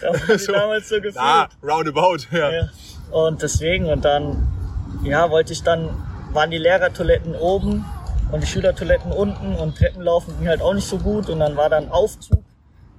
da 0.00 0.08
waren 0.08 0.20
die 0.28 0.38
So. 0.38 0.52
damals 0.52 0.88
so 0.88 0.96
gefühlt. 0.96 1.16
Ah, 1.18 1.48
roundabout, 1.62 2.18
ja. 2.30 2.50
Ja. 2.50 2.68
Und 3.10 3.42
deswegen, 3.42 3.86
und 3.86 4.04
dann, 4.04 4.48
ja, 5.04 5.30
wollte 5.30 5.52
ich 5.52 5.62
dann, 5.62 5.90
waren 6.32 6.50
die 6.50 6.58
Lehrertoiletten 6.58 7.34
oben 7.34 7.84
und 8.30 8.42
die 8.42 8.46
Schülertoiletten 8.46 9.12
unten 9.12 9.54
und 9.54 9.76
Treppenlaufen 9.76 10.38
ging 10.38 10.48
halt 10.48 10.62
auch 10.62 10.74
nicht 10.74 10.88
so 10.88 10.98
gut 10.98 11.28
und 11.28 11.40
dann 11.40 11.56
war 11.56 11.68
da 11.68 11.76
ein 11.76 11.90
Aufzug, 11.90 12.42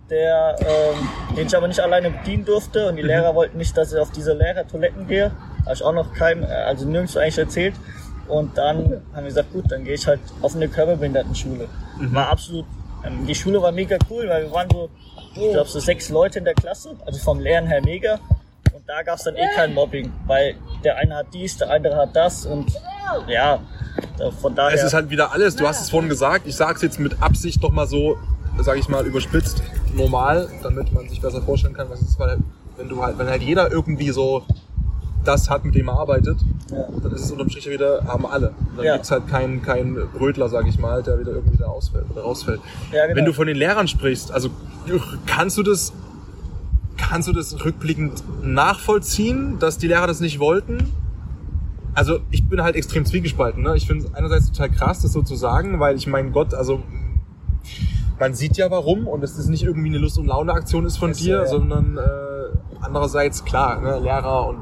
der, 0.10 0.56
ähm, 0.60 1.36
den 1.36 1.48
ich 1.48 1.58
aber 1.58 1.68
nicht 1.68 1.80
alleine 1.80 2.12
bedienen 2.12 2.46
durfte 2.46 2.88
und 2.88 2.96
die 2.98 3.02
Lehrer 3.02 3.34
wollten 3.34 3.58
nicht, 3.58 3.76
dass 3.76 3.92
ich 3.92 4.00
auf 4.00 4.12
diese 4.12 4.34
Lehrertoiletten 4.34 5.08
gehe. 5.08 5.32
Habe 5.64 5.74
ich 5.74 5.84
auch 5.84 5.94
noch 5.94 6.14
keinem, 6.14 6.44
äh, 6.44 6.48
also 6.48 6.86
nirgendwo 6.88 7.20
eigentlich 7.20 7.38
erzählt. 7.40 7.74
Und 8.28 8.58
dann 8.58 9.02
haben 9.14 9.24
wir 9.24 9.24
gesagt, 9.24 9.52
gut, 9.52 9.66
dann 9.72 9.84
gehe 9.84 9.96
ich 9.96 10.06
halt 10.08 10.20
auf 10.42 10.56
eine 10.56 10.68
Körperbehindertenschule. 10.70 11.68
War 12.12 12.30
absolut, 12.30 12.66
ähm, 13.06 13.26
die 13.28 13.36
Schule 13.36 13.62
war 13.62 13.72
mega 13.72 13.98
cool, 14.10 14.28
weil 14.28 14.44
wir 14.44 14.52
waren 14.52 14.70
so, 14.72 14.90
ich 15.36 15.52
glaube 15.52 15.70
so 15.70 15.80
sechs 15.80 16.10
Leute 16.10 16.40
in 16.40 16.46
der 16.46 16.54
Klasse, 16.54 16.96
also 17.06 17.20
vom 17.20 17.40
Lehren 17.40 17.68
her 17.68 17.82
mega. 17.84 18.20
Und 18.74 18.88
da 18.88 19.04
gab 19.04 19.18
es 19.18 19.24
dann 19.24 19.36
eh 19.36 19.48
kein 19.56 19.74
Mobbing, 19.74 20.12
weil 20.26 20.56
der 20.84 20.98
eine 20.98 21.16
hat 21.16 21.28
dies, 21.34 21.58
der 21.58 21.70
andere 21.70 21.96
hat 21.96 22.16
das 22.16 22.46
und 22.46 22.72
ja, 23.28 23.60
von 24.42 24.56
daher. 24.56 24.76
Es 24.76 24.84
ist 24.84 24.94
halt 24.94 25.10
wieder 25.10 25.32
alles, 25.32 25.56
du 25.56 25.68
hast 25.68 25.82
es 25.82 25.90
vorhin 25.90 26.10
gesagt, 26.10 26.48
ich 26.48 26.56
sage 26.56 26.76
es 26.76 26.82
jetzt 26.82 27.00
mit 27.00 27.22
Absicht 27.22 27.62
noch 27.62 27.72
mal 27.72 27.86
so, 27.86 28.18
sage 28.60 28.80
ich 28.80 28.90
mal, 28.90 29.06
überspitzt, 29.06 29.62
normal, 29.94 30.50
damit 30.64 30.92
man 30.92 31.08
sich 31.08 31.22
besser 31.22 31.42
vorstellen 31.42 31.74
kann, 31.76 31.90
was 31.90 32.02
es 32.02 32.10
ist, 32.10 32.20
weil 32.20 32.38
wenn 32.78 32.90
du 32.90 33.04
halt, 33.04 33.18
wenn 33.20 33.28
halt 33.28 33.44
jeder 33.44 33.72
irgendwie 33.72 34.10
so 34.10 34.44
das 35.24 35.50
hat, 35.50 35.66
mit 35.66 35.76
dem 35.76 35.88
er 35.90 35.98
arbeitet, 36.00 36.38
Ja. 36.72 36.86
dann 37.02 37.12
ist 37.12 37.22
es 37.26 37.32
unterm 37.32 37.50
Strich 37.50 37.70
wieder, 37.70 38.04
haben 38.08 38.26
alle. 38.26 38.50
Und 38.50 38.78
dann 38.78 38.86
Ja. 38.86 38.94
gibt's 38.94 39.12
halt 39.12 39.28
keinen 39.28 39.62
keinen 39.62 39.96
Brötler, 40.14 40.50
sage 40.50 40.70
ich 40.70 40.80
mal, 40.80 41.04
der 41.04 41.20
wieder 41.20 41.32
irgendwie 41.32 41.58
da 41.58 41.66
ausfällt 41.66 42.06
oder 42.12 42.22
rausfällt. 42.22 42.62
Ja, 42.92 43.06
genau. 43.06 43.18
Wenn 43.18 43.26
du 43.26 43.34
von 43.34 43.48
den 43.48 43.58
Lehrern 43.58 43.88
sprichst, 43.88 44.32
also 44.32 44.50
kannst 45.26 45.58
du 45.58 45.64
das, 45.64 45.94
kannst 46.98 47.28
du 47.28 47.34
das 47.34 47.64
rückblickend 47.64 48.24
nachvollziehen, 48.44 49.60
dass 49.60 49.78
die 49.78 49.88
Lehrer 49.88 50.08
das 50.08 50.20
nicht 50.20 50.40
wollten? 50.40 50.92
Also 51.96 52.20
ich 52.32 52.48
bin 52.48 52.62
halt 52.64 52.76
extrem 52.76 53.06
zwiegespalten. 53.06 53.62
Ne? 53.62 53.76
Ich 53.76 53.86
finde 53.88 54.06
es 54.06 54.14
einerseits 54.16 54.52
total 54.52 54.72
krass, 54.72 55.02
das 55.02 55.14
so 55.14 55.22
zu 55.22 55.36
sagen, 55.36 55.80
weil 55.80 55.96
ich 55.96 56.08
mein 56.08 56.32
Gott, 56.32 56.54
also 56.56 56.82
man 58.20 58.34
sieht 58.34 58.58
ja 58.58 58.72
warum 58.72 59.08
und 59.08 59.24
es 59.24 59.38
ist 59.38 59.48
nicht 59.48 59.64
irgendwie 59.64 59.90
eine 59.90 59.98
Lust- 60.00 60.18
und 60.18 60.26
Laune-Aktion 60.26 60.86
ist 60.86 60.98
von 60.98 61.12
Ist 61.12 61.20
so, 61.20 61.26
dir, 61.26 61.38
ja. 61.38 61.46
sondern 61.48 61.98
äh, 61.98 62.02
andererseits 62.82 63.44
klar, 63.46 63.80
ne? 63.82 64.00
Lehrer 64.00 64.48
und 64.48 64.58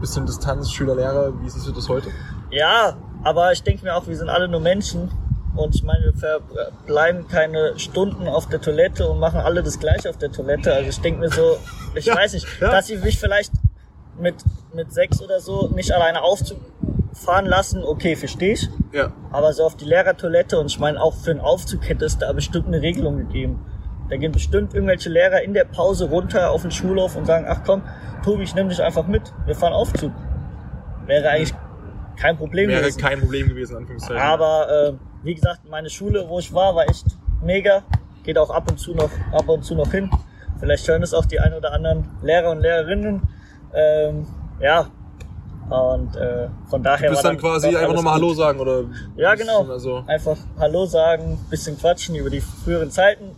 bisschen 0.00 0.26
Distanz, 0.26 0.70
Schüler, 0.70 0.94
Lehrer, 0.94 1.32
wie 1.42 1.48
siehst 1.48 1.66
du 1.66 1.72
das 1.72 1.88
heute? 1.88 2.10
Ja, 2.50 2.96
aber 3.24 3.52
ich 3.52 3.62
denke 3.62 3.84
mir 3.84 3.94
auch, 3.96 4.06
wir 4.06 4.16
sind 4.16 4.28
alle 4.28 4.48
nur 4.48 4.60
Menschen. 4.60 5.10
Und 5.54 5.74
ich 5.74 5.82
meine, 5.82 6.12
wir 6.14 6.40
bleiben 6.86 7.26
keine 7.28 7.78
Stunden 7.78 8.28
auf 8.28 8.46
der 8.48 8.60
Toilette 8.60 9.08
und 9.08 9.18
machen 9.18 9.40
alle 9.40 9.62
das 9.62 9.78
gleiche 9.78 10.10
auf 10.10 10.18
der 10.18 10.30
Toilette. 10.30 10.72
Also 10.74 10.90
ich 10.90 11.00
denke 11.00 11.20
mir 11.20 11.30
so, 11.30 11.56
ich 11.94 12.04
Ja, 12.04 12.14
weiß 12.14 12.34
nicht, 12.34 12.46
ja. 12.60 12.70
dass 12.70 12.88
sie 12.88 12.98
mich 12.98 13.18
vielleicht 13.18 13.52
mit, 14.18 14.34
mit 14.74 14.92
sechs 14.92 15.22
oder 15.22 15.40
so 15.40 15.68
nicht 15.68 15.92
alleine 15.92 16.20
auffahren 16.22 17.46
lassen, 17.46 17.82
okay, 17.84 18.16
verstehe 18.16 18.52
ich. 18.52 18.68
Ja. 18.92 19.12
Aber 19.32 19.52
so 19.54 19.64
auf 19.64 19.76
die 19.76 19.86
Lehrertoilette 19.86 20.58
und 20.58 20.66
ich 20.66 20.78
meine, 20.78 21.00
auch 21.02 21.14
für 21.14 21.30
einen 21.30 21.40
Aufzug 21.40 21.88
hätte 21.88 22.04
es 22.04 22.18
da 22.18 22.30
bestimmt 22.34 22.66
eine 22.66 22.82
Regelung 22.82 23.16
gegeben. 23.16 23.64
Da 24.08 24.16
gehen 24.16 24.32
bestimmt 24.32 24.74
irgendwelche 24.74 25.08
Lehrer 25.08 25.42
in 25.42 25.52
der 25.54 25.64
Pause 25.64 26.08
runter 26.08 26.50
auf 26.50 26.62
den 26.62 26.70
Schulhof 26.70 27.16
und 27.16 27.26
sagen, 27.26 27.46
ach 27.48 27.60
komm, 27.64 27.82
Tobi, 28.24 28.44
ich 28.44 28.54
nehme 28.54 28.68
dich 28.68 28.82
einfach 28.82 29.06
mit, 29.06 29.32
wir 29.46 29.54
fahren 29.54 29.72
Aufzug. 29.72 30.12
Wäre 31.06 31.28
eigentlich 31.30 31.54
kein 32.16 32.36
Problem 32.36 32.68
Wäre 32.68 32.80
gewesen. 32.82 33.00
kein 33.00 33.20
Problem 33.20 33.48
gewesen, 33.48 33.76
Anführungszeichen. 33.76 34.22
Aber 34.22 34.68
äh, 34.70 34.92
wie 35.22 35.34
gesagt, 35.34 35.68
meine 35.68 35.90
Schule, 35.90 36.24
wo 36.28 36.38
ich 36.38 36.52
war, 36.52 36.74
war 36.74 36.88
echt 36.88 37.06
mega. 37.42 37.82
Geht 38.22 38.38
auch 38.38 38.50
ab 38.50 38.70
und 38.70 38.78
zu 38.78 38.94
noch, 38.94 39.10
ab 39.32 39.48
und 39.48 39.64
zu 39.64 39.74
noch 39.74 39.90
hin. 39.90 40.10
Vielleicht 40.58 40.88
hören 40.88 41.02
es 41.02 41.12
auch 41.12 41.26
die 41.26 41.38
ein 41.38 41.52
oder 41.54 41.72
anderen 41.72 42.08
Lehrer 42.22 42.50
und 42.50 42.60
Lehrerinnen. 42.60 43.22
Ähm, 43.74 44.26
ja, 44.60 44.86
Und 45.68 46.16
äh, 46.16 46.48
von 46.70 46.82
daher 46.82 47.08
Du 47.08 47.12
bist 47.12 47.24
war 47.24 47.32
dann 47.32 47.40
quasi 47.40 47.76
einfach 47.76 47.94
nochmal 47.94 48.14
Hallo 48.14 48.32
sagen 48.34 48.58
oder? 48.60 48.84
Ja, 49.16 49.34
genau. 49.34 49.64
Also, 49.68 50.04
Einfach 50.06 50.36
Hallo 50.58 50.86
sagen, 50.86 51.38
bisschen 51.50 51.78
quatschen 51.78 52.14
über 52.14 52.30
die 52.30 52.40
früheren 52.40 52.90
Zeiten. 52.90 53.36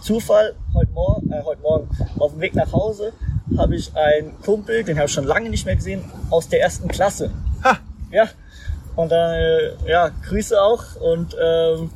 Zufall, 0.00 0.54
heute 0.74 0.92
Morgen, 0.92 1.30
äh, 1.30 1.42
heute 1.44 1.60
Morgen 1.60 1.88
auf 2.18 2.32
dem 2.32 2.40
Weg 2.40 2.54
nach 2.54 2.72
Hause 2.72 3.12
habe 3.58 3.76
ich 3.76 3.94
einen 3.94 4.40
Kumpel, 4.40 4.82
den 4.84 4.96
habe 4.96 5.06
ich 5.06 5.12
schon 5.12 5.24
lange 5.24 5.50
nicht 5.50 5.66
mehr 5.66 5.76
gesehen, 5.76 6.04
aus 6.30 6.48
der 6.48 6.62
ersten 6.62 6.88
Klasse. 6.88 7.30
Ha! 7.64 7.78
Ja. 8.10 8.24
Und 8.96 9.12
dann, 9.12 9.34
äh, 9.34 9.72
ja, 9.86 10.10
Grüße 10.26 10.60
auch. 10.60 10.96
Und 10.96 11.36
ähm, 11.40 11.90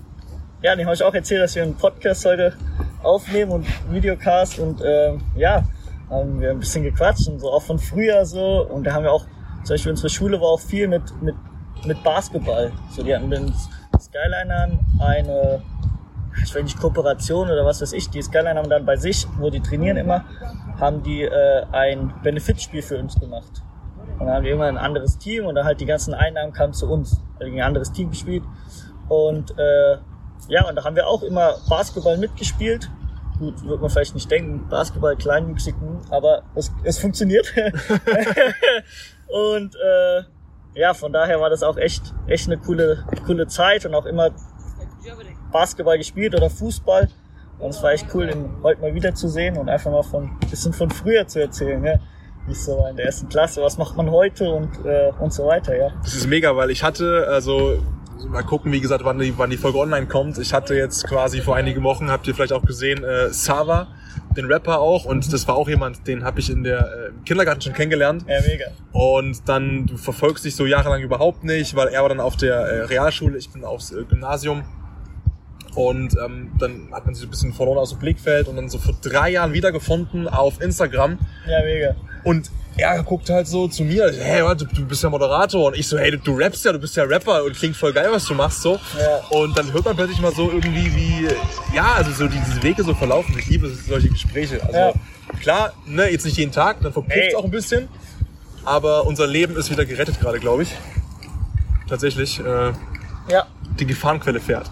ja, 0.63 0.77
dem 0.77 0.87
habe 0.87 0.95
ich 0.95 1.03
auch 1.03 1.15
erzählt, 1.15 1.43
dass 1.43 1.55
wir 1.55 1.63
einen 1.63 1.77
Podcast 1.77 2.25
heute 2.25 2.55
aufnehmen 3.03 3.53
und 3.53 3.67
Videocast 3.93 4.59
und 4.59 4.81
ähm, 4.85 5.21
ja, 5.37 5.65
haben 6.09 6.41
wir 6.41 6.51
ein 6.51 6.61
bisschen 6.61 6.85
gequatscht 6.85 7.29
und 7.29 7.41
so 7.41 7.51
auch 7.51 7.63
von 7.63 7.79
früher 7.79 8.25
so. 8.25 8.67
Und 8.67 8.85
da 8.85 8.93
haben 8.93 9.05
wir 9.05 9.13
auch, 9.13 9.25
zum 9.65 9.75
Beispiel 9.75 9.91
unsere 9.91 10.11
Schule 10.11 10.41
war 10.41 10.49
auch 10.49 10.61
viel 10.61 10.89
mit, 10.89 11.03
mit, 11.23 11.35
mit 11.85 12.03
Basketball. 12.03 12.73
So, 12.91 13.03
die 13.03 13.15
hatten 13.15 13.31
den 13.31 13.53
Skylinern 13.99 14.79
eine, 15.01 15.63
ich 16.43 16.55
weiß 16.55 16.63
nicht, 16.63 16.79
Kooperation 16.79 17.51
oder 17.51 17.65
was 17.65 17.81
weiß 17.81 17.93
ich, 17.93 18.11
die 18.11 18.23
Skyline 18.23 18.59
haben 18.59 18.71
dann 18.71 18.85
bei 18.85 18.97
sich, 18.97 19.27
wo 19.39 19.51
die 19.51 19.61
trainieren 19.61 19.97
immer, 19.97 20.25
haben 20.81 21.03
die 21.03 21.23
äh, 21.23 21.65
ein 21.73 22.13
Benefitspiel 22.23 22.83
für 22.83 22.99
uns 22.99 23.19
gemacht. 23.19 23.63
Und 24.19 24.27
dann 24.27 24.37
haben 24.37 24.45
wir 24.45 24.53
immer 24.53 24.67
ein 24.67 24.79
anderes 24.79 25.19
Team 25.19 25.47
und 25.47 25.55
dann 25.55 25.65
halt 25.65 25.81
die 25.81 25.87
ganzen 25.87 26.15
Einnahmen 26.15 26.53
kamen 26.53 26.73
zu 26.73 26.89
uns. 26.89 27.21
Also 27.35 27.45
gegen 27.47 27.61
ein 27.61 27.67
anderes 27.67 27.93
Team 27.93 28.11
gespielt. 28.11 28.45
Und 29.09 29.51
äh, 29.59 29.99
ja, 30.49 30.69
und 30.69 30.77
da 30.77 30.85
haben 30.85 30.97
wir 30.97 31.07
auch 31.07 31.23
immer 31.23 31.55
Basketball 31.69 32.17
mitgespielt. 32.17 32.91
Gut, 33.39 33.65
wird 33.67 33.81
man 33.81 33.91
vielleicht 33.91 34.15
nicht 34.15 34.31
denken, 34.31 34.69
Basketball 34.69 35.17
kleinwüchsig, 35.17 35.75
aber 36.11 36.43
es, 36.55 36.73
es 36.85 36.99
funktioniert. 36.99 37.53
und 39.29 39.75
äh, 39.75 40.23
ja, 40.75 40.95
von 40.95 41.13
daher 41.13 41.41
war 41.41 41.51
das 41.51 41.63
auch 41.63 41.77
echt, 41.77 42.15
echt 42.27 42.47
eine 42.47 42.59
coole, 42.59 43.05
coole 43.27 43.47
Zeit 43.47 43.87
und 43.87 43.95
auch 43.95 44.07
immer 44.07 44.31
Basketball 45.55 45.97
gespielt 45.97 46.35
oder 46.35 46.51
Fußball. 46.51 47.09
Und 47.61 47.71
es 47.71 47.83
war 47.83 47.93
echt 47.93 48.09
cool, 48.13 48.27
den 48.27 48.51
heute 48.63 48.81
mal 48.83 48.95
wieder 48.95 49.15
zu 49.15 49.29
sehen 49.29 49.57
und 49.57 49.69
einfach 49.69 49.91
mal 49.91 50.03
von 50.03 50.25
ein 50.25 50.51
bisschen 50.51 50.73
von 50.73 50.91
früher 50.91 51.27
zu 51.27 51.41
erzählen, 51.41 51.83
ja. 51.85 51.95
Wie 52.47 52.53
es 52.53 52.67
so 52.67 52.85
in 52.91 52.97
der 52.97 53.07
ersten 53.07 53.29
Klasse, 53.29 53.63
was 53.63 53.79
macht 53.79 53.97
man 53.97 54.11
heute 54.11 54.53
und, 54.53 54.85
äh, 54.85 55.13
und 55.19 55.33
so 55.33 55.47
weiter, 55.47 55.75
ja. 55.75 55.91
Das 56.03 56.15
ist 56.15 56.27
mega, 56.27 56.55
weil 56.57 56.71
ich 56.71 56.83
hatte, 56.83 57.27
also 57.29 57.79
mal 58.29 58.43
gucken, 58.43 58.73
wie 58.73 58.81
gesagt, 58.81 59.05
wann 59.05 59.19
die, 59.19 59.33
wann 59.39 59.51
die 59.51 59.57
Folge 59.57 59.79
online 59.79 60.07
kommt. 60.07 60.37
Ich 60.39 60.53
hatte 60.53 60.75
jetzt 60.75 61.07
quasi 61.07 61.41
vor 61.41 61.55
einigen 61.55 61.83
Wochen, 61.85 62.11
habt 62.11 62.27
ihr 62.27 62.35
vielleicht 62.35 62.53
auch 62.53 62.65
gesehen, 62.65 63.05
äh, 63.05 63.31
Sava, 63.31 63.87
den 64.37 64.47
Rapper 64.47 64.81
auch. 64.81 65.05
Und 65.05 65.33
das 65.33 65.47
war 65.47 65.55
auch 65.55 65.69
jemand, 65.69 66.07
den 66.09 66.25
habe 66.25 66.41
ich 66.41 66.51
in 66.51 66.65
der 66.65 66.81
äh, 66.81 67.09
im 67.11 67.25
Kindergarten 67.25 67.61
schon 67.61 67.73
kennengelernt. 67.73 68.25
Ja, 68.29 68.41
mega. 68.41 68.67
Und 68.93 69.49
dann, 69.49 69.87
du 69.87 69.97
verfolgst 69.97 70.45
dich 70.45 70.57
so 70.57 70.67
jahrelang 70.67 71.03
überhaupt 71.03 71.45
nicht, 71.45 71.77
weil 71.77 71.89
er 71.89 72.03
war 72.03 72.09
dann 72.09 72.21
auf 72.21 72.37
der 72.37 72.57
äh, 72.57 72.83
Realschule, 72.83 73.39
ich 73.39 73.51
bin 73.51 73.65
aufs 73.65 73.93
äh, 73.93 74.03
Gymnasium. 74.05 74.65
Und 75.75 76.15
ähm, 76.25 76.53
dann 76.59 76.89
hat 76.93 77.05
man 77.07 77.15
sich 77.15 77.23
so 77.23 77.27
ein 77.27 77.31
bisschen 77.31 77.53
verloren 77.53 77.79
aus 77.79 77.91
dem 77.91 77.99
Blickfeld 77.99 78.47
und 78.49 78.57
dann 78.57 78.69
so 78.69 78.79
vor 78.79 78.95
drei 79.03 79.31
Jahren 79.31 79.53
wiedergefunden 79.53 80.29
auf 80.29 80.61
Instagram. 80.61 81.19
Ja, 81.49 81.63
mega. 81.65 81.95
Und 82.23 82.51
er 82.77 83.03
guckt 83.03 83.29
halt 83.31 83.47
so 83.47 83.69
zu 83.69 83.85
mir, 83.85 84.13
hey, 84.19 84.43
warte, 84.45 84.67
du 84.67 84.85
bist 84.87 85.03
ja 85.03 85.11
Moderator. 85.11 85.67
Und 85.67 85.77
ich 85.77 85.87
so, 85.89 85.99
hey, 85.99 86.11
du, 86.13 86.19
du 86.19 86.37
rappst 86.37 86.65
ja, 86.65 86.73
du 86.73 86.79
bist 86.79 86.97
ja 86.97 87.05
Rapper 87.05 87.45
und 87.45 87.55
klingt 87.57 87.77
voll 87.77 87.93
geil, 87.93 88.09
was 88.11 88.25
du 88.25 88.35
machst 88.35 88.63
so. 88.63 88.79
Ja. 88.99 89.19
Und 89.31 89.57
dann 89.59 89.73
hört 89.73 89.85
man 89.85 89.97
plötzlich 89.97 90.21
mal 90.21 90.33
so 90.33 90.51
irgendwie 90.51 90.95
wie, 90.95 91.29
ja, 91.75 91.93
also 91.97 92.11
so 92.13 92.27
diese 92.29 92.63
Wege 92.63 92.83
so 92.85 92.95
verlaufen. 92.95 93.37
Ich 93.39 93.47
liebe 93.49 93.69
solche 93.69 94.09
Gespräche. 94.09 94.61
Also 94.63 94.77
Ja. 94.77 94.93
klar, 95.41 95.73
ne, 95.87 96.11
jetzt 96.11 96.25
nicht 96.25 96.37
jeden 96.37 96.53
Tag, 96.53 96.81
dann 96.83 96.93
verpufft 96.93 97.17
Ey. 97.17 97.35
auch 97.35 97.45
ein 97.45 97.51
bisschen. 97.51 97.89
Aber 98.65 99.07
unser 99.07 99.27
Leben 99.27 99.57
ist 99.57 99.71
wieder 99.71 99.85
gerettet 99.85 100.21
gerade, 100.21 100.39
glaube 100.41 100.63
ich. 100.63 100.71
Tatsächlich, 101.89 102.41
äh, 102.41 102.73
Ja, 103.29 103.47
die 103.79 103.87
Gefahrenquelle 103.87 104.41
fährt. 104.41 104.71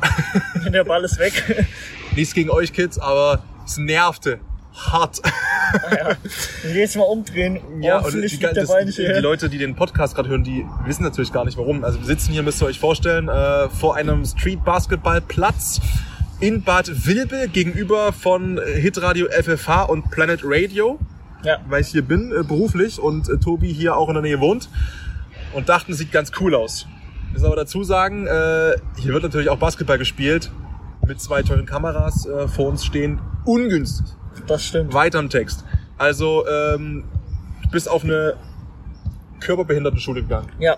der 0.72 0.84
Ball 0.84 1.04
ist 1.04 1.18
weg. 1.18 1.66
Nichts 2.16 2.34
gegen 2.34 2.50
euch 2.50 2.72
Kids, 2.72 2.98
aber 2.98 3.42
es 3.64 3.78
nervte. 3.78 4.40
Hart. 4.74 5.20
ja. 5.90 6.16
Jedes 6.66 6.96
Mal 6.96 7.02
umdrehen. 7.02 7.60
Ja, 7.80 7.98
und 7.98 8.14
die, 8.14 8.38
das, 8.38 8.70
die. 8.96 9.02
Leute, 9.20 9.50
die 9.50 9.58
den 9.58 9.74
Podcast 9.74 10.14
gerade 10.14 10.30
hören, 10.30 10.44
die 10.44 10.64
wissen 10.86 11.02
natürlich 11.02 11.32
gar 11.32 11.44
nicht 11.44 11.58
warum. 11.58 11.84
Also 11.84 11.98
wir 11.98 12.06
sitzen 12.06 12.32
hier, 12.32 12.42
müsst 12.42 12.62
ihr 12.62 12.66
euch 12.66 12.78
vorstellen, 12.80 13.28
äh, 13.28 13.68
vor 13.68 13.96
einem 13.96 14.24
Street-Basketball-Platz 14.24 15.80
in 16.40 16.62
Bad 16.62 17.06
Vilbel 17.06 17.48
gegenüber 17.48 18.12
von 18.12 18.58
Hitradio 18.74 19.26
FFH 19.30 19.82
und 19.84 20.10
Planet 20.10 20.40
Radio, 20.42 20.98
Ja, 21.44 21.58
weil 21.68 21.82
ich 21.82 21.88
hier 21.88 22.02
bin 22.02 22.32
äh, 22.32 22.42
beruflich 22.42 22.98
und 22.98 23.28
äh, 23.28 23.38
Tobi 23.38 23.72
hier 23.72 23.96
auch 23.96 24.08
in 24.08 24.14
der 24.14 24.22
Nähe 24.22 24.40
wohnt 24.40 24.68
und 25.52 25.68
dachten, 25.68 25.92
es 25.92 25.98
sieht 25.98 26.12
ganz 26.12 26.32
cool 26.40 26.54
aus. 26.54 26.86
Müssen 27.32 27.46
aber 27.46 27.56
dazu 27.56 27.82
sagen, 27.82 28.26
äh, 28.26 28.76
hier 28.98 29.12
wird 29.12 29.22
natürlich 29.22 29.48
auch 29.48 29.58
Basketball 29.58 29.98
gespielt 29.98 30.50
mit 31.06 31.20
zwei 31.20 31.42
tollen 31.42 31.66
Kameras 31.66 32.26
äh, 32.26 32.46
vor 32.48 32.68
uns 32.68 32.84
stehen. 32.84 33.20
Ungünstig 33.44 34.06
das 34.46 34.64
stimmt. 34.64 34.94
weiter 34.94 35.18
im 35.18 35.28
Text. 35.28 35.64
Also, 35.98 36.46
ähm, 36.46 37.04
du 37.62 37.70
bist 37.70 37.88
auf 37.88 38.04
eine 38.04 38.34
Körperbehindertenschule 39.40 40.22
gegangen. 40.22 40.48
Ja, 40.58 40.76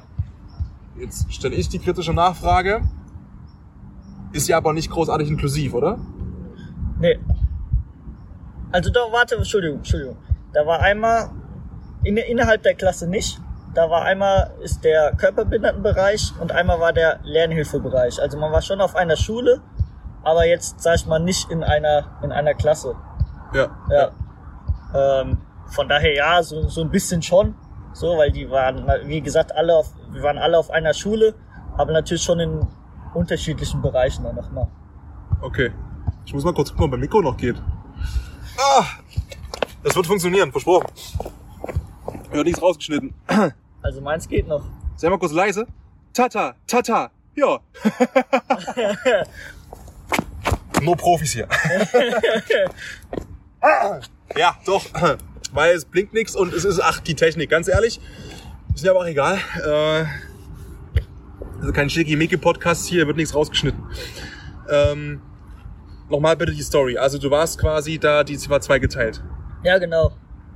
Jetzt 0.97 1.33
stelle 1.33 1.57
ich 1.57 1.69
die 1.69 1.79
kritische 1.79 2.13
Nachfrage. 2.13 2.83
Ist 4.33 4.49
ja 4.49 4.57
aber 4.57 4.73
nicht 4.73 4.91
großartig 4.91 5.29
inklusiv, 5.29 5.75
oder? 5.75 5.99
nee. 7.01 7.19
Also 8.71 8.91
da, 8.91 9.01
warte, 9.13 9.37
Entschuldigung, 9.37 9.79
Entschuldigung. 9.79 10.17
Da 10.53 10.67
war 10.67 10.81
einmal, 10.81 11.31
in, 12.03 12.17
innerhalb 12.17 12.65
der 12.65 12.75
Klasse 12.75 13.09
nicht. 13.09 13.41
Da 13.75 13.91
war 13.91 14.03
einmal, 14.03 14.55
ist 14.63 14.85
der 14.85 15.13
Körperbehindertenbereich 15.17 16.33
und 16.41 16.53
einmal 16.53 16.79
war 16.79 16.93
der 16.93 17.19
Lernhilfebereich. 17.25 18.21
Also 18.21 18.39
man 18.39 18.53
war 18.53 18.63
schon 18.63 18.81
auf 18.81 18.95
einer 18.95 19.17
Schule, 19.17 19.61
aber 20.23 20.47
jetzt, 20.47 20.81
sag 20.81 20.97
ich 20.97 21.07
mal, 21.07 21.19
nicht 21.19 21.51
in 21.51 21.65
einer, 21.65 22.19
in 22.23 22.31
einer 22.31 22.55
Klasse. 22.55 22.95
Ja. 23.53 23.69
Ja. 23.91 24.11
Ähm, 24.95 25.39
von 25.67 25.89
daher 25.89 26.15
ja, 26.15 26.43
so, 26.43 26.69
so 26.69 26.83
ein 26.83 26.91
bisschen 26.91 27.21
schon. 27.21 27.57
So, 27.93 28.17
weil 28.17 28.31
die 28.31 28.51
waren, 28.51 28.87
wie 29.07 29.21
gesagt, 29.21 29.55
alle 29.55 29.77
auf, 29.77 29.93
wir 30.11 30.23
waren 30.23 30.39
alle 30.39 30.59
auf 30.59 30.71
einer 30.71 30.95
Schule, 30.95 31.35
aber 31.77 31.93
natürlich 31.93 32.23
schon 32.23 32.41
in 32.41 32.67
unterschiedlichen 33.13 33.83
Bereichen 33.83 34.25
dann 34.25 34.37
nochmal. 34.37 34.69
Okay. 35.41 35.73
Ich 36.25 36.33
muss 36.33 36.45
mal 36.45 36.55
kurz 36.55 36.71
gucken, 36.71 36.85
ob 36.87 36.91
mein 36.93 37.01
Mikro 37.01 37.21
noch 37.21 37.37
geht. 37.37 37.57
Ah! 38.59 38.85
Das 39.83 39.95
wird 39.95 40.07
funktionieren, 40.07 40.51
versprochen. 40.51 40.87
Wird 42.31 42.47
nichts 42.47 42.63
rausgeschnitten. 42.63 43.15
Also 43.85 44.01
meins 44.01 44.27
geht 44.27 44.49
noch. 44.49 44.65
Sei 44.97 45.09
mal 45.11 45.19
kurz 45.19 45.33
leise. 45.33 45.67
Tata, 46.15 46.55
tata, 46.67 47.11
ja. 47.35 47.61
Nur 50.81 50.97
Profis 50.97 51.33
hier. 51.33 51.47
ja, 54.37 54.57
doch. 54.65 54.87
Weil 55.53 55.75
es 55.75 55.85
blinkt 55.85 56.15
nichts 56.15 56.35
und 56.35 56.55
es 56.55 56.65
ist, 56.65 56.81
ach, 56.81 57.01
die 57.01 57.15
Technik, 57.15 57.51
ganz 57.51 57.69
ehrlich. 57.69 58.01
Ist 58.75 58.85
mir 58.85 58.91
aber 58.91 59.01
auch 59.01 59.07
egal. 59.07 59.39
Äh, 59.63 60.07
also 61.61 61.73
kein 61.75 61.91
Schickimicki-Podcast 61.91 62.87
hier, 62.87 63.07
wird 63.07 63.19
nichts 63.19 63.35
rausgeschnitten. 63.35 63.85
Ähm, 64.71 65.21
Nochmal 66.09 66.37
bitte 66.37 66.53
die 66.53 66.63
Story. 66.63 66.97
Also 66.97 67.19
du 67.19 67.31
warst 67.31 67.59
quasi 67.59 67.99
da, 67.99 68.25
die 68.25 68.39
war 68.49 68.63
zweigeteilt. 68.63 69.23
Ja, 69.63 69.77
genau. 69.77 70.13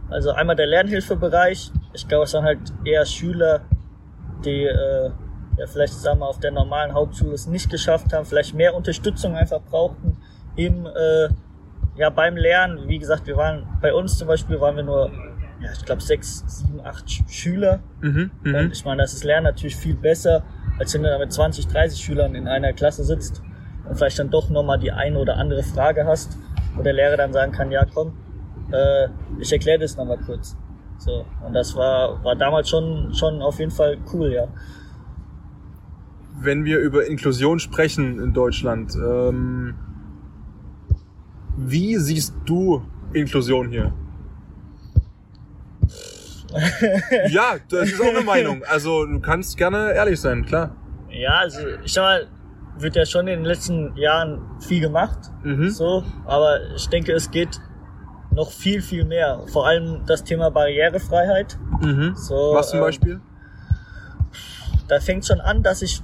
Also 0.08 0.30
einmal 0.30 0.56
der 0.56 0.66
Lernhilfebereich. 0.66 1.72
Ich 1.92 2.06
glaube, 2.06 2.24
es 2.24 2.34
waren 2.34 2.44
halt 2.44 2.58
eher 2.84 3.04
Schüler, 3.06 3.60
die 4.44 4.64
äh, 4.64 5.10
ja, 5.56 5.66
vielleicht 5.66 5.94
sagen 5.94 6.20
wir, 6.20 6.26
auf 6.28 6.38
der 6.38 6.50
normalen 6.52 6.92
Hauptschule 6.94 7.32
es 7.34 7.46
nicht 7.46 7.70
geschafft 7.70 8.12
haben, 8.12 8.24
vielleicht 8.24 8.54
mehr 8.54 8.74
Unterstützung 8.74 9.34
einfach 9.36 9.60
brauchten 9.60 10.16
im, 10.56 10.86
äh, 10.86 11.28
ja, 11.96 12.10
beim 12.10 12.36
Lernen. 12.36 12.86
Wie 12.88 12.98
gesagt, 12.98 13.26
wir 13.26 13.36
waren 13.36 13.66
bei 13.80 13.92
uns 13.92 14.18
zum 14.18 14.28
Beispiel 14.28 14.60
waren 14.60 14.76
wir 14.76 14.84
nur, 14.84 15.10
ja, 15.60 15.70
ich 15.72 15.84
glaube 15.84 16.00
sechs, 16.00 16.44
sieben, 16.46 16.80
acht 16.84 17.06
Sch- 17.06 17.28
Schüler. 17.28 17.80
Mhm, 18.00 18.30
Und 18.54 18.72
ich 18.72 18.84
meine, 18.84 19.02
das 19.02 19.14
ist 19.14 19.24
Lernen 19.24 19.44
natürlich 19.44 19.76
viel 19.76 19.94
besser, 19.96 20.44
als 20.78 20.94
wenn 20.94 21.02
du 21.02 21.08
da 21.10 21.18
mit 21.18 21.32
20, 21.32 21.66
30 21.66 21.98
Schülern 21.98 22.36
in 22.36 22.46
einer 22.46 22.72
Klasse 22.72 23.02
sitzt 23.02 23.42
und 23.88 23.96
vielleicht 23.96 24.18
dann 24.20 24.30
doch 24.30 24.48
nochmal 24.50 24.78
die 24.78 24.92
eine 24.92 25.18
oder 25.18 25.36
andere 25.38 25.64
Frage 25.64 26.06
hast, 26.06 26.38
wo 26.76 26.82
der 26.82 26.92
Lehrer 26.92 27.16
dann 27.16 27.32
sagen 27.32 27.50
kann, 27.50 27.72
ja 27.72 27.84
komm, 27.92 28.16
äh, 28.70 29.08
ich 29.40 29.52
erkläre 29.52 29.80
das 29.80 29.96
nochmal 29.96 30.18
kurz. 30.18 30.56
So, 30.98 31.24
und 31.46 31.52
das 31.54 31.74
war, 31.76 32.22
war 32.24 32.34
damals 32.36 32.68
schon, 32.68 33.14
schon 33.14 33.40
auf 33.40 33.58
jeden 33.58 33.70
Fall 33.70 33.98
cool, 34.12 34.32
ja. 34.32 34.48
wenn 36.40 36.64
wir 36.64 36.78
über 36.78 37.06
Inklusion 37.06 37.58
sprechen 37.58 38.20
in 38.20 38.32
Deutschland, 38.32 38.94
ähm, 38.96 39.74
wie 41.56 41.96
siehst 41.96 42.34
du 42.46 42.82
Inklusion 43.12 43.70
hier? 43.70 43.92
ja, 47.30 47.56
das 47.68 47.90
ist 47.90 48.00
auch 48.00 48.06
eine 48.06 48.22
Meinung. 48.22 48.62
Also 48.64 49.04
du 49.04 49.20
kannst 49.20 49.56
gerne 49.56 49.92
ehrlich 49.92 50.20
sein, 50.20 50.44
klar. 50.46 50.74
Ja, 51.10 51.40
also 51.40 51.58
ich 51.84 51.92
sag 51.92 52.02
mal, 52.02 52.26
wird 52.78 52.96
ja 52.96 53.04
schon 53.04 53.26
in 53.26 53.40
den 53.40 53.44
letzten 53.44 53.96
Jahren 53.96 54.40
viel 54.60 54.80
gemacht, 54.80 55.18
Mhm. 55.42 55.68
so, 55.70 56.04
aber 56.24 56.58
ich 56.76 56.88
denke, 56.88 57.12
es 57.12 57.30
geht 57.30 57.60
noch 58.38 58.52
viel, 58.52 58.80
viel 58.80 59.04
mehr. 59.04 59.40
Vor 59.52 59.66
allem 59.66 60.06
das 60.06 60.22
Thema 60.22 60.50
Barrierefreiheit. 60.50 61.58
Mhm. 61.80 62.14
So, 62.14 62.52
Was 62.54 62.70
zum 62.70 62.78
ähm, 62.78 62.84
Beispiel? 62.84 63.20
da 64.86 65.00
fängt 65.00 65.26
schon 65.26 65.40
an, 65.40 65.62
dass 65.62 65.82
ich, 65.82 66.02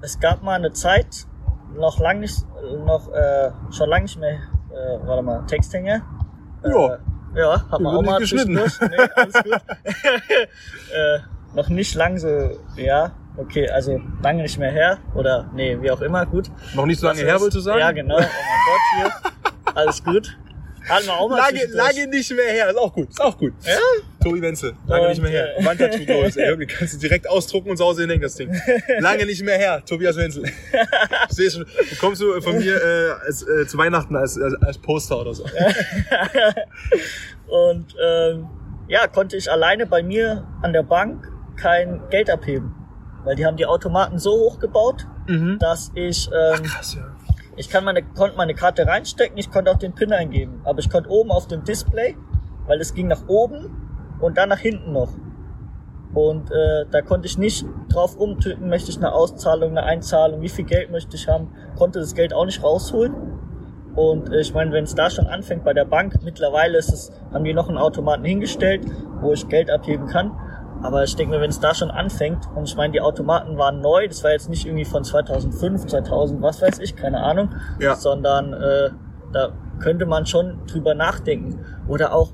es 0.00 0.18
gab 0.18 0.42
mal 0.42 0.54
eine 0.54 0.72
Zeit, 0.72 1.26
noch 1.76 2.00
lang 2.00 2.20
nicht, 2.20 2.44
noch, 2.84 3.12
äh, 3.12 3.50
schon 3.70 3.88
lange 3.90 4.04
nicht 4.04 4.18
mehr, 4.18 4.38
äh, 4.70 5.06
warte 5.06 5.22
mal, 5.22 5.46
Texthänger. 5.46 6.02
Ja. 6.64 6.94
Äh, 6.94 6.98
ja, 7.36 7.64
haben 7.70 7.84
wir 7.84 7.90
auch 7.90 8.02
mal 8.02 8.18
geschnitten. 8.18 8.54
Nee, 8.54 8.60
alles 9.14 9.34
gut. 9.34 9.52
äh, 10.94 11.18
noch 11.54 11.68
nicht 11.68 11.94
lang 11.94 12.16
so, 12.16 12.58
ja, 12.76 13.12
okay, 13.36 13.68
also 13.68 14.00
lange 14.22 14.42
nicht 14.42 14.58
mehr 14.58 14.70
her, 14.70 14.98
oder, 15.14 15.50
nee, 15.52 15.76
wie 15.80 15.90
auch 15.90 16.00
immer, 16.00 16.24
gut. 16.24 16.50
Noch 16.74 16.86
nicht 16.86 17.00
so 17.00 17.06
lange 17.06 17.20
Das 17.20 17.28
her, 17.28 17.40
wolltest 17.40 17.56
du 17.56 17.60
sagen? 17.60 17.80
Ja, 17.80 17.92
genau, 17.92 18.16
oh 18.16 18.20
mein 18.20 18.28
Gott, 18.66 19.12
hier. 19.22 19.32
Alles 19.74 20.02
gut. 20.02 20.36
Hatten 20.88 21.06
wir 21.06 21.14
auch 21.14 21.28
mal 21.28 21.38
Lange, 21.38 21.64
lange 21.66 22.06
nicht 22.08 22.30
mehr 22.34 22.52
her. 22.52 22.70
Ist 22.70 22.76
auch 22.76 22.92
gut. 22.92 23.10
Ist 23.10 23.20
auch 23.20 23.38
gut. 23.38 23.52
Ja? 23.64 23.76
Tobi 24.22 24.42
Wenzel. 24.42 24.74
Lange 24.86 25.04
Und, 25.04 25.10
nicht 25.10 25.22
mehr 25.22 25.30
her. 25.30 25.48
Wandtattoo 25.60 26.04
groß. 26.04 26.36
Ey, 26.36 26.66
kannst 26.66 26.94
du 26.94 26.98
direkt 26.98 27.28
ausdrucken 27.28 27.70
und 27.70 27.76
zu 27.76 27.84
Hause 27.84 28.02
hinhängen, 28.02 28.22
das 28.22 28.34
Ding. 28.34 28.54
Lange 29.00 29.26
nicht 29.26 29.42
mehr 29.42 29.58
her. 29.58 29.82
Tobias 29.84 30.16
Wenzel. 30.16 30.44
Ich 31.28 31.36
sehe 31.36 31.50
schon. 31.50 31.64
Du 31.64 31.96
kommst 31.96 32.20
du 32.20 32.40
von 32.40 32.58
mir 32.58 32.76
äh, 32.76 33.26
als, 33.26 33.46
äh, 33.46 33.66
zu 33.66 33.78
Weihnachten 33.78 34.16
als, 34.16 34.38
als, 34.38 34.54
als 34.62 34.78
Poster 34.78 35.20
oder 35.20 35.34
so. 35.34 35.44
Und 37.46 37.94
ähm, 38.02 38.48
ja, 38.88 39.06
konnte 39.06 39.36
ich 39.36 39.50
alleine 39.50 39.86
bei 39.86 40.02
mir 40.02 40.46
an 40.62 40.72
der 40.72 40.82
Bank 40.82 41.30
kein 41.56 42.00
Geld 42.10 42.30
abheben. 42.30 42.74
Weil 43.24 43.36
die 43.36 43.46
haben 43.46 43.56
die 43.56 43.66
Automaten 43.66 44.18
so 44.18 44.32
hoch 44.32 44.58
gebaut, 44.58 45.06
dass 45.58 45.90
ich, 45.94 46.28
ähm, 46.28 46.62
Krass, 46.62 46.94
ja. 46.94 47.13
Ich 47.56 47.68
kann 47.68 47.84
meine, 47.84 48.02
konnte 48.02 48.36
meine 48.36 48.54
Karte 48.54 48.86
reinstecken, 48.86 49.36
ich 49.38 49.50
konnte 49.50 49.70
auch 49.70 49.78
den 49.78 49.94
PIN 49.94 50.12
eingeben. 50.12 50.60
Aber 50.64 50.78
ich 50.78 50.90
konnte 50.90 51.10
oben 51.10 51.30
auf 51.30 51.46
dem 51.46 51.64
Display, 51.64 52.16
weil 52.66 52.80
es 52.80 52.94
ging 52.94 53.08
nach 53.08 53.28
oben 53.28 54.16
und 54.20 54.36
dann 54.36 54.48
nach 54.48 54.58
hinten 54.58 54.92
noch. 54.92 55.12
Und 56.14 56.50
äh, 56.50 56.86
da 56.90 57.02
konnte 57.02 57.26
ich 57.26 57.38
nicht 57.38 57.66
drauf 57.88 58.18
rumtippen, 58.18 58.68
möchte 58.68 58.90
ich 58.90 58.98
eine 58.98 59.12
Auszahlung, 59.12 59.70
eine 59.70 59.82
Einzahlung, 59.82 60.42
wie 60.42 60.48
viel 60.48 60.64
Geld 60.64 60.92
möchte 60.92 61.16
ich 61.16 61.28
haben, 61.28 61.48
konnte 61.76 61.98
das 61.98 62.14
Geld 62.14 62.32
auch 62.32 62.44
nicht 62.44 62.62
rausholen. 62.62 63.14
Und 63.96 64.32
äh, 64.32 64.40
ich 64.40 64.54
meine, 64.54 64.72
wenn 64.72 64.84
es 64.84 64.94
da 64.94 65.10
schon 65.10 65.26
anfängt 65.26 65.64
bei 65.64 65.72
der 65.72 65.84
Bank, 65.84 66.20
mittlerweile 66.22 66.78
ist 66.78 66.92
es, 66.92 67.12
haben 67.32 67.44
die 67.44 67.52
noch 67.52 67.68
einen 67.68 67.78
Automaten 67.78 68.24
hingestellt, 68.24 68.84
wo 69.20 69.32
ich 69.32 69.48
Geld 69.48 69.70
abheben 69.70 70.06
kann. 70.06 70.32
Aber 70.84 71.02
ich 71.02 71.16
denke 71.16 71.34
mir, 71.34 71.40
wenn 71.40 71.48
es 71.48 71.60
da 71.60 71.74
schon 71.74 71.90
anfängt, 71.90 72.46
und 72.54 72.64
ich 72.68 72.76
meine, 72.76 72.92
die 72.92 73.00
Automaten 73.00 73.56
waren 73.56 73.80
neu, 73.80 74.06
das 74.06 74.22
war 74.22 74.32
jetzt 74.32 74.50
nicht 74.50 74.66
irgendwie 74.66 74.84
von 74.84 75.02
2005, 75.02 75.86
2000, 75.86 76.42
was 76.42 76.60
weiß 76.60 76.78
ich, 76.80 76.94
keine 76.94 77.22
Ahnung, 77.22 77.54
Ja. 77.80 77.94
sondern 77.96 78.52
äh, 78.52 78.90
da 79.32 79.48
könnte 79.78 80.04
man 80.04 80.26
schon 80.26 80.58
drüber 80.66 80.94
nachdenken. 80.94 81.64
Oder 81.88 82.12
auch, 82.14 82.32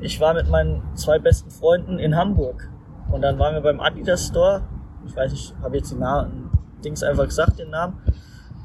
ich 0.00 0.20
war 0.20 0.34
mit 0.34 0.50
meinen 0.50 0.82
zwei 0.96 1.20
besten 1.20 1.50
Freunden 1.52 2.00
in 2.00 2.16
Hamburg 2.16 2.68
und 3.12 3.22
dann 3.22 3.38
waren 3.38 3.54
wir 3.54 3.60
beim 3.62 3.78
Adidas 3.78 4.26
Store. 4.26 4.62
Ich 5.06 5.14
weiß 5.14 5.30
nicht, 5.30 5.54
habe 5.62 5.76
jetzt 5.76 5.92
den 5.92 6.00
Namen, 6.00 6.50
Dings 6.84 7.04
einfach 7.04 7.24
gesagt, 7.26 7.60
den 7.60 7.70
Namen. 7.70 7.96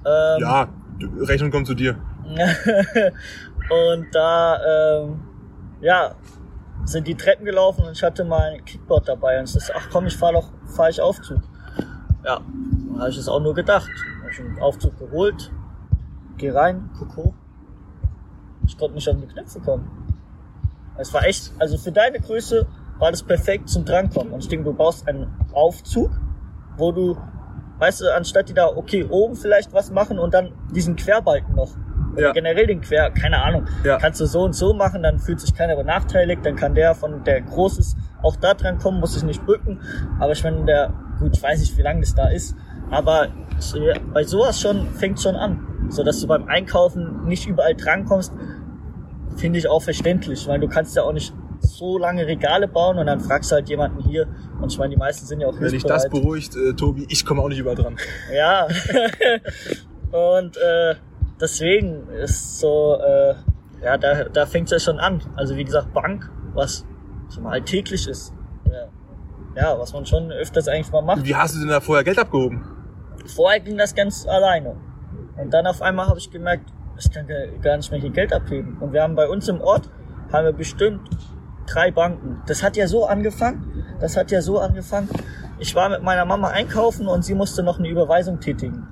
Ähm, 0.07 0.41
Ja, 0.41 0.67
Rechnung 1.21 1.51
kommt 1.51 1.67
zu 1.67 1.75
dir. 1.75 1.95
und 3.69 4.07
da, 4.11 4.57
ähm, 5.03 5.19
ja, 5.81 6.15
sind 6.85 7.07
die 7.07 7.15
Treppen 7.15 7.45
gelaufen 7.45 7.85
und 7.85 7.91
ich 7.91 8.03
hatte 8.03 8.23
mein 8.23 8.63
Kickboard 8.65 9.07
dabei 9.07 9.39
und 9.39 9.45
ich 9.45 9.53
dachte, 9.53 9.73
ach 9.75 9.89
komm, 9.91 10.07
ich 10.07 10.17
fahr 10.17 10.33
doch, 10.33 10.49
fahr 10.65 10.89
ich 10.89 11.01
Aufzug. 11.01 11.41
Ja, 12.23 12.39
dann 12.89 12.99
habe 12.99 13.09
ich 13.09 13.17
es 13.17 13.27
auch 13.27 13.39
nur 13.39 13.53
gedacht. 13.53 13.89
Hab 14.21 14.31
ich 14.31 14.37
den 14.37 14.59
Aufzug 14.59 14.97
geholt, 14.97 15.51
geh 16.37 16.51
rein, 16.51 16.89
guck 16.97 17.15
hoch. 17.15 17.33
Ich 18.65 18.77
konnte 18.77 18.95
nicht 18.95 19.07
an 19.07 19.21
die 19.21 19.27
Knöpfe 19.27 19.59
kommen. 19.59 19.89
Es 20.97 21.13
war 21.13 21.25
echt, 21.25 21.53
also 21.59 21.77
für 21.77 21.91
deine 21.91 22.19
Größe 22.19 22.67
war 22.99 23.11
das 23.11 23.23
perfekt 23.23 23.69
zum 23.69 23.85
Drankommen. 23.85 24.33
Und 24.33 24.43
ich 24.43 24.49
denke, 24.49 24.65
du 24.65 24.73
baust 24.73 25.07
einen 25.07 25.33
Aufzug, 25.53 26.11
wo 26.77 26.91
du, 26.91 27.17
weißt 27.79 28.01
du, 28.01 28.15
anstatt 28.15 28.49
die 28.49 28.53
da, 28.53 28.67
okay, 28.67 29.05
oben 29.09 29.35
vielleicht 29.35 29.73
was 29.73 29.91
machen 29.91 30.19
und 30.19 30.33
dann 30.33 30.51
diesen 30.73 30.95
Querbalken 30.95 31.55
noch. 31.55 31.71
Oder 32.19 32.27
Ja. 32.27 32.34
generell 32.34 32.67
den 32.67 32.82
Quer, 32.82 33.10
keine 33.12 33.41
Ahnung. 33.41 33.65
Ja. 33.84 33.97
Kannst 33.97 34.19
du 34.21 34.25
so 34.25 34.41
und 34.43 34.53
so 34.53 34.73
machen, 34.73 35.03
dann 35.03 35.19
fühlt 35.19 35.39
sich 35.39 35.53
keiner 35.55 35.75
benachteiligt, 35.75 36.45
dann 36.45 36.55
kann 36.55 36.75
der 36.75 36.95
von 36.95 37.23
der 37.23 37.41
groß 37.41 37.79
ist 37.79 37.97
auch 38.21 38.36
da 38.36 38.53
dran 38.53 38.77
kommen, 38.77 38.99
muss 38.99 39.13
sich 39.13 39.23
nicht 39.23 39.45
bücken. 39.45 39.79
Aber 40.19 40.34
ich 40.34 40.43
meine, 40.43 40.65
der, 40.65 40.93
gut, 41.19 41.36
ich 41.38 41.41
weiß 41.43 41.60
nicht, 41.60 41.77
wie 41.77 41.82
lange 41.82 42.01
das 42.01 42.13
da 42.15 42.27
ist, 42.29 42.55
aber 42.91 43.27
ich, 43.58 43.73
bei 44.13 44.23
sowas 44.23 44.60
schon 44.60 44.88
fängt 44.93 45.21
schon 45.21 45.36
an. 45.36 45.65
So 45.89 46.03
dass 46.03 46.19
du 46.19 46.27
beim 46.27 46.47
Einkaufen 46.47 47.25
nicht 47.25 47.47
überall 47.47 47.73
drankommst, 47.75 48.34
finde 49.38 49.58
ich 49.60 49.67
auch 49.67 49.82
verständlich, 49.82 50.47
weil 50.47 50.60
du 50.60 50.67
kannst 50.67 50.95
ja 50.95 51.03
auch 51.03 51.13
nicht 51.13 51.34
so 51.62 51.97
lange 51.97 52.25
Regale 52.27 52.67
bauen 52.67 52.97
und 52.97 53.08
dann 53.08 53.19
fragst 53.19 53.51
du 53.51 53.55
halt 53.55 53.69
jemanden 53.69 54.01
hier. 54.03 54.27
Und 54.62 54.71
ich 54.71 54.77
meine, 54.77 54.91
die 54.91 54.97
meisten 54.97 55.25
sind 55.25 55.39
ja 55.41 55.47
auch 55.47 55.60
Wenn 55.60 55.71
dich 55.71 55.84
das 55.84 56.10
beruhigt, 56.10 56.55
äh, 56.55 56.73
Tobi, 56.73 57.05
ich 57.10 57.25
komme 57.25 57.41
auch 57.41 57.49
nicht 57.49 57.60
überall 57.60 57.75
dran. 57.75 57.97
Ja. 58.34 58.67
und 60.12 60.58
äh, 60.58 60.95
deswegen 61.39 62.08
ist 62.10 62.60
so, 62.60 62.97
äh, 62.99 63.36
ja, 63.84 63.97
da, 63.97 64.25
da 64.25 64.45
fängt 64.45 64.67
es 64.67 64.71
ja 64.71 64.80
schon 64.80 64.99
an. 64.99 65.21
Also 65.36 65.56
wie 65.56 65.63
gesagt, 65.63 65.93
Bank, 65.93 66.30
was 66.54 66.86
so 67.30 67.41
mal 67.41 67.52
alltäglich 67.54 68.08
ist. 68.08 68.34
Ja. 68.65 68.88
ja, 69.73 69.80
was 69.80 69.93
man 69.93 70.06
schon 70.06 70.32
öfters 70.32 70.67
eigentlich 70.67 70.91
mal 70.91 71.02
macht. 71.02 71.23
Wie 71.25 71.36
hast 71.36 71.56
du 71.56 71.60
denn 71.60 71.69
da 71.69 71.80
vorher 71.80 72.04
Geld 72.04 72.19
abgehoben? 72.19 72.63
Vorher 73.25 73.60
ging 73.60 73.78
das 73.78 73.93
ganz 73.95 74.25
alleine. 74.28 74.75
Und 75.38 75.54
dann 75.54 75.67
auf 75.67 75.82
einmal 75.82 76.08
habe 76.08 76.19
ich 76.19 76.30
gemerkt, 76.32 76.69
ich 76.97 77.10
kann 77.12 77.28
gar- 77.28 77.47
gar 77.62 77.78
nicht 77.78 77.91
mehr 77.91 77.99
hier 78.02 78.10
Geld 78.10 78.34
abheben. 78.34 78.78
Und 78.80 78.91
wir 78.93 79.02
haben 79.04 79.15
bei 79.15 79.28
uns 79.30 79.47
im 79.47 79.62
Ort, 79.62 79.89
haben 80.34 80.45
wir 80.45 80.54
bestimmt 80.54 81.02
drei 81.67 81.91
Banken. 81.91 82.41
Das 82.47 82.62
hat 82.63 82.75
ja 82.75 82.88
so 82.88 83.06
angefangen, 83.06 83.86
das 84.02 84.17
hat 84.17 84.32
ja 84.32 84.41
so 84.41 84.60
angefangen. 84.60 85.08
Ich 85.60 85.75
war 85.75 85.89
mit 85.89 86.02
meiner 86.04 86.25
Mama 86.25 86.49
einkaufen 86.49 87.08
und 87.08 87.23
sie 87.23 87.36
musste 87.36 87.63
noch 87.63 87.80
eine 87.80 87.88
Überweisung 87.88 88.39
tätigen. 88.39 88.88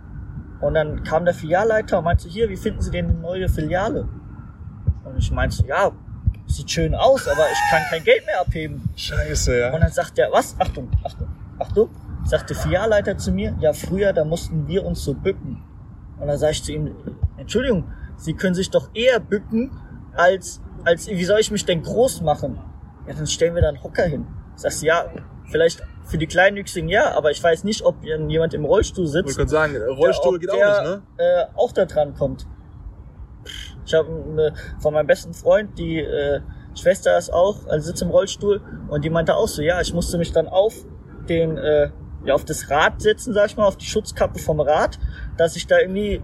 Und 0.60 0.74
dann 0.74 1.04
kam 1.04 1.26
der 1.26 1.34
Filialleiter 1.34 2.00
und 2.00 2.06
meinte, 2.06 2.28
hier, 2.28 2.50
wie 2.50 2.58
finden 2.58 2.82
Sie 2.82 2.92
denn 2.92 3.06
eine 3.06 3.20
neue 3.20 3.48
Filiale? 3.48 4.08
Und 5.04 5.18
ich 5.18 5.32
meinte, 5.32 5.66
ja, 5.68 5.92
sieht 6.48 6.72
schön 6.72 6.96
aus, 6.96 7.28
aber 7.28 7.46
ich 7.52 7.70
kann 7.70 7.84
kein 7.90 8.04
Geld 8.04 8.26
mehr 8.26 8.42
abheben. 8.42 8.90
Scheiße, 8.96 9.52
Und 9.68 9.74
ja. 9.74 9.80
dann 9.80 9.92
sagt 9.92 10.18
er, 10.18 10.32
was? 10.32 10.56
Achtung, 10.60 10.90
Achtung, 11.04 11.28
Achtung. 11.60 11.90
Sagt 12.26 12.50
der 12.50 12.58
Filialleiter 12.58 13.18
zu 13.18 13.32
mir, 13.32 13.56
ja, 13.60 13.72
früher, 13.74 14.14
da 14.14 14.26
mussten 14.26 14.68
wir 14.68 14.86
uns 14.86 15.04
so 15.04 15.14
bücken. 15.14 15.64
Und 16.20 16.28
dann 16.28 16.38
sage 16.38 16.54
ich 16.54 16.64
zu 16.64 16.74
ihm, 16.74 16.96
Entschuldigung, 17.38 17.86
Sie 18.18 18.34
können 18.34 18.56
sich 18.56 18.72
doch 18.72 18.90
eher 18.96 19.20
bücken, 19.20 19.72
als, 20.14 20.60
als, 20.84 21.08
wie 21.08 21.24
soll 21.24 21.40
ich 21.40 21.52
mich 21.52 21.66
denn 21.66 21.84
groß 21.84 22.22
machen? 22.22 22.60
Ja, 23.08 23.14
dann 23.14 23.28
stellen 23.28 23.54
wir 23.54 23.62
da 23.62 23.70
einen 23.70 23.84
Hocker 23.84 24.04
hin. 24.04 24.26
Sagst 24.56 24.82
du, 24.82 24.88
ja, 24.88 25.06
vielleicht 25.46 25.84
für 26.08 26.18
die 26.18 26.28
Kleinwüchsigen 26.28 26.90
ja, 26.90 27.12
aber 27.16 27.32
ich 27.32 27.44
weiß 27.44 27.64
nicht, 27.64 27.84
ob 27.84 28.04
jemand 28.04 28.54
im 28.54 28.66
Rollstuhl 28.66 29.06
Ich 29.06 29.12
sitzt. 29.12 29.26
wollte 29.38 29.38
gerade 29.38 29.74
sagen, 29.74 29.78
Rollstuhl 29.96 30.40
der- 30.40 30.40
geht 30.40 30.50
ob 30.50 30.56
auch 30.56 30.60
der, 30.60 30.82
nicht, 30.98 31.02
ne? 31.18 31.24
Äh, 31.24 31.46
auch 31.56 31.72
da 31.72 31.86
dran 31.86 32.14
kommt. 32.16 32.48
Ich 33.86 33.94
habe 33.94 34.54
von 34.80 34.94
meinem 34.94 35.08
besten 35.08 35.34
Freund, 35.34 35.78
die 35.78 36.00
äh, 36.00 36.42
Schwester 36.76 37.18
ist 37.18 37.32
auch, 37.32 37.66
also 37.68 37.88
sitzt 37.88 38.02
im 38.02 38.10
Rollstuhl 38.10 38.62
und 38.90 39.04
die 39.06 39.10
meinte 39.10 39.36
auch 39.36 39.48
so, 39.48 39.62
ja, 39.62 39.80
ich 39.82 39.94
musste 39.94 40.18
mich 40.18 40.32
dann 40.32 40.48
auf 40.48 40.74
den, 41.30 41.58
äh, 41.58 41.90
ja, 42.26 42.34
auf 42.34 42.44
das 42.46 42.70
Rad 42.70 43.02
setzen, 43.02 43.34
sag 43.34 43.48
ich 43.48 43.58
mal, 43.58 43.66
auf 43.66 43.78
die 43.78 43.86
Schutzkappe 43.86 44.40
vom 44.40 44.60
Rad, 44.60 45.00
dass 45.38 45.56
ich 45.56 45.68
da 45.68 45.80
irgendwie 45.80 46.22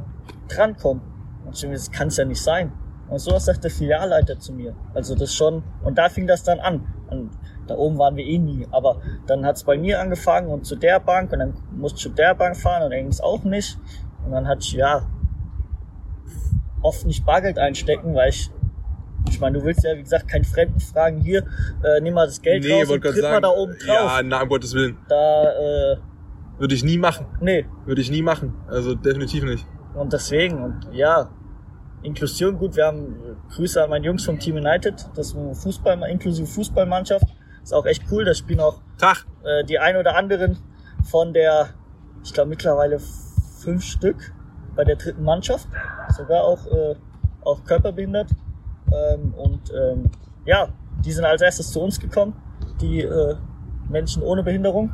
drankomme. 0.49 1.01
Und 1.45 1.55
ich 1.55 1.63
mir, 1.65 1.73
das 1.73 1.91
kann 1.91 2.07
es 2.09 2.17
ja 2.17 2.25
nicht 2.25 2.41
sein. 2.41 2.71
Und 3.09 3.19
sowas 3.19 3.45
sagt 3.45 3.63
der 3.63 3.71
Filialleiter 3.71 4.39
zu 4.39 4.53
mir. 4.53 4.75
Also 4.93 5.15
das 5.15 5.33
schon, 5.33 5.63
und 5.83 5.97
da 5.97 6.09
fing 6.09 6.27
das 6.27 6.43
dann 6.43 6.59
an. 6.59 6.87
Und 7.09 7.31
da 7.67 7.75
oben 7.75 7.97
waren 7.97 8.15
wir 8.15 8.25
eh 8.25 8.37
nie. 8.37 8.67
Aber 8.71 9.01
dann 9.27 9.45
hat's 9.45 9.63
bei 9.63 9.77
mir 9.77 9.99
angefangen 9.99 10.47
und 10.49 10.65
zu 10.65 10.75
der 10.75 10.99
Bank 10.99 11.31
und 11.31 11.39
dann 11.39 11.53
musste 11.71 11.97
ich 11.97 12.03
zu 12.03 12.09
der 12.09 12.35
Bank 12.35 12.57
fahren 12.57 12.83
und 12.83 12.91
dann 12.91 12.99
ging's 13.01 13.21
auch 13.21 13.43
nicht. 13.43 13.77
Und 14.25 14.31
dann 14.31 14.47
hatte 14.47 14.61
ich, 14.61 14.73
ja, 14.73 15.03
oft 16.81 17.05
nicht 17.05 17.25
Bargeld 17.25 17.57
einstecken, 17.57 18.13
weil 18.15 18.29
ich, 18.29 18.51
ich 19.29 19.39
meine, 19.39 19.57
du 19.59 19.65
willst 19.65 19.83
ja, 19.83 19.95
wie 19.95 20.03
gesagt, 20.03 20.27
keinen 20.27 20.43
Fremden 20.43 20.79
fragen, 20.79 21.19
hier, 21.21 21.45
äh, 21.83 22.01
nimm 22.01 22.13
mal 22.13 22.25
das 22.25 22.41
Geld 22.41 22.63
Nee, 22.63 22.81
raus 22.81 22.89
und 22.89 23.01
tritt 23.01 23.15
gerade 23.15 23.21
mal 23.21 23.29
sagen. 23.31 23.43
da 23.43 23.49
oben 23.49 23.71
drauf. 23.73 24.11
Ja, 24.17 24.21
na, 24.23 24.41
um 24.41 24.49
Gottes 24.49 24.73
Willen. 24.73 24.97
Da, 25.07 25.43
äh, 25.93 25.97
Würde 26.59 26.75
ich 26.75 26.83
nie 26.83 26.97
machen. 26.97 27.25
nee. 27.41 27.65
Würde 27.85 28.01
ich 28.01 28.11
nie 28.11 28.21
machen. 28.21 28.53
Also 28.67 28.95
definitiv 28.95 29.43
nicht. 29.43 29.65
Und 29.95 30.11
deswegen, 30.11 30.61
und 30.63 30.87
ja, 30.91 31.29
Inklusion, 32.01 32.57
gut, 32.57 32.75
wir 32.75 32.85
haben 32.87 33.15
äh, 33.15 33.53
Grüße 33.55 33.81
an 33.81 33.89
meine 33.89 34.05
Jungs 34.05 34.25
vom 34.25 34.37
Team 34.39 34.57
United, 34.57 35.09
das 35.15 35.27
ist 35.27 35.37
eine 35.37 35.55
Fußball, 35.55 36.01
inklusive 36.09 36.47
Fußballmannschaft. 36.47 37.25
Ist 37.63 37.73
auch 37.73 37.85
echt 37.85 38.03
cool, 38.11 38.25
da 38.25 38.33
spielen 38.33 38.59
auch 38.59 38.81
Tag. 38.97 39.25
äh, 39.43 39.63
die 39.63 39.79
ein 39.79 39.95
oder 39.95 40.15
anderen 40.15 40.57
von 41.09 41.33
der, 41.33 41.69
ich 42.23 42.33
glaube 42.33 42.49
mittlerweile 42.49 42.99
fünf 43.59 43.83
Stück 43.83 44.33
bei 44.75 44.83
der 44.83 44.95
dritten 44.95 45.23
Mannschaft, 45.23 45.67
sogar 46.15 46.43
auch, 46.43 46.65
äh, 46.67 46.95
auch 47.43 47.63
körperbehindert. 47.63 48.29
Ähm, 48.91 49.33
und 49.35 49.71
ähm, 49.73 50.11
ja, 50.45 50.67
die 51.05 51.11
sind 51.11 51.25
als 51.25 51.41
erstes 51.41 51.71
zu 51.71 51.81
uns 51.81 51.99
gekommen, 51.99 52.35
die 52.81 53.01
äh, 53.01 53.35
Menschen 53.89 54.23
ohne 54.23 54.43
Behinderung, 54.43 54.91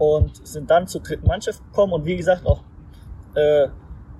und 0.00 0.46
sind 0.46 0.70
dann 0.70 0.86
zur 0.86 1.02
dritten 1.02 1.26
Mannschaft 1.26 1.62
gekommen. 1.66 1.92
Und 1.92 2.06
wie 2.06 2.16
gesagt, 2.16 2.46
auch 2.46 2.62
äh, 3.34 3.68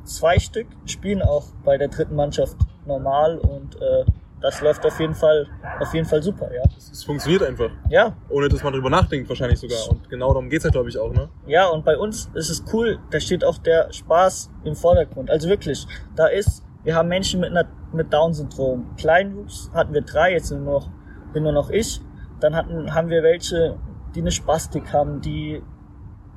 zwei 0.05 0.39
Stück 0.39 0.67
spielen 0.85 1.23
auch 1.23 1.47
bei 1.65 1.79
der 1.79 1.89
dritten 1.89 2.15
Mannschaft 2.15 2.57
normal 2.85 3.39
und 3.39 3.77
äh, 3.81 4.05
das 4.41 4.61
läuft 4.61 4.85
auf 4.87 4.99
jeden 4.99 5.15
Fall, 5.15 5.47
auf 5.81 5.93
jeden 5.93 6.07
Fall 6.07 6.23
super, 6.23 6.51
ja. 6.55 6.63
Es 6.77 7.05
funktioniert 7.05 7.43
einfach. 7.43 7.71
Ja, 7.89 8.17
Ohne 8.29 8.49
dass 8.49 8.63
man 8.63 8.73
drüber 8.73 8.91
nachdenkt, 8.91 9.29
wahrscheinlich 9.29 9.59
sogar. 9.59 9.79
Und 9.91 10.09
genau 10.09 10.29
darum 10.29 10.49
geht's 10.49 10.65
ja, 10.65 10.71
glaube 10.71 10.89
ich, 10.89 10.99
auch, 10.99 11.13
ne? 11.13 11.29
Ja, 11.47 11.69
und 11.69 11.85
bei 11.85 11.97
uns 11.97 12.31
ist 12.35 12.49
es 12.49 12.65
cool, 12.73 12.99
da 13.11 13.21
steht 13.21 13.45
auch 13.45 13.59
der 13.59 13.93
Spaß 13.93 14.51
im 14.65 14.75
Vordergrund. 14.75 15.31
Also 15.31 15.49
wirklich, 15.49 15.87
da 16.17 16.27
ist, 16.27 16.65
wir 16.85 16.95
haben 16.95 17.09
Menschen 17.09 17.41
mit, 17.41 17.51
einer, 17.51 17.69
mit 17.93 18.13
Down-Syndrom. 18.13 18.97
Kleinwuchs 18.97 19.71
hatten 19.75 19.93
wir 19.93 20.03
drei, 20.03 20.33
jetzt 20.33 20.49
sind 20.49 20.65
nur 20.65 20.81
noch, 20.81 20.91
bin 21.33 21.43
nur 21.43 21.53
noch 21.53 21.71
ich. 21.71 22.01
Dann 22.41 22.57
hatten, 22.57 22.95
haben 22.95 23.11
wir 23.11 23.23
welche, 23.23 23.77
die 24.15 24.21
eine 24.21 24.31
Spastik 24.31 24.93
haben, 24.93 25.21
die, 25.21 25.63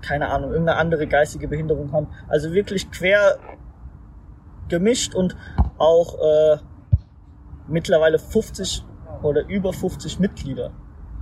keine 0.02 0.30
Ahnung, 0.30 0.52
irgendeine 0.52 0.78
andere 0.78 1.08
geistige 1.08 1.48
Behinderung 1.48 1.94
haben. 1.94 2.08
Also 2.28 2.52
wirklich 2.52 2.92
quer 2.92 3.38
gemischt 4.68 5.16
und 5.16 5.38
auch 5.78 6.16
äh, 6.20 6.58
mittlerweile 7.74 8.20
50 8.20 8.84
oder 9.24 9.46
über 9.48 9.74
50 9.74 10.20
Mitglieder 10.20 10.72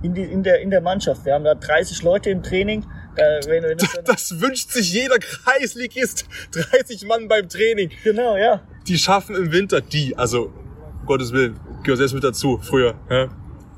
in, 0.02 0.14
die, 0.14 0.22
in, 0.22 0.42
der, 0.42 0.60
in 0.60 0.70
der 0.70 0.80
Mannschaft. 0.80 1.24
Wir 1.24 1.34
haben 1.34 1.44
da 1.44 1.54
30 1.54 2.02
Leute 2.02 2.30
im 2.30 2.42
Training. 2.42 2.84
Äh, 3.16 3.40
wenn, 3.46 3.62
wenn 3.64 3.78
dann, 3.78 3.88
Das 4.04 4.40
wünscht 4.40 4.70
sich 4.70 4.92
jeder 4.92 5.18
Kreisligist. 5.18 6.26
30 6.72 7.06
Mann 7.06 7.28
beim 7.28 7.48
Training. 7.48 7.90
genau, 8.04 8.36
ja. 8.36 8.60
Die 8.88 8.98
schaffen 8.98 9.36
im 9.36 9.52
Winter, 9.52 9.80
die, 9.80 10.16
also, 10.16 10.52
um 11.00 11.06
Gottes 11.06 11.32
Willen, 11.32 11.58
gehört 11.84 11.98
selbst 11.98 12.14
mit 12.14 12.24
dazu, 12.24 12.58
früher. 12.62 12.94
Ja? 13.08 13.28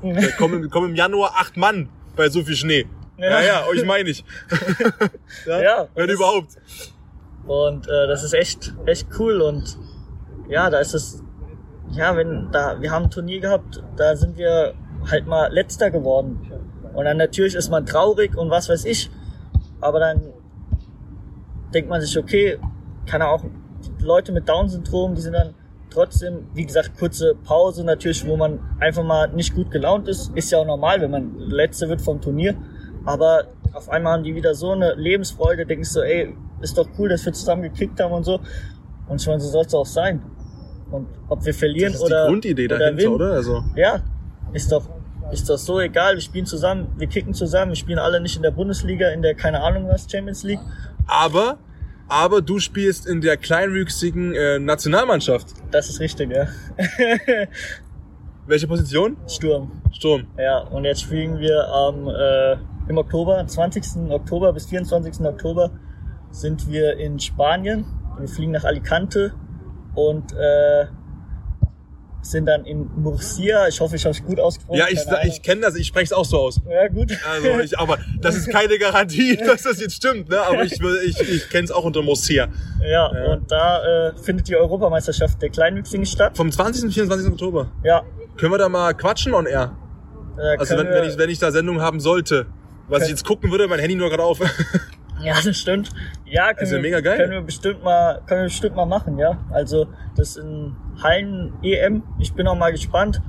Da 0.01 0.27
kommen, 0.37 0.63
im- 0.63 0.69
kommen 0.69 0.89
im 0.91 0.95
Januar 0.95 1.33
acht 1.37 1.57
Mann 1.57 1.89
bei 2.15 2.29
so 2.29 2.43
viel 2.43 2.55
Schnee. 2.55 2.85
Ja, 3.17 3.41
ja, 3.41 3.65
euch 3.67 3.85
meine 3.85 4.09
ich. 4.09 4.25
ja, 5.45 5.61
Ja, 5.61 5.87
Wenn 5.95 6.07
das- 6.07 6.15
überhaupt. 6.15 6.57
Und 7.45 7.87
äh, 7.87 8.07
das 8.07 8.23
ist 8.23 8.33
echt, 8.33 8.73
echt 8.87 9.07
cool. 9.19 9.41
Und 9.41 9.77
ja, 10.49 10.69
da 10.71 10.79
ist 10.79 10.93
es, 10.95 11.21
ja, 11.91 12.15
wenn 12.15 12.49
da, 12.51 12.79
wir 12.81 12.91
haben 12.91 13.05
ein 13.05 13.11
Turnier 13.11 13.39
gehabt, 13.39 13.83
da 13.95 14.15
sind 14.15 14.37
wir 14.37 14.73
halt 15.09 15.27
mal 15.27 15.51
letzter 15.51 15.91
geworden. 15.91 16.39
Und 16.93 17.05
dann 17.05 17.17
natürlich 17.17 17.55
ist 17.55 17.69
man 17.69 17.85
traurig 17.85 18.37
und 18.37 18.49
was 18.49 18.69
weiß 18.69 18.85
ich. 18.85 19.09
Aber 19.81 19.99
dann 19.99 20.21
denkt 21.73 21.89
man 21.89 22.01
sich, 22.01 22.17
okay, 22.17 22.57
kann 23.05 23.21
er 23.21 23.29
auch 23.29 23.43
Leute 23.99 24.31
mit 24.31 24.47
Down-Syndrom, 24.47 25.15
die 25.15 25.21
sind 25.21 25.33
dann 25.33 25.53
trotzdem, 25.89 26.47
wie 26.53 26.65
gesagt, 26.65 26.97
kurze 26.97 27.35
Pause 27.35 27.83
natürlich, 27.83 28.25
wo 28.27 28.35
man 28.35 28.59
einfach 28.79 29.03
mal 29.03 29.29
nicht 29.29 29.55
gut 29.55 29.71
gelaunt 29.71 30.07
ist. 30.07 30.31
Ist 30.35 30.51
ja 30.51 30.59
auch 30.59 30.65
normal, 30.65 31.01
wenn 31.01 31.11
man 31.11 31.37
letzte 31.37 31.87
wird 31.89 32.01
vom 32.01 32.21
Turnier. 32.21 32.55
Aber 33.05 33.45
auf 33.73 33.89
einmal 33.89 34.13
haben 34.13 34.23
die 34.23 34.35
wieder 34.35 34.55
so 34.55 34.71
eine 34.71 34.93
Lebensfreude, 34.95 35.65
denkst 35.65 35.93
du, 35.93 36.01
ey, 36.01 36.35
ist 36.61 36.77
doch 36.77 36.87
cool, 36.97 37.09
dass 37.09 37.25
wir 37.25 37.33
zusammen 37.33 37.63
gekickt 37.63 37.99
haben 37.99 38.13
und 38.13 38.23
so. 38.23 38.39
Und 39.07 39.21
ich 39.21 39.27
meine, 39.27 39.39
so 39.39 39.49
soll 39.49 39.65
es 39.65 39.73
auch 39.73 39.85
sein. 39.85 40.21
Und 40.95 41.07
ob 41.27 41.45
wir 41.45 41.53
verlieren 41.53 41.91
Das 41.91 42.01
ist 42.01 42.07
oder 42.07 42.23
die 42.23 42.29
Grundidee 42.29 42.67
dahinter, 42.67 42.91
gewinnen, 42.91 43.13
oder? 43.13 43.31
Also, 43.33 43.63
ja, 43.75 44.01
ist 44.53 44.71
doch, 44.71 44.89
ist 45.31 45.49
doch 45.49 45.57
so 45.57 45.79
egal. 45.79 46.15
Wir 46.15 46.21
spielen 46.21 46.45
zusammen, 46.45 46.87
wir 46.97 47.07
kicken 47.07 47.33
zusammen, 47.33 47.71
wir 47.71 47.75
spielen 47.75 47.99
alle 47.99 48.21
nicht 48.21 48.37
in 48.37 48.43
der 48.43 48.51
Bundesliga, 48.51 49.09
in 49.09 49.21
der 49.21 49.35
keine 49.35 49.61
Ahnung 49.61 49.87
was 49.89 50.07
Champions 50.09 50.43
League. 50.43 50.61
aber, 51.07 51.57
aber 52.07 52.41
du 52.41 52.59
spielst 52.59 53.07
in 53.07 53.19
der 53.19 53.35
kleinwüchsigen 53.35 54.33
äh, 54.33 54.57
Nationalmannschaft. 54.59 55.47
Das 55.71 55.89
ist 55.89 55.99
richtig, 55.99 56.31
ja. 56.31 56.47
Welche 58.47 58.67
Position? 58.67 59.17
Sturm. 59.27 59.71
Sturm. 59.91 60.27
Ja, 60.37 60.59
und 60.59 60.85
jetzt 60.85 61.01
spielen 61.01 61.39
wir 61.39 61.67
am 61.67 62.07
äh, 62.07 62.57
im 62.87 62.97
Oktober, 62.97 63.43
20. 63.45 64.11
Oktober 64.11 64.53
bis 64.53 64.67
24. 64.67 65.25
Oktober 65.25 65.71
sind 66.29 66.71
wir 66.71 66.97
in 66.97 67.19
Spanien. 67.19 67.85
Wir 68.19 68.27
fliegen 68.27 68.51
nach 68.51 68.63
Alicante 68.63 69.33
und 69.95 70.33
äh, 70.33 70.85
sind 72.21 72.47
dann 72.47 72.65
in 72.65 72.89
Murcia. 72.95 73.67
Ich 73.67 73.79
hoffe, 73.79 73.95
ich 73.95 74.03
habe 74.03 74.15
es 74.15 74.23
gut 74.23 74.39
ausgesprochen. 74.39 74.79
Ja, 74.79 74.85
ich, 74.89 74.99
ich 75.27 75.43
kenne 75.43 75.61
das, 75.61 75.75
ich 75.75 75.85
spreche 75.87 76.05
es 76.05 76.13
auch 76.13 76.25
so 76.25 76.39
aus. 76.39 76.59
Ja, 76.67 76.87
gut. 76.87 77.11
Also 77.31 77.59
ich, 77.59 77.77
aber 77.77 77.99
das 78.19 78.35
ist 78.35 78.49
keine 78.49 78.79
Garantie, 78.79 79.37
dass 79.45 79.61
das 79.63 79.79
jetzt 79.79 79.95
stimmt, 79.95 80.29
ne? 80.29 80.41
Aber 80.41 80.63
ich, 80.63 80.79
ich, 80.81 81.19
ich 81.19 81.49
kenne 81.49 81.65
es 81.65 81.71
auch 81.71 81.83
unter 81.83 82.01
Murcia. 82.01 82.47
Ja, 82.81 83.11
Ja. 83.13 83.31
und 83.33 83.51
da 83.51 84.07
äh, 84.09 84.17
findet 84.17 84.47
die 84.47 84.55
Europameisterschaft 84.55 85.39
der 85.41 85.49
Kleinwüchsigen 85.49 86.05
statt. 86.05 86.35
Vom 86.35 86.51
20. 86.51 86.85
und 86.85 86.91
24. 86.93 87.31
Oktober. 87.31 87.71
Ja. 87.83 88.01
Können 88.37 88.51
wir 88.53 88.57
da 88.57 88.69
mal 88.69 88.93
quatschen 88.95 89.33
on 89.35 89.45
air? 89.45 89.77
Äh, 90.37 90.57
Also 90.57 90.77
wenn, 90.77 90.87
wenn, 90.89 91.03
ich, 91.07 91.17
wenn 91.19 91.29
ich 91.29 91.37
da 91.37 91.51
Sendung 91.51 91.79
haben 91.81 91.99
sollte, 91.99 92.47
was 92.87 93.03
ich 93.03 93.09
jetzt 93.09 93.25
gucken 93.25 93.51
würde, 93.51 93.67
mein 93.67 93.79
Handy 93.79 93.95
nur 93.95 94.09
gerade 94.09 94.23
auf. 94.23 94.39
Ja, 95.25 95.35
das 95.43 95.57
stimmt. 95.57 95.89
Ja, 96.25 96.47
können, 96.47 96.57
Das 96.59 96.69
ja 96.71 96.75
wir, 96.77 96.81
mega 96.81 96.99
geil. 97.01 97.17
können 97.17 97.31
wir 97.31 97.41
bestimmt 97.41 97.83
mal, 97.83 98.21
können 98.25 98.41
wir 98.41 98.45
bestimmt 98.47 98.75
mal 98.75 98.85
machen, 98.85 99.17
ja. 99.17 99.37
Also 99.51 99.87
das 100.15 100.37
in 100.37 100.75
Hallen 101.01 101.53
EM. 101.63 102.03
Ich 102.19 102.33
bin 102.33 102.47
auch 102.47 102.55
mal 102.55 102.71
gespannt, 102.71 103.21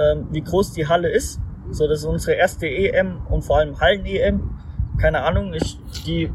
ähm, 0.00 0.26
wie 0.30 0.40
groß 0.42 0.72
die 0.72 0.86
Halle 0.88 1.08
ist. 1.10 1.40
So, 1.70 1.86
das 1.88 2.00
ist 2.00 2.04
unsere 2.06 2.36
erste 2.36 2.66
EM 2.66 3.18
und 3.28 3.42
vor 3.42 3.58
allem 3.58 3.78
Hallen 3.80 4.04
EM. 4.04 4.50
Keine 5.00 5.22
Ahnung, 5.22 5.54
ich 5.54 5.78
die 6.06 6.30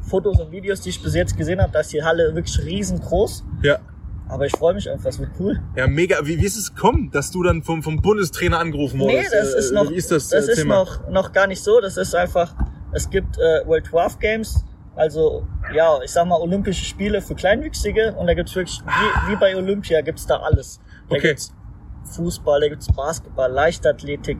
Fotos 0.00 0.38
und 0.40 0.50
Videos, 0.52 0.80
die 0.82 0.90
ich 0.90 1.02
bis 1.02 1.14
jetzt 1.14 1.36
gesehen 1.36 1.60
habe, 1.62 1.72
da 1.72 1.80
ist 1.80 1.92
die 1.92 2.02
Halle 2.02 2.34
wirklich 2.34 2.58
riesengroß. 2.64 3.44
ja. 3.62 3.78
Aber 4.26 4.46
ich 4.46 4.52
freue 4.56 4.72
mich 4.72 4.90
einfach, 4.90 5.10
es 5.10 5.18
wird 5.18 5.32
cool. 5.38 5.60
Ja, 5.76 5.86
mega. 5.86 6.16
Wie, 6.24 6.38
wie 6.38 6.46
ist 6.46 6.56
es 6.56 6.74
gekommen, 6.74 7.10
dass 7.12 7.30
du 7.30 7.42
dann 7.42 7.62
vom, 7.62 7.82
vom 7.82 8.00
Bundestrainer 8.00 8.58
angerufen 8.58 8.96
Nee, 8.96 9.16
wurdest? 9.18 9.34
das 9.34 9.52
Äh, 9.54 9.58
ist 9.58 9.72
noch, 9.72 9.90
Wie 9.90 9.94
ist 9.96 10.10
das? 10.10 10.28
das 10.30 10.48
ist 10.48 10.64
noch, 10.64 11.06
noch 11.10 11.32
gar 11.32 11.46
nicht 11.46 11.62
so. 11.62 11.78
Das 11.82 11.98
ist 11.98 12.14
einfach, 12.14 12.54
es 12.94 13.10
gibt 13.10 13.36
äh, 13.38 13.66
World 13.66 13.90
Dwarf 13.92 14.18
Games, 14.18 14.64
also 14.96 15.46
ja, 15.74 16.00
ich 16.02 16.12
sag 16.12 16.26
mal 16.26 16.40
Olympische 16.40 16.84
Spiele 16.84 17.20
für 17.20 17.34
Kleinwüchsige 17.34 18.14
und 18.14 18.26
da 18.26 18.34
gibt's 18.34 18.54
wirklich, 18.54 18.80
wie, 18.86 19.30
wie 19.32 19.36
bei 19.36 19.56
Olympia 19.56 20.00
gibt's 20.02 20.26
da 20.26 20.36
alles. 20.36 20.80
Da 21.08 21.16
Okay. 21.16 21.28
gibt's 21.28 21.52
Fußball, 22.04 22.60
da 22.60 22.68
gibt's 22.68 22.86
Basketball, 22.92 23.50
Leichtathletik, 23.50 24.38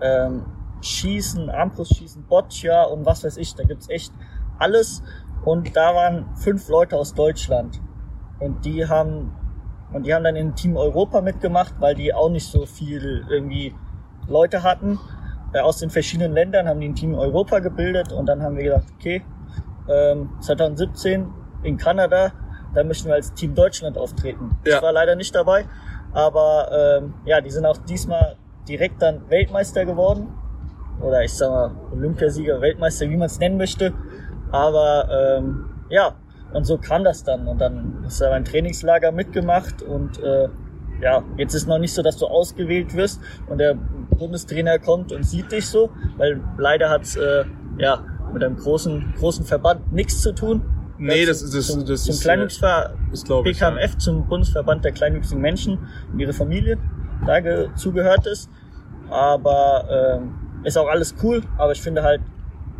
ähm, 0.00 0.44
Schießen, 0.80 1.50
Armbrustschießen, 1.50 2.24
Boccia 2.24 2.84
und 2.84 3.04
was 3.04 3.24
weiß 3.24 3.36
ich, 3.38 3.54
da 3.54 3.64
gibt's 3.64 3.88
echt 3.88 4.12
alles. 4.58 5.02
Und 5.44 5.74
da 5.76 5.94
waren 5.94 6.34
fünf 6.36 6.68
Leute 6.68 6.96
aus 6.96 7.14
Deutschland. 7.14 7.80
Und 8.38 8.64
die 8.64 8.86
haben, 8.88 9.32
und 9.92 10.04
die 10.06 10.14
haben 10.14 10.24
dann 10.24 10.36
in 10.36 10.54
Team 10.54 10.76
Europa 10.76 11.20
mitgemacht, 11.20 11.74
weil 11.80 11.94
die 11.94 12.12
auch 12.14 12.28
nicht 12.28 12.46
so 12.46 12.66
viel 12.66 13.24
irgendwie 13.28 13.74
Leute 14.28 14.62
hatten. 14.62 14.98
Äh, 15.52 15.60
aus 15.60 15.78
den 15.78 15.90
verschiedenen 15.90 16.32
Ländern 16.32 16.68
haben 16.68 16.80
die 16.80 16.88
ein 16.88 16.94
Team 16.94 17.14
Europa 17.14 17.58
gebildet 17.60 18.12
und 18.12 18.26
dann 18.26 18.42
haben 18.42 18.56
wir 18.56 18.64
gedacht, 18.64 18.86
okay, 18.98 19.22
ähm, 19.88 20.30
2017 20.40 21.26
in 21.62 21.76
Kanada, 21.76 22.32
da 22.74 22.84
möchten 22.84 23.08
wir 23.08 23.14
als 23.14 23.32
Team 23.34 23.54
Deutschland 23.54 23.96
auftreten. 23.96 24.58
Ja. 24.66 24.76
Ich 24.76 24.82
war 24.82 24.92
leider 24.92 25.16
nicht 25.16 25.34
dabei, 25.34 25.64
aber 26.12 26.98
ähm, 27.00 27.14
ja, 27.24 27.40
die 27.40 27.50
sind 27.50 27.64
auch 27.64 27.78
diesmal 27.78 28.36
direkt 28.68 29.00
dann 29.02 29.28
Weltmeister 29.30 29.84
geworden. 29.84 30.28
Oder 31.00 31.22
ich 31.22 31.32
sag 31.32 31.50
mal 31.50 31.70
Olympiasieger, 31.92 32.60
Weltmeister, 32.60 33.08
wie 33.08 33.16
man 33.16 33.26
es 33.26 33.38
nennen 33.38 33.56
möchte. 33.56 33.94
Aber 34.50 35.08
ähm, 35.38 35.70
ja, 35.88 36.16
und 36.52 36.64
so 36.64 36.78
kam 36.78 37.04
das 37.04 37.24
dann. 37.24 37.46
Und 37.46 37.58
dann 37.60 38.04
ist 38.06 38.20
da 38.20 38.32
ein 38.32 38.44
Trainingslager 38.44 39.12
mitgemacht 39.12 39.82
und 39.82 40.22
äh, 40.22 40.48
ja, 41.00 41.22
jetzt 41.36 41.54
ist 41.54 41.66
noch 41.68 41.78
nicht 41.78 41.92
so, 41.94 42.02
dass 42.02 42.16
du 42.16 42.26
ausgewählt 42.26 42.94
wirst 42.94 43.20
und 43.48 43.58
der 43.58 43.74
Bundestrainer 43.74 44.78
kommt 44.78 45.12
und 45.12 45.22
sieht 45.24 45.52
dich 45.52 45.66
so, 45.68 45.90
weil 46.16 46.40
leider 46.58 46.90
hat's 46.90 47.16
äh, 47.16 47.44
ja 47.78 48.04
mit 48.32 48.42
einem 48.44 48.56
großen 48.56 49.14
großen 49.18 49.44
Verband 49.44 49.92
nichts 49.92 50.20
zu 50.20 50.32
tun. 50.34 50.62
Nee, 50.98 51.20
Ja, 51.20 51.26
das 51.28 51.42
ist- 51.42 51.54
das- 51.54 51.66
zum, 51.68 51.86
das 51.86 52.04
zum 52.04 52.10
ist, 52.14 52.20
äh, 52.20 52.24
Kleinwüchsver 52.24 52.94
das 53.10 53.24
glaub 53.24 53.46
ich, 53.46 53.58
BKMF 53.58 53.96
zum 53.98 54.26
Bundesverband 54.26 54.84
der 54.84 54.92
kleinwüchsigen 54.92 55.40
Menschen 55.40 55.78
und 56.12 56.18
ihre 56.18 56.32
Familien 56.32 56.80
da 57.26 57.40
ge- 57.40 57.68
zugehört 57.76 58.26
ist. 58.26 58.50
Aber 59.08 60.18
ähm, 60.20 60.34
ist 60.64 60.76
auch 60.76 60.88
alles 60.88 61.14
cool, 61.22 61.42
aber 61.56 61.72
ich 61.72 61.80
finde 61.80 62.02
halt, 62.02 62.20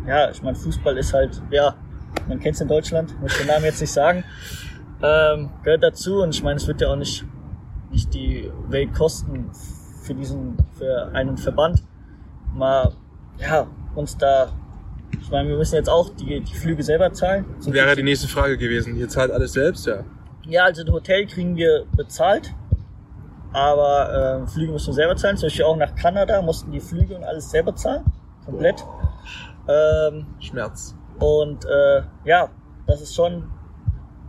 ja, 0.05 0.29
ich 0.29 0.41
meine, 0.43 0.55
Fußball 0.55 0.97
ist 0.97 1.13
halt, 1.13 1.41
ja, 1.49 1.75
man 2.27 2.39
kennt 2.39 2.55
es 2.55 2.61
in 2.61 2.67
Deutschland, 2.67 3.19
muss 3.21 3.37
den 3.37 3.47
Namen 3.47 3.63
jetzt 3.65 3.81
nicht 3.81 3.91
sagen, 3.93 4.23
ähm, 5.01 5.49
gehört 5.63 5.81
dazu 5.83 6.21
und 6.21 6.35
ich 6.35 6.43
meine, 6.43 6.57
es 6.57 6.67
wird 6.67 6.81
ja 6.81 6.89
auch 6.89 6.95
nicht, 6.97 7.23
nicht 7.91 8.13
die 8.13 8.51
Welt 8.67 8.93
kosten 8.93 9.49
für 10.03 10.13
diesen, 10.13 10.57
für 10.77 11.11
einen 11.13 11.37
Verband, 11.37 11.83
mal, 12.53 12.93
ja, 13.37 13.67
uns 13.95 14.17
da, 14.17 14.51
ich 15.19 15.29
meine, 15.31 15.49
wir 15.49 15.57
müssen 15.57 15.75
jetzt 15.75 15.89
auch 15.89 16.09
die, 16.09 16.41
die 16.41 16.53
Flüge 16.53 16.83
selber 16.83 17.11
zahlen. 17.13 17.45
Zum 17.59 17.73
Wäre 17.73 17.95
die 17.95 18.03
nächste 18.03 18.27
Frage 18.27 18.57
gewesen. 18.57 18.97
Ihr 18.97 19.09
zahlt 19.09 19.31
alles 19.31 19.53
selbst, 19.53 19.87
ja. 19.87 20.03
ja, 20.45 20.63
also 20.65 20.83
das 20.83 20.93
Hotel 20.93 21.25
kriegen 21.25 21.55
wir 21.55 21.85
bezahlt, 21.95 22.53
aber 23.53 24.43
äh, 24.43 24.47
Flüge 24.47 24.71
müssen 24.71 24.87
wir 24.87 24.93
selber 24.93 25.15
zahlen. 25.15 25.37
Zum 25.37 25.47
Beispiel 25.47 25.65
auch 25.65 25.77
nach 25.77 25.95
Kanada 25.95 26.41
mussten 26.41 26.71
die 26.71 26.79
Flüge 26.79 27.15
und 27.15 27.23
alles 27.23 27.49
selber 27.49 27.75
zahlen, 27.75 28.03
komplett. 28.45 28.83
Ähm, 29.67 30.25
Schmerz. 30.39 30.95
und 31.19 31.65
äh, 31.65 32.01
ja, 32.25 32.49
das 32.87 33.01
ist 33.01 33.13
schon 33.13 33.51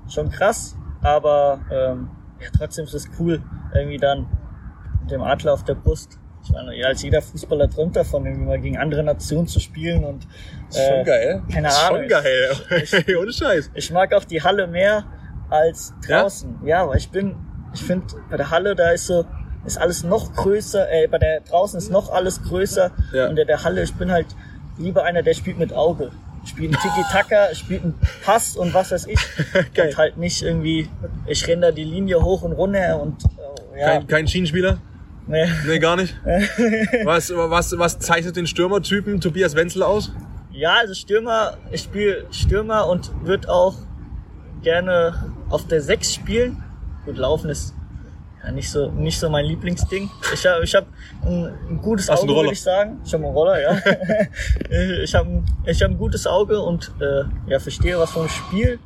schon 0.07 0.29
krass, 0.29 0.77
aber 1.03 1.61
ähm, 1.71 2.11
ja, 2.43 2.49
trotzdem 2.57 2.85
ist 2.85 2.95
es 2.95 3.09
cool, 3.19 3.43
irgendwie 3.75 3.99
dann 3.99 4.27
mit 5.03 5.11
dem 5.11 5.23
Adler 5.23 5.53
auf 5.55 5.65
der 5.65 5.75
Brust. 5.75 6.19
Ich 6.43 6.51
meine, 6.51 6.75
ja, 6.75 6.87
als 6.87 7.03
jeder 7.03 7.21
Fußballer 7.21 7.69
träumt 7.69 7.97
davon, 7.97 8.25
irgendwie 8.25 8.47
mal 8.47 8.59
gegen 8.61 8.79
andere 8.79 9.03
Nationen 9.03 9.47
zu 9.47 9.61
spielen 9.61 10.05
und 10.05 10.27
Ist 10.71 10.79
schon 10.79 10.97
äh, 11.01 11.05
geil. 11.05 11.43
keine 11.53 11.69
Ist 11.69 11.79
Ahnung. 11.85 12.01
Schon 12.01 12.09
geil. 12.09 13.17
Ohne 13.21 13.33
Scheiß. 13.33 13.71
Ich 13.75 13.91
mag 13.93 14.15
auch 14.15 14.25
die 14.25 14.43
Halle 14.43 14.67
mehr 14.67 15.05
als 15.51 15.93
Ja? 16.09 16.23
draußen. 16.23 16.61
Ja, 16.65 16.89
weil 16.89 16.97
ich 16.97 17.11
bin, 17.11 17.37
ich 17.75 17.83
finde, 17.83 18.07
bei 18.31 18.39
der 18.39 18.51
Halle, 18.51 18.75
da 18.75 18.91
ist 18.91 19.07
so, 19.07 19.27
ist 19.67 19.77
alles 19.77 20.03
noch 20.03 20.33
größer, 20.35 20.91
äh, 20.91 21.09
bei 21.09 21.19
der 21.19 21.41
draußen 21.41 21.77
ist 21.77 21.91
noch 21.91 22.11
alles 22.11 22.43
größer. 22.43 22.91
Ja. 23.13 23.29
Und 23.29 23.39
in 23.39 23.47
der 23.47 23.63
Halle, 23.63 23.83
ich 23.83 23.95
bin 23.95 24.11
halt 24.11 24.27
lieber 24.79 25.05
einer, 25.05 25.23
der 25.23 25.35
spielt 25.35 25.59
mit 25.59 25.75
Auge. 25.75 26.11
Spielt 26.45 26.75
einen 26.75 26.83
Tiki-Taka, 26.83 27.55
spielt 27.55 27.83
einen 27.85 27.95
Pass 28.25 28.57
und 28.57 28.73
was 28.73 28.91
weiß 28.91 29.07
ich. 29.07 29.19
Geil. 29.75 29.89
Und 29.89 29.99
halt 29.99 30.17
nicht 30.17 30.43
irgendwie, 30.43 30.89
ich 31.27 31.47
renne 31.47 31.67
da 31.67 31.73
die 31.73 31.85
Linie 31.85 32.23
hoch 32.23 32.43
und 32.43 32.53
runter 32.53 33.01
und 33.01 33.23
äh, 33.25 33.81
ja. 33.81 33.87
Kein, 33.87 34.07
kein 34.07 34.29
Schienenspieler? 34.29 34.79
nee. 35.27 35.47
Nee, 35.67 35.79
gar 35.79 35.97
nicht. 35.97 36.15
was, 37.05 37.31
was, 37.31 37.79
was 37.79 37.99
zeichnet 37.99 38.37
den 38.37 38.47
Stürmertypen 38.47 39.21
Tobias 39.21 39.55
Wenzel 39.55 39.83
aus? 39.83 40.13
Ja, 40.51 40.77
also 40.81 40.95
Stürmer, 40.95 41.59
ich 41.71 41.83
spiele 41.83 42.27
Stürmer 42.31 42.89
und 42.89 43.11
würde 43.25 43.49
auch 43.49 43.77
gerne 44.63 45.33
auf 45.49 45.67
der 45.67 45.81
6 45.81 46.15
spielen. 46.15 46.63
Gut, 47.05 47.17
laufen 47.17 47.49
ist 47.51 47.75
ja 48.43 48.53
nicht 48.53 48.71
so 48.71 48.91
nicht 48.91 49.19
so 49.19 49.29
mein 49.29 49.45
Lieblingsding. 49.45 50.11
Ich 50.33 50.47
habe 50.47 50.65
ich 50.65 50.75
hab 50.75 50.87
ein, 51.25 51.55
ein 51.69 51.81
gutes 51.83 52.09
Hast 52.09 52.23
Auge, 52.23 52.35
würde 52.35 52.53
ich 52.53 52.63
sagen. 52.63 53.01
Ich 53.05 53.13
habe 53.13 53.25
einen 53.25 53.35
Roller, 53.35 53.61
ja. 53.61 53.77
ich 55.03 55.15
habe 55.15 55.43
ich 55.65 55.83
hab 55.83 55.91
ein 55.91 55.99
gutes 55.99 56.27
Auge 56.27 56.61
und 56.61 56.93
äh, 57.01 57.25
ja, 57.51 57.59
verstehe 57.59 57.99
was 57.99 58.11
vom 58.11 58.29
Spiel. 58.29 58.79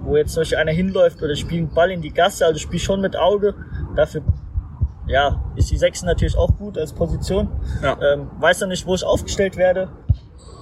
Wo 0.00 0.16
jetzt 0.16 0.34
zum 0.34 0.42
Beispiel 0.42 0.58
einer 0.58 0.72
hinläuft 0.72 1.20
oder 1.22 1.34
spielt 1.34 1.62
einen 1.62 1.74
Ball 1.74 1.90
in 1.90 2.00
die 2.00 2.12
Gasse, 2.12 2.46
also 2.46 2.60
spiel 2.60 2.78
schon 2.78 3.00
mit 3.00 3.16
Auge. 3.16 3.54
Dafür 3.96 4.22
ja, 5.06 5.40
ist 5.54 5.70
die 5.70 5.78
6 5.78 6.02
natürlich 6.02 6.36
auch 6.36 6.56
gut 6.56 6.78
als 6.78 6.92
Position. 6.92 7.48
Ja. 7.82 7.98
Ähm, 8.00 8.30
weiß 8.38 8.60
noch 8.60 8.68
nicht, 8.68 8.86
wo 8.86 8.94
ich 8.94 9.04
aufgestellt 9.04 9.56
werde. 9.56 9.88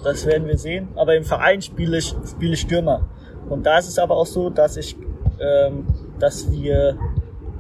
Das 0.03 0.27
werden 0.27 0.47
wir 0.47 0.59
sehen. 0.59 0.89
Aber 0.97 1.17
im 1.17 1.25
Verein 1.25 1.63
spiele 1.63 1.99
ich, 1.99 2.15
spiele 2.31 2.55
ich 2.55 2.61
Stürmer. 2.61 3.09
Und 3.49 3.65
da 3.65 3.79
ist 3.79 3.89
es 3.89 3.99
aber 3.99 4.17
auch 4.17 4.27
so, 4.27 4.51
dass 4.51 4.77
ich, 4.77 4.97
ähm, 5.41 5.87
dass 6.19 6.51
wir 6.51 6.99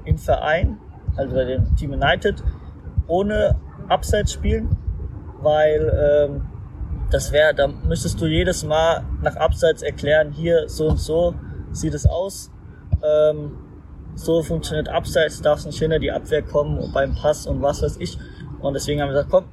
im 0.05 0.18
Verein, 0.18 0.78
also 1.16 1.34
bei 1.34 1.44
dem 1.44 1.76
Team 1.76 1.92
United, 1.92 2.42
ohne 3.07 3.57
Abseits 3.88 4.32
spielen, 4.32 4.76
weil 5.40 6.28
ähm, 6.28 6.46
das 7.11 7.32
wäre, 7.32 7.55
da 7.55 7.68
müsstest 7.68 8.20
du 8.20 8.26
jedes 8.26 8.64
Mal 8.64 9.05
nach 9.22 9.36
Abseits 9.36 9.82
erklären, 9.82 10.32
hier 10.32 10.68
so 10.68 10.88
und 10.88 10.98
so 10.98 11.34
sieht 11.70 11.94
es 11.94 12.07
aus. 12.07 12.50
Ähm, 13.02 13.59
so 14.14 14.42
funktioniert 14.42 14.88
Abseits, 14.88 15.42
darfst 15.42 15.66
nicht 15.66 15.78
hinter 15.78 15.98
die 15.98 16.12
Abwehr 16.12 16.42
kommen 16.42 16.92
beim 16.92 17.14
Pass 17.14 17.46
und 17.46 17.62
was 17.62 17.82
weiß 17.82 17.96
ich. 17.98 18.18
Und 18.61 18.74
deswegen 18.74 19.00
haben 19.00 19.09
wir 19.09 19.14
gesagt, 19.14 19.30
komm, 19.30 19.44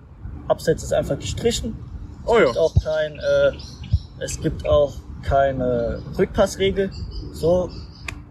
Abseits 0.48 0.84
ist 0.84 0.94
einfach 0.94 1.20
gestrichen. 1.20 1.76
Oh 2.26 2.36
Es 2.36 2.40
ja. 2.40 2.46
gibt 2.46 2.58
auch 2.58 2.74
kein, 2.84 3.20
äh, 3.20 3.52
es 4.20 4.40
gibt 4.40 4.68
auch 4.68 4.94
keine 5.24 6.02
Rückpassregel. 6.18 6.92
So 7.34 7.70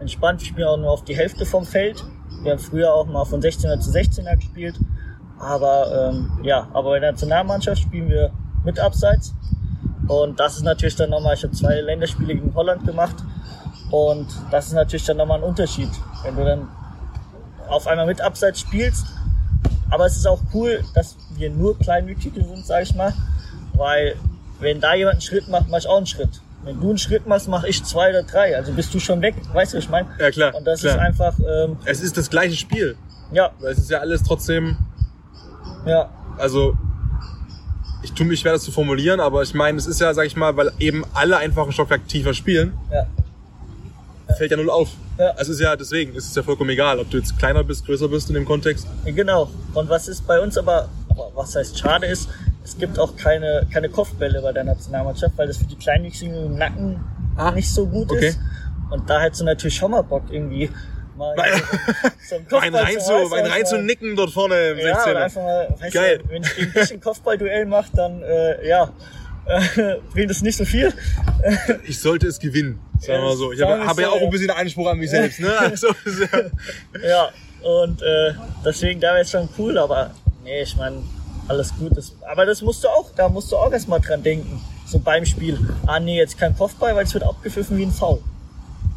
entspannt, 0.01 0.41
wir 0.41 0.47
spielen 0.47 0.67
auch 0.67 0.77
nur 0.77 0.91
auf 0.91 1.03
die 1.03 1.15
Hälfte 1.15 1.45
vom 1.45 1.65
Feld. 1.65 2.03
Wir 2.43 2.51
haben 2.51 2.59
früher 2.59 2.93
auch 2.93 3.05
mal 3.05 3.23
von 3.23 3.41
16er 3.41 3.79
zu 3.79 3.91
16er 3.91 4.35
gespielt. 4.35 4.75
Aber 5.39 6.09
ähm, 6.09 6.39
ja, 6.43 6.67
aber 6.73 6.95
in 6.95 7.01
der 7.01 7.11
Nationalmannschaft 7.11 7.81
spielen 7.81 8.09
wir 8.09 8.31
mit 8.63 8.79
Abseits. 8.79 9.33
Und 10.07 10.39
das 10.39 10.57
ist 10.57 10.63
natürlich 10.63 10.95
dann 10.95 11.09
nochmal, 11.09 11.35
ich 11.35 11.43
habe 11.43 11.53
zwei 11.53 11.79
Länderspiele 11.81 12.35
gegen 12.35 12.53
Holland 12.53 12.85
gemacht. 12.85 13.15
Und 13.91 14.27
das 14.51 14.67
ist 14.67 14.73
natürlich 14.73 15.05
dann 15.05 15.17
nochmal 15.17 15.37
ein 15.37 15.43
Unterschied, 15.43 15.89
wenn 16.23 16.35
du 16.35 16.43
dann 16.43 16.67
auf 17.67 17.87
einmal 17.87 18.07
mit 18.07 18.21
Abseits 18.21 18.59
spielst. 18.59 19.05
Aber 19.89 20.05
es 20.05 20.15
ist 20.15 20.25
auch 20.25 20.41
cool, 20.53 20.83
dass 20.93 21.15
wir 21.35 21.49
nur 21.49 21.77
Kleinwüchsige 21.77 22.43
sind, 22.43 22.65
sag 22.65 22.83
ich 22.83 22.95
mal. 22.95 23.13
Weil 23.73 24.15
wenn 24.59 24.79
da 24.79 24.93
jemand 24.93 25.15
einen 25.15 25.21
Schritt 25.21 25.47
macht, 25.47 25.69
mach 25.69 25.79
ich 25.79 25.87
auch 25.87 25.97
einen 25.97 26.05
Schritt. 26.05 26.41
Wenn 26.63 26.79
du 26.79 26.89
einen 26.89 26.97
Schritt 26.97 27.25
machst, 27.25 27.47
mache 27.47 27.67
ich 27.67 27.83
zwei 27.83 28.09
oder 28.09 28.23
drei. 28.23 28.55
Also 28.55 28.71
bist 28.73 28.93
du 28.93 28.99
schon 28.99 29.21
weg, 29.21 29.35
weißt 29.53 29.73
du, 29.73 29.77
was 29.77 29.83
ich 29.85 29.89
meine? 29.89 30.07
Ja, 30.19 30.29
klar, 30.29 30.53
Und 30.55 30.65
das 30.65 30.81
klar. 30.81 30.95
ist 30.95 30.99
einfach, 30.99 31.33
ähm, 31.39 31.77
Es 31.85 32.01
ist 32.01 32.17
das 32.17 32.29
gleiche 32.29 32.55
Spiel. 32.55 32.95
ja, 33.31 33.51
Weil 33.59 33.71
es 33.71 33.79
ist 33.79 33.89
ja 33.89 33.99
alles 33.99 34.21
trotzdem, 34.23 34.77
ja, 35.85 36.09
also 36.37 36.75
ich 38.03 38.13
tue 38.13 38.25
mich 38.25 38.39
schwer, 38.39 38.53
das 38.53 38.63
zu 38.63 38.71
formulieren, 38.71 39.19
aber 39.19 39.41
ich 39.43 39.53
meine, 39.53 39.77
es 39.77 39.87
ist 39.87 39.99
ja, 40.01 40.13
sag 40.13 40.25
ich 40.25 40.35
mal, 40.35 40.55
weil 40.57 40.71
eben 40.79 41.03
alle 41.13 41.37
einfach 41.37 41.65
ein 41.65 41.71
Stockwerk 41.71 42.07
tiefer 42.07 42.33
spielen, 42.33 42.73
ja. 42.91 43.05
fällt 44.37 44.51
ja 44.51 44.57
null 44.57 44.69
auf. 44.69 44.89
Ja. 45.17 45.33
Es 45.37 45.49
ist 45.49 45.59
ja 45.59 45.75
deswegen, 45.75 46.15
es 46.15 46.25
ist 46.25 46.35
ja 46.35 46.41
vollkommen 46.43 46.69
egal, 46.71 46.99
ob 46.99 47.09
du 47.11 47.17
jetzt 47.17 47.37
kleiner 47.37 47.63
bist, 47.63 47.85
größer 47.85 48.07
bist 48.07 48.29
in 48.29 48.35
dem 48.35 48.45
Kontext. 48.45 48.87
Genau. 49.05 49.49
Und 49.73 49.89
was 49.89 50.07
ist 50.07 50.25
bei 50.25 50.39
uns 50.39 50.57
aber, 50.57 50.89
aber 51.09 51.31
was 51.35 51.55
heißt 51.55 51.77
schade 51.77 52.07
ist, 52.07 52.29
es 52.63 52.77
gibt 52.77 52.99
auch 52.99 53.15
keine, 53.15 53.67
keine 53.73 53.89
Kopfbälle 53.89 54.41
bei 54.41 54.51
der 54.51 54.63
Nationalmannschaft, 54.63 55.37
weil 55.37 55.47
das 55.47 55.57
für 55.57 55.65
die 55.65 55.75
Kleinwüchsigen 55.77 56.35
im 56.45 56.55
Nacken 56.57 56.99
Ah, 57.37 57.51
nicht 57.51 57.69
so 57.73 57.85
gut 57.87 58.11
okay. 58.11 58.27
ist. 58.27 58.39
Und 58.91 59.09
da 59.09 59.21
hättest 59.21 59.41
du 59.41 59.45
natürlich 59.45 59.75
schon 59.75 59.91
mal 59.91 60.01
Bock 60.01 60.23
irgendwie 60.29 60.69
mal 61.17 61.33
Mein 61.35 61.51
Kopfball 62.49 62.75
rein 62.83 62.99
zu 62.99 63.13
mein 63.29 63.45
rein 63.45 63.65
zu 63.65 63.77
nicken 63.77 64.15
dort 64.15 64.31
vorne 64.31 64.55
im 64.71 64.77
Ja, 64.79 65.03
oder 65.03 65.11
16er. 65.11 65.23
einfach 65.23 65.41
mal, 65.43 65.75
weißt 65.79 65.93
Geil. 65.93 66.17
Du, 66.19 66.29
wenn 66.29 66.43
ich 66.43 66.55
gegen 66.55 66.73
dich 66.73 66.93
ein 66.93 66.99
Kopfballduell 67.01 67.65
mache, 67.65 67.89
dann 67.95 68.21
äh, 68.21 68.67
ja, 68.67 68.91
äh, 69.45 69.95
bringt 70.13 70.29
es 70.31 70.41
nicht 70.41 70.57
so 70.57 70.65
viel. 70.65 70.93
Ich 71.87 71.99
sollte 71.99 72.27
es 72.27 72.37
gewinnen, 72.39 72.79
sagen 72.99 73.21
wir 73.23 73.29
mal 73.29 73.37
so. 73.37 73.51
Ich 73.53 73.61
habe, 73.61 73.83
habe 73.85 74.01
ja 74.03 74.09
auch 74.09 74.21
ein 74.21 74.29
bisschen 74.29 74.51
Anspruch 74.51 74.87
an 74.87 74.97
mich 74.99 75.09
selbst. 75.09 75.39
Ne? 75.39 75.51
Also, 75.57 75.87
ja- 75.87 77.09
Ja, 77.09 77.29
und 77.63 78.01
äh, 78.01 78.33
deswegen, 78.65 78.99
da 78.99 79.09
wäre 79.13 79.21
es 79.21 79.31
schon 79.31 79.47
cool, 79.57 79.77
aber 79.77 80.11
nee, 80.43 80.61
ich 80.61 80.75
meine, 80.77 80.97
alles 81.47 81.73
gut. 81.77 81.95
Das, 81.95 82.15
aber 82.29 82.45
das 82.45 82.61
musst 82.61 82.83
du 82.83 82.87
auch, 82.87 83.11
da 83.15 83.29
musst 83.29 83.51
du 83.51 83.57
auch 83.57 83.71
erstmal 83.71 83.99
dran 83.99 84.23
denken. 84.23 84.61
So 84.85 84.99
beim 84.99 85.25
Spiel. 85.25 85.59
Ah 85.85 85.99
nee, 85.99 86.17
jetzt 86.17 86.37
kein 86.37 86.55
Kopfball, 86.55 86.95
weil 86.95 87.05
es 87.05 87.13
wird 87.13 87.23
abgepfiffen 87.23 87.77
wie 87.77 87.83
ein 87.83 87.91
Foul. 87.91 88.19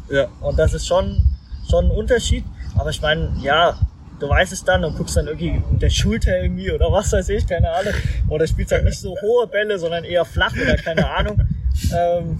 ja. 0.09 0.27
Und 0.41 0.57
das 0.59 0.73
ist 0.73 0.87
schon, 0.87 1.21
schon 1.69 1.85
ein 1.85 1.91
Unterschied. 1.91 2.43
Aber 2.77 2.89
ich 2.89 3.01
meine, 3.01 3.33
ja, 3.41 3.77
du 4.19 4.29
weißt 4.29 4.51
es 4.53 4.63
dann 4.63 4.83
und 4.83 4.97
guckst 4.97 5.15
dann 5.17 5.27
irgendwie 5.27 5.61
mit 5.71 5.81
der 5.81 5.89
Schulter 5.89 6.41
irgendwie 6.41 6.71
oder 6.71 6.91
was 6.91 7.11
weiß 7.11 7.29
ich, 7.29 7.47
keine 7.47 7.71
Ahnung. 7.71 7.93
Oder 8.29 8.47
spielst 8.47 8.71
halt 8.71 8.83
nicht 8.85 8.99
so 8.99 9.15
hohe 9.21 9.47
Bälle, 9.47 9.79
sondern 9.79 10.03
eher 10.03 10.25
flach 10.25 10.53
oder 10.53 10.75
keine 10.77 11.09
Ahnung. 11.09 11.41
Ähm, 11.93 12.39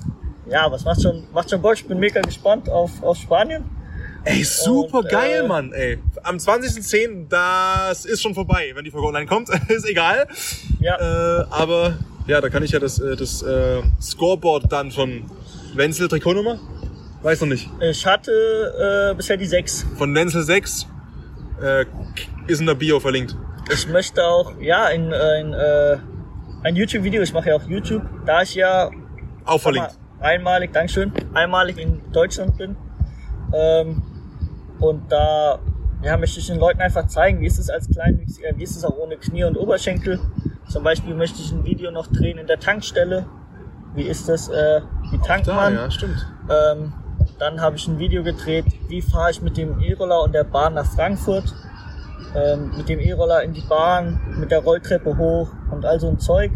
ja, 0.49 0.72
was 0.72 0.86
macht 0.86 1.01
schon, 1.01 1.26
macht 1.34 1.49
schon 1.49 1.62
Bock. 1.62 1.74
Ich 1.74 1.86
bin 1.86 1.99
mega 1.99 2.22
gespannt 2.22 2.70
auf, 2.70 3.03
auf 3.03 3.18
Spanien. 3.18 3.66
Ey, 4.26 4.43
super 4.43 4.99
Und, 4.99 5.09
geil, 5.09 5.43
äh, 5.43 5.47
Mann, 5.47 5.71
ey. 5.71 5.99
Am 6.23 6.38
20.10., 6.38 7.28
das 7.30 8.05
ist 8.05 8.21
schon 8.21 8.34
vorbei, 8.34 8.71
wenn 8.73 8.84
die 8.84 8.91
Folge 8.91 9.07
online 9.07 9.28
kommt. 9.28 9.49
ist 9.69 9.88
egal. 9.88 10.28
Ja. 10.80 10.95
Äh, 10.97 11.45
aber 11.51 11.97
ja, 12.28 12.41
da 12.41 12.49
kann 12.49 12.63
ich 12.63 12.71
ja 12.71 12.80
das, 12.80 12.99
äh, 12.99 13.15
das 13.15 13.43
äh, 13.43 13.84
Scoreboard 14.01 14.71
dann 14.71 14.91
von 14.91 15.30
Wenzel 15.76 16.07
Trikotnummer? 16.07 16.59
Weiß 17.21 17.41
noch 17.41 17.47
nicht. 17.47 17.69
Ich 17.82 18.05
hatte 18.05 19.11
äh, 19.11 19.15
bisher 19.15 19.38
die 19.38 19.45
sechs. 19.45 19.86
Von 19.97 20.13
Wenzel 20.15 20.41
6 20.43 20.88
äh, 21.61 21.86
ist 22.47 22.59
in 22.59 22.65
der 22.65 22.76
Bio 22.76 22.99
verlinkt. 22.99 23.36
Ich 23.71 23.88
möchte 23.88 24.23
auch, 24.23 24.59
ja, 24.59 24.89
in, 24.89 25.11
äh, 25.11 25.39
in 25.41 25.53
äh, 25.53 25.97
ein 26.63 26.76
YouTube-Video, 26.76 27.21
ich 27.21 27.34
mache 27.34 27.49
ja 27.49 27.55
auch 27.55 27.63
YouTube, 27.67 28.03
da 28.26 28.41
ich 28.41 28.55
ja 28.55 28.88
Auch 28.88 28.91
sag 28.91 29.47
mal, 29.47 29.59
verlinkt. 29.59 29.89
einmalig, 30.19 30.71
Dankeschön, 30.73 31.11
einmalig 31.34 31.78
in 31.78 32.01
Deutschland 32.11 32.57
bin. 32.57 32.76
Ähm, 33.53 34.01
und 34.80 35.11
da 35.11 35.59
ja, 36.03 36.17
möchte 36.17 36.39
ich 36.39 36.47
den 36.47 36.59
Leuten 36.59 36.82
einfach 36.82 37.07
zeigen, 37.07 37.41
wie 37.41 37.47
ist 37.47 37.57
es 37.57 37.69
als 37.69 37.89
Kleinwüchsiger, 37.89 38.49
wie 38.55 38.63
ist 38.63 38.76
es 38.76 38.86
auch 38.86 38.97
ohne 38.97 39.17
Knie 39.17 39.43
und 39.43 39.57
Oberschenkel. 39.57 40.19
Zum 40.67 40.84
Beispiel 40.84 41.15
möchte 41.15 41.41
ich 41.41 41.51
ein 41.51 41.63
Video 41.65 41.91
noch 41.91 42.07
drehen 42.07 42.38
in 42.38 42.47
der 42.47 42.59
Tankstelle. 42.59 43.26
Wie 43.93 44.03
ist 44.03 44.28
das, 44.28 44.49
äh, 44.49 44.82
wie 45.11 45.17
tankt 45.19 45.47
Da, 45.47 45.55
man? 45.55 45.73
ja, 45.73 45.89
stimmt. 45.89 46.28
Ähm, 46.49 46.93
dann 47.39 47.61
habe 47.61 47.76
ich 47.76 47.88
ein 47.88 47.97
Video 47.97 48.23
gedreht, 48.23 48.65
wie 48.88 49.01
fahre 49.01 49.32
ich 49.32 49.41
mit 49.41 49.57
dem 49.57 49.80
E-Roller 49.80 50.23
und 50.23 50.34
der 50.34 50.43
Bahn 50.43 50.73
nach 50.73 50.86
Frankfurt. 50.86 51.53
Ähm, 52.36 52.73
mit 52.76 52.89
dem 52.89 52.99
E-Roller 52.99 53.43
in 53.43 53.53
die 53.53 53.61
Bahn, 53.61 54.19
mit 54.38 54.51
der 54.51 54.59
Rolltreppe 54.59 55.17
hoch 55.17 55.49
und 55.71 55.86
all 55.86 55.99
so 55.99 56.07
ein 56.09 56.19
Zeug. 56.19 56.51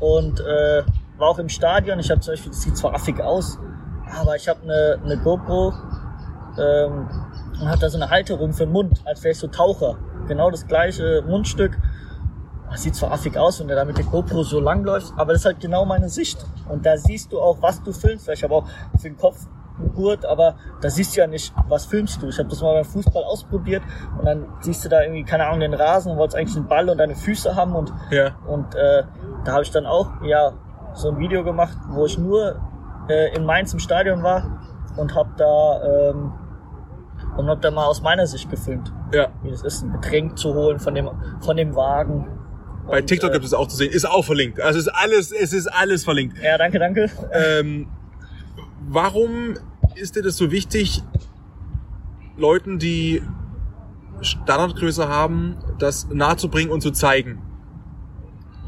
Und 0.00 0.40
äh, 0.40 0.82
war 1.18 1.28
auch 1.28 1.38
im 1.38 1.48
Stadion. 1.48 2.00
Ich 2.00 2.10
habe 2.10 2.20
zum 2.20 2.32
Beispiel, 2.32 2.50
das 2.50 2.62
sieht 2.62 2.76
zwar 2.76 2.94
affig 2.94 3.20
aus, 3.20 3.58
aber 4.20 4.34
ich 4.36 4.48
habe 4.48 4.60
eine, 4.62 4.98
eine 5.04 5.16
GoPro 5.18 5.72
ähm, 6.58 7.08
und 7.60 7.68
habe 7.68 7.78
da 7.78 7.88
so 7.88 7.96
eine 7.98 8.10
Halterung 8.10 8.52
für 8.52 8.64
den 8.64 8.72
Mund, 8.72 9.00
als 9.04 9.22
wäre 9.22 9.32
ich 9.32 9.38
so 9.38 9.46
Taucher. 9.48 9.96
Genau 10.28 10.50
das 10.50 10.66
gleiche 10.66 11.22
Mundstück. 11.26 11.78
Das 12.70 12.82
sieht 12.82 12.96
zwar 12.96 13.12
affig 13.12 13.36
aus, 13.38 13.60
wenn 13.60 13.68
du 13.68 13.74
da 13.74 13.84
mit 13.84 13.98
der 13.98 14.04
GoPro 14.04 14.42
so 14.42 14.58
lang 14.58 14.82
läufst, 14.84 15.12
aber 15.16 15.32
das 15.32 15.42
ist 15.42 15.46
halt 15.46 15.60
genau 15.60 15.84
meine 15.84 16.08
Sicht. 16.08 16.44
Und 16.68 16.84
da 16.84 16.96
siehst 16.96 17.32
du 17.32 17.40
auch, 17.40 17.58
was 17.60 17.82
du 17.82 17.92
filmst. 17.92 18.28
Ich 18.30 18.42
habe 18.42 18.54
auch 18.54 18.64
für 18.98 19.08
den 19.08 19.16
Kopf 19.16 19.46
einen 19.78 19.92
Gurt, 19.92 20.24
aber 20.24 20.54
da 20.80 20.90
siehst 20.90 21.14
du 21.16 21.20
ja 21.20 21.26
nicht, 21.26 21.52
was 21.68 21.84
filmst 21.86 22.20
du. 22.22 22.28
Ich 22.28 22.38
habe 22.38 22.48
das 22.48 22.60
mal 22.62 22.74
beim 22.74 22.84
Fußball 22.84 23.22
ausprobiert 23.22 23.82
und 24.18 24.24
dann 24.24 24.46
siehst 24.60 24.84
du 24.84 24.88
da 24.88 25.02
irgendwie, 25.02 25.24
keine 25.24 25.46
Ahnung, 25.46 25.60
den 25.60 25.74
Rasen 25.74 26.12
und 26.12 26.18
wolltest 26.18 26.36
eigentlich 26.36 26.56
einen 26.56 26.66
Ball 26.68 26.88
und 26.88 26.98
deine 26.98 27.14
Füße 27.14 27.54
haben 27.54 27.74
und, 27.76 27.92
Ja. 28.10 28.36
und 28.46 28.74
äh, 28.74 29.02
da 29.44 29.52
habe 29.52 29.62
ich 29.62 29.70
dann 29.70 29.86
auch 29.86 30.08
ja 30.24 30.52
so 30.94 31.10
ein 31.10 31.18
Video 31.18 31.42
gemacht, 31.44 31.76
wo 31.90 32.06
ich 32.06 32.18
nur 32.18 32.56
äh, 33.08 33.34
in 33.36 33.44
Mainz 33.44 33.72
im 33.72 33.80
Stadion 33.80 34.22
war 34.22 34.60
und 34.96 35.14
hab 35.16 35.36
da 35.36 35.82
ähm, 36.10 36.32
und 37.36 37.48
hab 37.48 37.60
da 37.62 37.70
mal 37.70 37.86
aus 37.86 38.02
meiner 38.02 38.26
Sicht 38.26 38.50
gefilmt, 38.50 38.92
Ja. 39.12 39.28
wie 39.42 39.50
das 39.50 39.62
ist, 39.62 39.82
ein 39.82 39.92
Getränk 39.92 40.38
zu 40.38 40.54
holen 40.54 40.78
von 40.78 40.94
dem 40.94 41.10
von 41.40 41.56
dem 41.56 41.74
Wagen. 41.74 42.28
Bei 42.86 43.00
Und, 43.00 43.06
TikTok 43.06 43.30
äh, 43.30 43.32
gibt 43.34 43.44
es 43.44 43.54
auch 43.54 43.66
zu 43.68 43.76
sehen. 43.76 43.90
Ist 43.92 44.04
auch 44.08 44.24
verlinkt. 44.24 44.60
Also 44.60 44.78
es 44.78 44.86
ist 44.86 44.92
alles, 44.94 45.32
es 45.32 45.52
ist 45.52 45.66
alles 45.68 46.04
verlinkt. 46.04 46.36
Ja, 46.42 46.58
danke, 46.58 46.78
danke. 46.78 47.10
Ähm, 47.32 47.88
warum 48.88 49.54
ist 49.94 50.16
dir 50.16 50.22
das 50.22 50.36
so 50.36 50.50
wichtig, 50.50 51.02
Leuten, 52.36 52.78
die 52.78 53.22
Standardgröße 54.20 55.08
haben, 55.08 55.56
das 55.78 56.08
nahezubringen 56.10 56.72
und 56.72 56.80
zu 56.80 56.90
zeigen. 56.90 57.42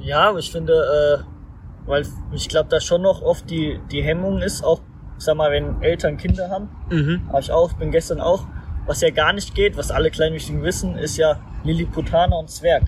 Ja, 0.00 0.36
ich 0.36 0.50
finde, 0.52 0.72
äh, 0.72 1.88
weil 1.88 2.06
ich 2.32 2.48
glaube, 2.48 2.68
da 2.68 2.80
schon 2.80 3.02
noch 3.02 3.22
oft 3.22 3.48
die, 3.50 3.80
die 3.90 4.02
Hemmung 4.02 4.38
ist, 4.40 4.62
auch, 4.64 4.80
ich 5.18 5.24
sag 5.24 5.36
mal, 5.36 5.50
wenn 5.50 5.82
Eltern 5.82 6.16
Kinder 6.16 6.48
haben, 6.50 6.68
Mhm. 6.90 7.28
habe 7.28 7.40
ich 7.40 7.50
auch, 7.50 7.72
bin 7.74 7.90
gestern 7.90 8.20
auch, 8.20 8.46
was 8.86 9.00
ja 9.00 9.10
gar 9.10 9.32
nicht 9.32 9.54
geht, 9.54 9.76
was 9.76 9.90
alle 9.90 10.10
Kleinwüchsigen 10.10 10.62
wissen, 10.62 10.96
ist 10.96 11.16
ja 11.16 11.38
Lilliputaner 11.64 12.38
und 12.38 12.50
Zwerg. 12.50 12.84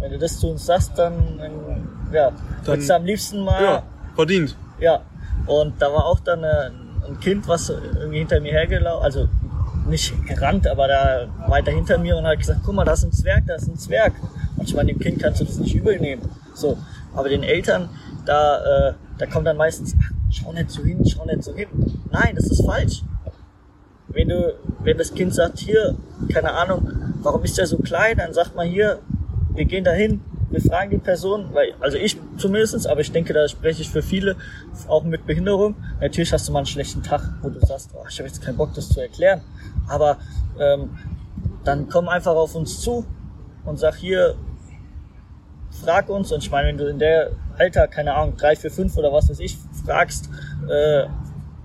Wenn 0.00 0.12
du 0.12 0.18
das 0.18 0.38
zu 0.38 0.50
uns 0.50 0.66
sagst, 0.66 0.92
dann, 0.96 1.38
dann 1.38 1.88
ja, 2.12 2.30
Dann- 2.64 2.80
du 2.86 2.94
am 2.94 3.04
liebsten 3.04 3.44
mal, 3.44 3.62
Ja, 3.62 3.82
verdient. 4.14 4.56
ja. 4.80 5.00
Und 5.46 5.80
da 5.80 5.92
war 5.92 6.06
auch 6.06 6.20
dann 6.20 6.44
äh, 6.44 6.70
ein 7.08 7.18
Kind, 7.20 7.48
was 7.48 7.68
irgendwie 7.70 8.18
hinter 8.18 8.40
mir 8.40 8.52
hergelaufen, 8.52 9.04
also 9.04 9.28
nicht 9.88 10.14
gerannt, 10.26 10.66
aber 10.68 10.86
da 10.86 11.26
weiter 11.48 11.72
hinter 11.72 11.98
mir 11.98 12.16
und 12.16 12.24
hat 12.24 12.38
gesagt, 12.38 12.60
guck 12.64 12.74
mal, 12.74 12.84
da 12.84 12.92
ist 12.92 13.02
ein 13.04 13.12
Zwerg, 13.12 13.44
da 13.46 13.54
ist 13.56 13.66
ein 13.68 13.76
Zwerg. 13.76 14.12
Und 14.56 14.68
ich 14.68 14.74
meine, 14.74 14.92
dem 14.92 15.00
Kind 15.00 15.20
kannst 15.20 15.40
du 15.40 15.44
das 15.44 15.58
nicht 15.58 15.74
übel 15.74 15.98
nehmen. 15.98 16.22
So. 16.54 16.78
Aber 17.14 17.28
den 17.28 17.42
Eltern, 17.42 17.88
da, 18.24 18.90
äh, 18.90 18.94
da 19.18 19.26
kommt 19.26 19.46
dann 19.46 19.56
meistens, 19.56 19.94
ach, 20.00 20.10
schau 20.30 20.52
nicht 20.52 20.70
so 20.70 20.82
hin, 20.84 21.04
schau 21.04 21.24
nicht 21.26 21.42
so 21.42 21.52
hin. 21.54 21.66
Nein, 22.12 22.34
das 22.36 22.46
ist 22.46 22.64
falsch. 22.64 23.02
Wenn 24.12 24.28
du, 24.28 24.54
wenn 24.82 24.98
das 24.98 25.14
Kind 25.14 25.34
sagt, 25.34 25.58
hier, 25.58 25.96
keine 26.32 26.52
Ahnung, 26.52 26.88
warum 27.22 27.42
ist 27.44 27.58
der 27.58 27.66
so 27.66 27.78
klein, 27.78 28.18
dann 28.18 28.32
sagt 28.32 28.54
man 28.54 28.68
hier, 28.68 28.98
wir 29.54 29.64
gehen 29.64 29.84
dahin, 29.84 30.20
wir 30.50 30.60
fragen 30.60 30.90
die 30.90 30.98
Person, 30.98 31.48
weil, 31.52 31.72
also 31.80 31.96
ich 31.96 32.18
zumindestens, 32.36 32.86
aber 32.86 33.00
ich 33.00 33.10
denke, 33.10 33.32
da 33.32 33.48
spreche 33.48 33.80
ich 33.80 33.88
für 33.88 34.02
viele, 34.02 34.36
auch 34.86 35.02
mit 35.02 35.26
Behinderung. 35.26 35.76
Natürlich 36.00 36.32
hast 36.32 36.46
du 36.46 36.52
mal 36.52 36.60
einen 36.60 36.66
schlechten 36.66 37.02
Tag, 37.02 37.22
wo 37.40 37.48
du 37.48 37.58
sagst, 37.60 37.90
oh, 37.94 38.04
ich 38.08 38.18
habe 38.18 38.28
jetzt 38.28 38.42
keinen 38.42 38.58
Bock, 38.58 38.74
das 38.74 38.90
zu 38.90 39.00
erklären. 39.00 39.40
Aber 39.88 40.18
ähm, 40.58 40.90
dann 41.64 41.88
komm 41.88 42.08
einfach 42.08 42.34
auf 42.34 42.54
uns 42.54 42.80
zu 42.80 43.06
und 43.64 43.78
sag 43.78 43.96
hier, 43.96 44.34
frag 45.82 46.10
uns. 46.10 46.32
Und 46.32 46.42
ich 46.42 46.50
meine, 46.50 46.68
wenn 46.68 46.76
du 46.76 46.86
in 46.86 46.98
der 46.98 47.30
Alter, 47.56 47.88
keine 47.88 48.14
Ahnung, 48.14 48.36
drei, 48.36 48.54
vier, 48.54 48.70
fünf 48.70 48.96
oder 48.98 49.10
was 49.10 49.30
weiß 49.30 49.40
ich, 49.40 49.56
fragst, 49.86 50.28
äh, 50.68 51.04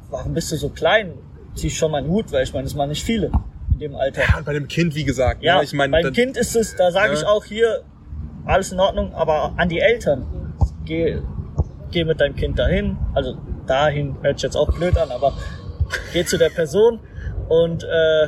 warum 0.09 0.33
bist 0.33 0.51
du 0.51 0.55
so 0.55 0.69
klein, 0.69 1.13
zieh 1.57 1.67
ich 1.67 1.77
schon 1.77 1.91
mal 1.91 1.99
einen 1.99 2.09
Hut, 2.09 2.31
weil 2.31 2.43
ich 2.43 2.53
meine, 2.53 2.63
das 2.65 2.75
machen 2.75 2.89
nicht 2.89 3.03
viele 3.03 3.31
in 3.73 3.79
dem 3.79 3.95
Alter. 3.95 4.21
Ja, 4.21 4.37
und 4.37 4.45
bei 4.45 4.53
dem 4.53 4.67
Kind, 4.67 4.95
wie 4.95 5.03
gesagt. 5.03 5.43
Ja, 5.43 5.57
ne, 5.57 5.63
ich 5.63 5.73
meine, 5.73 5.91
beim 6.01 6.13
Kind 6.13 6.37
ist 6.37 6.55
es, 6.55 6.75
da 6.75 6.91
sage 6.91 7.13
Ja. 7.13 7.19
ich 7.19 7.25
auch 7.25 7.43
hier, 7.45 7.81
alles 8.45 8.71
in 8.71 8.79
Ordnung, 8.79 9.13
aber 9.13 9.53
an 9.57 9.67
die 9.69 9.79
Eltern, 9.79 10.25
geh, 10.85 11.17
geh 11.91 12.03
mit 12.05 12.21
deinem 12.21 12.35
Kind 12.35 12.57
dahin, 12.57 12.97
also 13.13 13.35
dahin 13.65 14.15
hört 14.21 14.39
sich 14.39 14.43
jetzt 14.43 14.55
auch 14.55 14.71
blöd 14.73 14.97
an, 14.97 15.11
aber 15.11 15.33
geh 16.13 16.23
zu 16.23 16.37
der 16.37 16.49
Person 16.49 16.99
und 17.49 17.83
äh, 17.83 18.27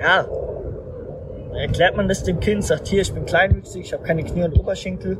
ja, 0.00 0.26
erklärt 1.54 1.96
man 1.96 2.08
das 2.08 2.22
dem 2.22 2.40
Kind, 2.40 2.64
sagt 2.64 2.88
hier, 2.88 3.02
ich 3.02 3.12
bin 3.12 3.24
kleinwüchsig, 3.24 3.82
ich 3.82 3.92
habe 3.92 4.02
keine 4.02 4.22
Knie 4.24 4.42
und 4.44 4.58
Oberschenkel, 4.58 5.18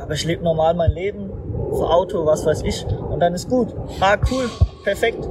aber 0.00 0.14
ich 0.14 0.24
lebe 0.24 0.42
normal 0.42 0.74
mein 0.74 0.92
Leben, 0.92 1.30
für 1.70 1.88
Auto, 1.88 2.26
was 2.26 2.44
weiß 2.44 2.62
ich, 2.62 2.84
und 2.86 3.20
dann 3.20 3.32
ist 3.34 3.48
gut. 3.48 3.74
Ah, 4.00 4.16
cool, 4.30 4.50
perfekt. 4.82 5.28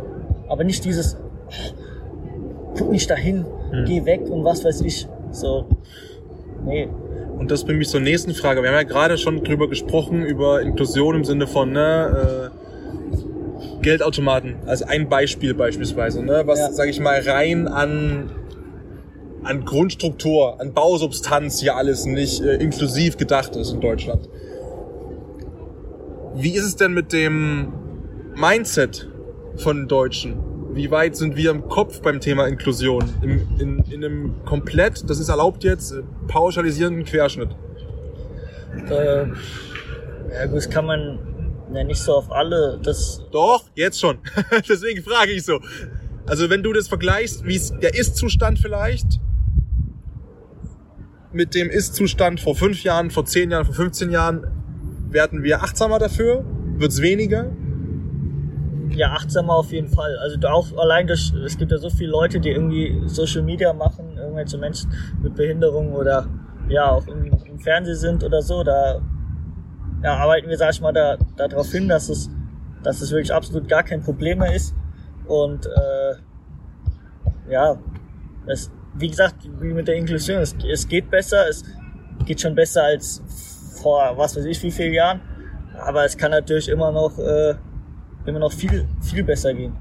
Aber 0.48 0.64
nicht 0.64 0.86
dieses, 0.86 1.18
guck 2.78 2.92
nicht 2.92 3.10
dahin, 3.10 3.46
Hm. 3.72 3.86
geh 3.86 4.06
weg 4.06 4.22
und 4.30 4.44
was 4.44 4.64
weiß 4.66 4.82
ich. 4.82 5.08
So, 5.32 5.66
nee. 6.66 6.88
Und 7.38 7.52
das 7.52 7.64
bringt 7.64 7.80
mich 7.80 7.90
zur 7.90 8.02
nächsten 8.02 8.34
Frage. 8.34 8.62
Wir 8.62 8.70
haben 8.70 8.76
ja 8.76 8.84
gerade 8.84 9.18
schon 9.18 9.44
drüber 9.44 9.70
gesprochen, 9.70 10.24
über 10.26 10.62
Inklusion 10.62 11.16
im 11.16 11.24
Sinne 11.24 11.48
von 11.48 11.72
ne, 11.72 12.52
äh, 12.52 13.82
Geldautomaten. 13.82 14.56
Also 14.66 14.86
ein 14.86 15.08
Beispiel 15.08 15.54
beispielsweise, 15.54 16.22
ne, 16.24 16.44
was, 16.46 16.60
Ja. 16.60 16.72
sage 16.72 16.90
ich 16.90 17.00
mal, 17.00 17.20
rein 17.22 17.68
an, 17.68 18.32
an 19.44 19.64
Grundstruktur, 19.64 20.60
an 20.60 20.74
Bausubstanz 20.74 21.60
hier 21.62 21.76
alles 21.78 22.06
nicht 22.06 22.42
äh, 22.44 22.56
inklusiv 22.56 23.16
gedacht 23.18 23.56
ist 23.56 23.72
in 23.72 23.80
Deutschland. 23.80 24.28
Wie 26.36 26.56
ist 26.56 26.66
es 26.66 26.76
denn 26.76 26.94
mit 26.94 27.14
dem 27.14 27.72
Mindset 28.36 29.08
von 29.56 29.88
Deutschen? 29.88 30.38
Wie 30.74 30.92
weit 30.92 31.16
sind 31.16 31.36
wir 31.36 31.52
im 31.52 31.68
Kopf 31.68 32.02
beim 32.02 32.20
Thema 32.20 32.48
Inklusion? 32.48 33.04
Im, 33.22 33.48
in, 33.60 33.80
in 33.92 34.06
einem 34.06 34.46
komplett, 34.46 35.10
das 35.10 35.20
ist 35.20 35.30
erlaubt 35.30 35.64
jetzt, 35.64 35.92
äh, 35.92 36.04
pauschalisierenden 36.28 37.06
Querschnitt. 37.06 37.50
Äh, 38.90 39.26
ja 40.32 40.46
gut, 40.46 40.58
das 40.58 40.70
kann 40.70 40.86
man 40.86 41.20
ja 41.74 41.84
nicht 41.84 42.00
so 42.00 42.14
auf 42.14 42.32
alle. 42.32 42.80
Das, 42.84 43.24
Doch, 43.32 43.66
jetzt 43.76 44.00
schon. 44.00 44.20
Deswegen 44.70 45.04
frage 45.04 45.32
ich 45.32 45.44
so. 45.44 45.60
Also 46.28 46.50
wenn 46.50 46.62
du 46.62 46.72
das 46.74 46.88
vergleichst, 46.88 47.46
wie 47.46 47.56
es 47.56 47.74
der 47.80 47.96
Ist-Zustand 47.96 48.60
vielleicht 48.60 49.20
mit 51.32 51.56
dem 51.56 51.70
Ist-Zustand 51.70 52.40
vor 52.40 52.56
fünf 52.56 52.84
Jahren, 52.84 53.12
vor 53.12 53.26
zehn 53.26 53.52
Jahren, 53.52 53.66
vor 53.66 53.76
15 53.76 54.12
Jahren, 54.12 54.46
werden 55.10 55.44
wir 55.44 55.64
achtsamer 55.64 56.00
dafür? 56.00 56.46
Wird's 56.78 57.02
weniger? 57.02 57.52
Ja, 59.00 59.14
achtsamer 59.14 59.54
auf 59.54 59.72
jeden 59.72 59.88
Fall. 59.88 60.18
Also 60.18 60.38
auch 60.50 60.78
allein 60.78 61.08
durch, 61.08 61.32
es 61.46 61.58
gibt 61.58 61.72
ja 61.72 61.78
so 61.78 61.90
viele 61.90 62.12
Leute, 62.12 62.38
die 62.42 62.50
irgendwie 62.50 63.02
Social 63.06 63.42
Media 63.42 63.72
machen, 63.72 64.18
irgendwelche 64.18 64.58
Menschen 64.58 64.92
mit 65.24 65.36
Behinderung 65.36 65.94
oder 65.94 66.28
ja 66.68 66.92
auch 66.92 67.08
im, 67.08 67.32
im 67.46 67.60
Fernsehen 67.60 67.96
sind 67.96 68.26
oder 68.26 68.42
so, 68.42 68.62
da 68.62 69.02
ja, 70.04 70.18
arbeiten 70.18 70.50
wir, 70.50 70.58
sag 70.58 70.72
ich 70.72 70.82
mal, 70.82 70.92
da 70.92 71.16
darauf 71.38 71.72
hin, 71.72 71.88
dass 71.88 72.10
es, 72.10 72.30
dass 72.84 73.00
es 73.00 73.12
wirklich 73.12 73.34
absolut 73.34 73.70
gar 73.70 73.84
kein 73.84 74.02
Problem 74.02 74.40
mehr 74.40 74.54
ist. 74.54 74.76
Und 75.28 75.66
äh, 75.66 76.16
ja, 77.50 77.80
es, 78.48 78.70
wie 78.96 79.08
gesagt, 79.08 79.36
wie 79.62 79.74
mit 79.74 79.88
der 79.88 79.96
Inklusion, 79.96 80.42
es, 80.42 80.54
es 80.70 80.86
geht 80.90 81.10
besser, 81.10 81.48
es 81.48 81.64
geht 82.26 82.42
schon 82.42 82.54
besser 82.54 82.84
als 82.84 83.24
vor 83.82 84.18
was 84.18 84.36
weiß 84.36 84.44
ich 84.44 84.62
wie 84.62 84.72
vielen 84.72 84.94
Jahren, 84.94 85.22
aber 85.78 86.04
es 86.04 86.18
kann 86.18 86.32
natürlich 86.32 86.68
immer 86.68 86.92
noch 86.92 87.18
äh, 87.18 87.56
immer 88.26 88.40
noch 88.40 88.52
viel 88.52 88.88
viel 89.02 89.24
besser 89.24 89.54
gehen. 89.54 89.74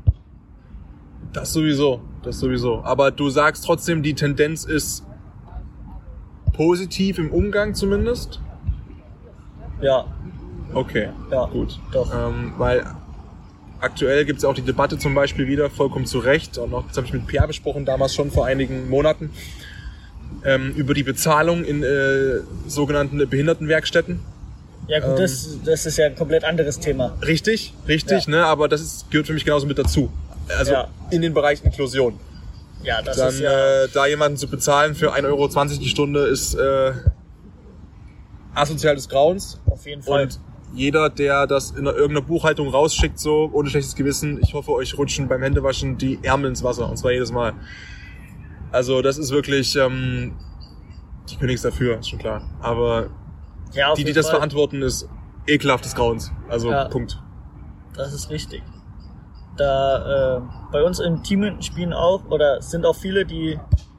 Das 1.32 1.52
sowieso, 1.52 2.00
das 2.22 2.38
sowieso. 2.38 2.82
Aber 2.84 3.10
du 3.10 3.28
sagst 3.30 3.64
trotzdem, 3.64 4.02
die 4.02 4.14
Tendenz 4.14 4.64
ist 4.64 5.04
positiv 6.52 7.18
im 7.18 7.30
Umgang 7.30 7.74
zumindest? 7.74 8.40
Ja, 9.80 10.06
Okay, 10.74 11.08
ja, 11.30 11.46
gut. 11.46 11.78
doch. 11.92 12.12
Ähm, 12.12 12.52
weil 12.58 12.84
aktuell 13.80 14.24
gibt 14.24 14.38
es 14.38 14.44
auch 14.44 14.54
die 14.54 14.62
Debatte 14.62 14.98
zum 14.98 15.14
Beispiel 15.14 15.46
wieder, 15.46 15.70
vollkommen 15.70 16.06
zu 16.06 16.18
Recht, 16.18 16.58
und 16.58 16.74
auch, 16.74 16.86
das 16.86 16.96
habe 16.96 17.06
ich 17.06 17.12
mit 17.12 17.26
Pierre 17.26 17.46
besprochen, 17.46 17.84
damals 17.84 18.14
schon 18.14 18.30
vor 18.30 18.46
einigen 18.46 18.88
Monaten, 18.90 19.30
ähm, 20.44 20.72
über 20.76 20.94
die 20.94 21.02
Bezahlung 21.02 21.64
in 21.64 21.82
äh, 21.82 22.40
sogenannten 22.66 23.26
Behindertenwerkstätten. 23.28 24.20
Ja 24.88 25.00
gut, 25.00 25.10
ähm, 25.10 25.16
das, 25.18 25.58
das 25.64 25.86
ist 25.86 25.98
ja 25.98 26.06
ein 26.06 26.16
komplett 26.16 26.44
anderes 26.44 26.80
Thema. 26.80 27.16
Richtig, 27.24 27.74
richtig, 27.86 28.24
Ja. 28.26 28.30
ne? 28.30 28.46
aber 28.46 28.68
das 28.68 28.80
ist, 28.80 29.10
gehört 29.10 29.26
für 29.26 29.34
mich 29.34 29.44
genauso 29.44 29.66
mit 29.66 29.78
dazu. 29.78 30.10
Also 30.58 30.72
Ja. 30.72 30.88
in 31.10 31.22
den 31.22 31.34
Bereich 31.34 31.62
Inklusion. 31.64 32.18
Ja, 32.82 33.02
das 33.02 33.16
Dann 33.18 33.28
ist 33.28 33.40
ja 33.40 33.84
äh, 33.84 33.88
da 33.92 34.06
jemanden 34.06 34.36
zu 34.38 34.48
bezahlen 34.48 34.94
für 34.94 35.12
1,20 35.14 35.24
Euro 35.26 35.48
die 35.80 35.88
Stunde 35.88 36.26
ist 36.26 36.54
äh, 36.54 36.92
asozial 38.54 38.94
des 38.94 39.08
Grauens. 39.08 39.60
auf 39.66 39.86
jeden 39.86 40.02
Fall. 40.02 40.22
Und 40.24 40.40
jeder, 40.74 41.08
der 41.10 41.46
das 41.46 41.70
in 41.72 41.86
irgendeiner 41.86 42.22
Buchhaltung 42.22 42.68
rausschickt, 42.68 43.18
so 43.18 43.50
ohne 43.52 43.70
schlechtes 43.70 43.94
Gewissen, 43.94 44.38
ich 44.42 44.54
hoffe, 44.54 44.72
euch 44.72 44.96
rutschen 44.98 45.26
beim 45.28 45.42
Händewaschen 45.42 45.96
die 45.98 46.18
Ärmel 46.22 46.50
ins 46.50 46.62
Wasser. 46.62 46.88
Und 46.88 46.96
zwar 46.98 47.10
jedes 47.12 47.32
Mal. 47.32 47.54
Also 48.70 49.00
das 49.02 49.16
ist 49.18 49.30
wirklich 49.30 49.76
ähm, 49.76 50.32
die 51.30 51.36
Königs 51.36 51.62
dafür, 51.62 51.98
ist 51.98 52.10
schon 52.10 52.18
klar. 52.18 52.42
Aber 52.60 53.08
ja, 53.72 53.94
die, 53.94 54.04
die 54.04 54.12
das 54.12 54.26
Fall. 54.26 54.36
verantworten, 54.36 54.82
ist 54.82 55.08
ekelhaft 55.46 55.84
des 55.84 55.94
Grauens. 55.94 56.32
Also 56.48 56.70
Ja. 56.70 56.84
Punkt. 56.86 57.20
Das 57.94 58.12
ist 58.12 58.30
richtig. 58.30 58.62
Da 59.56 60.36
äh, 60.36 60.40
bei 60.70 60.82
uns 60.84 61.00
im 61.00 61.22
Team 61.22 61.60
spielen 61.62 61.92
auch 61.92 62.24
oder 62.30 62.62
sind 62.62 62.86
auch 62.86 62.94
viele, 62.94 63.24
die 63.24 63.58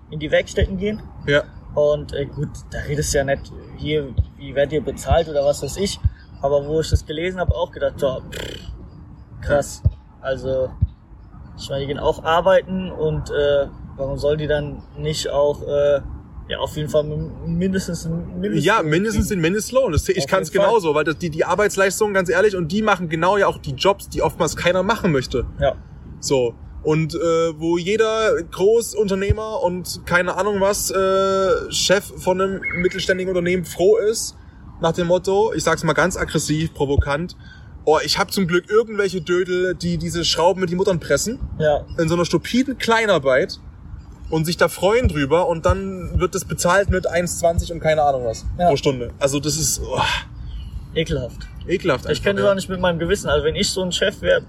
in 0.09 0.19
die 0.19 0.31
Werkstätten 0.31 0.77
gehen. 0.77 1.01
Ja. 1.27 1.43
Und 1.75 2.13
äh, 2.13 2.25
gut, 2.25 2.49
da 2.71 2.79
redest 2.79 3.13
du 3.13 3.17
ja 3.19 3.23
nicht, 3.23 3.51
hier, 3.77 4.13
wie 4.37 4.55
werdet 4.55 4.73
ihr 4.73 4.83
bezahlt 4.83 5.27
oder 5.29 5.45
was 5.45 5.61
weiß 5.61 5.77
ich. 5.77 5.99
Aber 6.41 6.65
wo 6.65 6.79
ich 6.79 6.89
das 6.89 7.05
gelesen 7.05 7.39
habe, 7.39 7.53
auch 7.53 7.71
gedacht, 7.71 7.99
so, 7.99 8.21
pff, 8.31 8.71
krass. 9.41 9.83
Also, 10.21 10.69
ich 11.57 11.69
meine, 11.69 11.81
die 11.81 11.87
gehen 11.87 11.99
auch 11.99 12.23
arbeiten 12.23 12.91
und 12.91 13.29
äh, 13.29 13.67
warum 13.97 14.17
soll 14.17 14.37
die 14.37 14.47
dann 14.47 14.81
nicht 14.97 15.29
auch, 15.29 15.61
äh, 15.63 16.01
ja, 16.49 16.57
auf 16.57 16.75
jeden 16.75 16.89
Fall 16.89 17.03
mindestens 17.45 18.05
ein 18.05 18.39
Mindestlohn 18.39 18.63
Ja, 18.63 18.81
mindestens 18.81 19.27
den 19.27 19.39
Mindestlohn. 19.39 19.91
Das, 19.91 20.09
ich 20.09 20.25
kann 20.27 20.41
es 20.41 20.51
genauso, 20.51 20.95
weil 20.95 21.03
das, 21.03 21.17
die, 21.19 21.29
die 21.29 21.45
Arbeitsleistungen, 21.45 22.13
ganz 22.13 22.27
ehrlich, 22.29 22.55
und 22.55 22.71
die 22.71 22.81
machen 22.81 23.07
genau 23.07 23.37
ja 23.37 23.47
auch 23.47 23.59
die 23.59 23.73
Jobs, 23.73 24.09
die 24.09 24.23
oftmals 24.23 24.55
keiner 24.55 24.81
machen 24.81 25.11
möchte. 25.11 25.45
Ja, 25.59 25.75
So. 26.19 26.55
Und 26.81 27.13
äh, 27.13 27.59
wo 27.59 27.77
jeder 27.77 28.41
Großunternehmer 28.41 29.61
und 29.61 30.01
keine 30.05 30.37
Ahnung 30.37 30.61
was, 30.61 30.89
äh, 30.89 31.71
Chef 31.71 32.05
von 32.05 32.41
einem 32.41 32.61
mittelständigen 32.81 33.29
Unternehmen 33.29 33.65
froh 33.65 33.97
ist, 33.97 34.35
nach 34.81 34.93
dem 34.93 35.07
Motto, 35.07 35.53
ich 35.53 35.63
sag's 35.63 35.83
mal 35.83 35.93
ganz 35.93 36.15
aggressiv, 36.15 36.73
provokant, 36.73 37.35
oh, 37.83 37.99
ich 38.03 38.17
habe 38.17 38.31
zum 38.31 38.47
Glück 38.47 38.69
irgendwelche 38.69 39.21
Dödel, 39.21 39.75
die 39.75 39.97
diese 39.97 40.23
Schrauben 40.23 40.61
mit 40.61 40.69
die 40.69 40.75
Muttern 40.75 40.99
pressen, 40.99 41.39
ja, 41.59 41.85
in 41.97 42.07
so 42.07 42.15
einer 42.15 42.25
stupiden 42.25 42.77
Kleinarbeit. 42.77 43.59
Und 44.29 44.45
sich 44.45 44.57
da 44.57 44.67
freuen 44.67 45.07
drüber 45.07 45.47
und 45.47 45.65
dann 45.65 46.19
wird 46.19 46.35
das 46.35 46.45
bezahlt 46.45 46.89
mit 46.89 47.09
1,20 47.09 47.71
und 47.71 47.79
keine 47.79 48.03
Ahnung 48.03 48.25
was 48.25 48.45
Ja. 48.57 48.69
pro 48.69 48.77
Stunde. 48.77 49.11
Also 49.19 49.39
das 49.39 49.57
ist 49.57 49.81
oh, 49.83 49.99
Ekelhaft. 50.95 51.47
ekelhaft. 51.67 52.05
Ich 52.05 52.09
einfach, 52.11 52.23
könnte 52.23 52.41
ja. 52.41 52.45
das 52.47 52.51
auch 52.51 52.55
nicht 52.55 52.69
mit 52.69 52.79
meinem 52.79 52.99
Gewissen. 52.99 53.27
Also 53.29 53.45
wenn 53.45 53.55
ich 53.55 53.69
so 53.69 53.83
ein 53.83 53.91
Chef 53.91 54.21
wäre, 54.21 54.41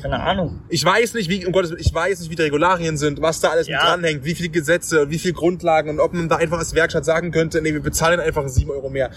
keine 0.00 0.20
Ahnung. 0.22 0.60
Ich 0.68 0.84
weiß 0.84 1.14
nicht, 1.14 1.30
wie, 1.30 1.46
um 1.46 1.52
Gottes 1.52 1.70
Willen, 1.70 1.80
ich 1.80 1.92
weiß 1.92 2.20
nicht, 2.20 2.30
wie 2.30 2.36
die 2.36 2.42
Regularien 2.42 2.98
sind, 2.98 3.22
was 3.22 3.40
da 3.40 3.48
alles 3.48 3.66
Ja. 3.66 3.78
mit 3.78 3.86
dranhängt, 3.86 4.24
wie 4.24 4.34
viele 4.34 4.50
Gesetze, 4.50 5.08
wie 5.10 5.18
viele 5.18 5.32
Grundlagen 5.34 5.88
und 5.90 6.00
ob 6.00 6.12
man 6.12 6.28
da 6.28 6.36
einfach 6.36 6.58
als 6.58 6.74
Werkstatt 6.74 7.04
sagen 7.06 7.30
könnte, 7.32 7.62
nee, 7.62 7.72
wir 7.72 7.80
bezahlen 7.82 8.20
einfach 8.20 8.46
7 8.46 8.70
Euro 8.70 8.90
mehr. 8.90 9.10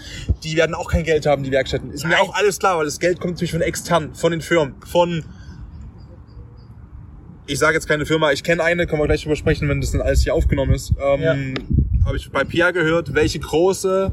Die 0.44 0.56
werden 0.56 0.74
auch 0.76 0.90
kein 0.90 1.04
Geld 1.04 1.26
haben, 1.26 1.44
die 1.44 1.52
Werkstätten. 1.52 1.92
Ist 1.92 2.06
mir 2.06 2.12
Nein. 2.12 2.22
auch 2.22 2.34
alles 2.34 2.60
klar, 2.60 2.78
weil 2.78 2.86
das 2.86 3.00
Geld 3.00 3.20
kommt 3.20 3.34
natürlich 3.34 3.52
von 3.52 3.62
extern, 3.62 4.16
von 4.16 4.32
den 4.32 4.42
Firmen, 4.42 4.76
von 4.90 5.26
ich 7.50 7.58
sage 7.58 7.74
jetzt 7.74 7.88
keine 7.88 8.06
Firma, 8.06 8.32
ich 8.32 8.44
kenne 8.44 8.64
eine, 8.64 8.86
können 8.86 9.02
wir 9.02 9.08
gleich 9.08 9.24
drüber 9.24 9.36
sprechen, 9.36 9.68
wenn 9.70 9.82
das 9.82 9.92
dann 9.92 10.02
alles 10.02 10.22
hier 10.22 10.36
aufgenommen 10.36 10.74
ist. 10.74 10.94
Ähm, 11.02 11.22
Ja. 11.22 11.36
Habe 12.06 12.18
ich 12.18 12.32
bei 12.32 12.44
Pia 12.44 12.72
gehört, 12.72 13.14
welche 13.14 13.40
große, 13.40 14.12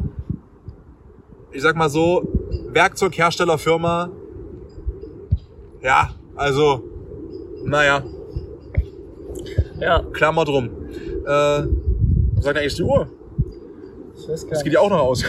ich 1.53 1.63
sag 1.63 1.77
mal 1.77 1.89
so, 1.91 2.27
Werkzeugherstellerfirma, 2.73 4.11
ja, 5.83 6.11
also, 6.35 6.83
naja, 7.65 8.03
Ja, 9.79 10.03
Klammer 10.13 10.45
drum. 10.47 10.71
Äh, 11.27 11.29
was 11.29 12.45
sagt 12.45 12.59
eigentlich 12.59 12.75
die 12.75 12.83
Uhr? 12.83 13.09
ich 14.19 14.29
weiß 14.29 14.43
gar 14.45 14.51
Das 14.53 14.65
geht 14.65 14.73
ja 14.73 14.81
auch 14.81 14.89
noch 14.91 15.01
aus. 15.01 15.25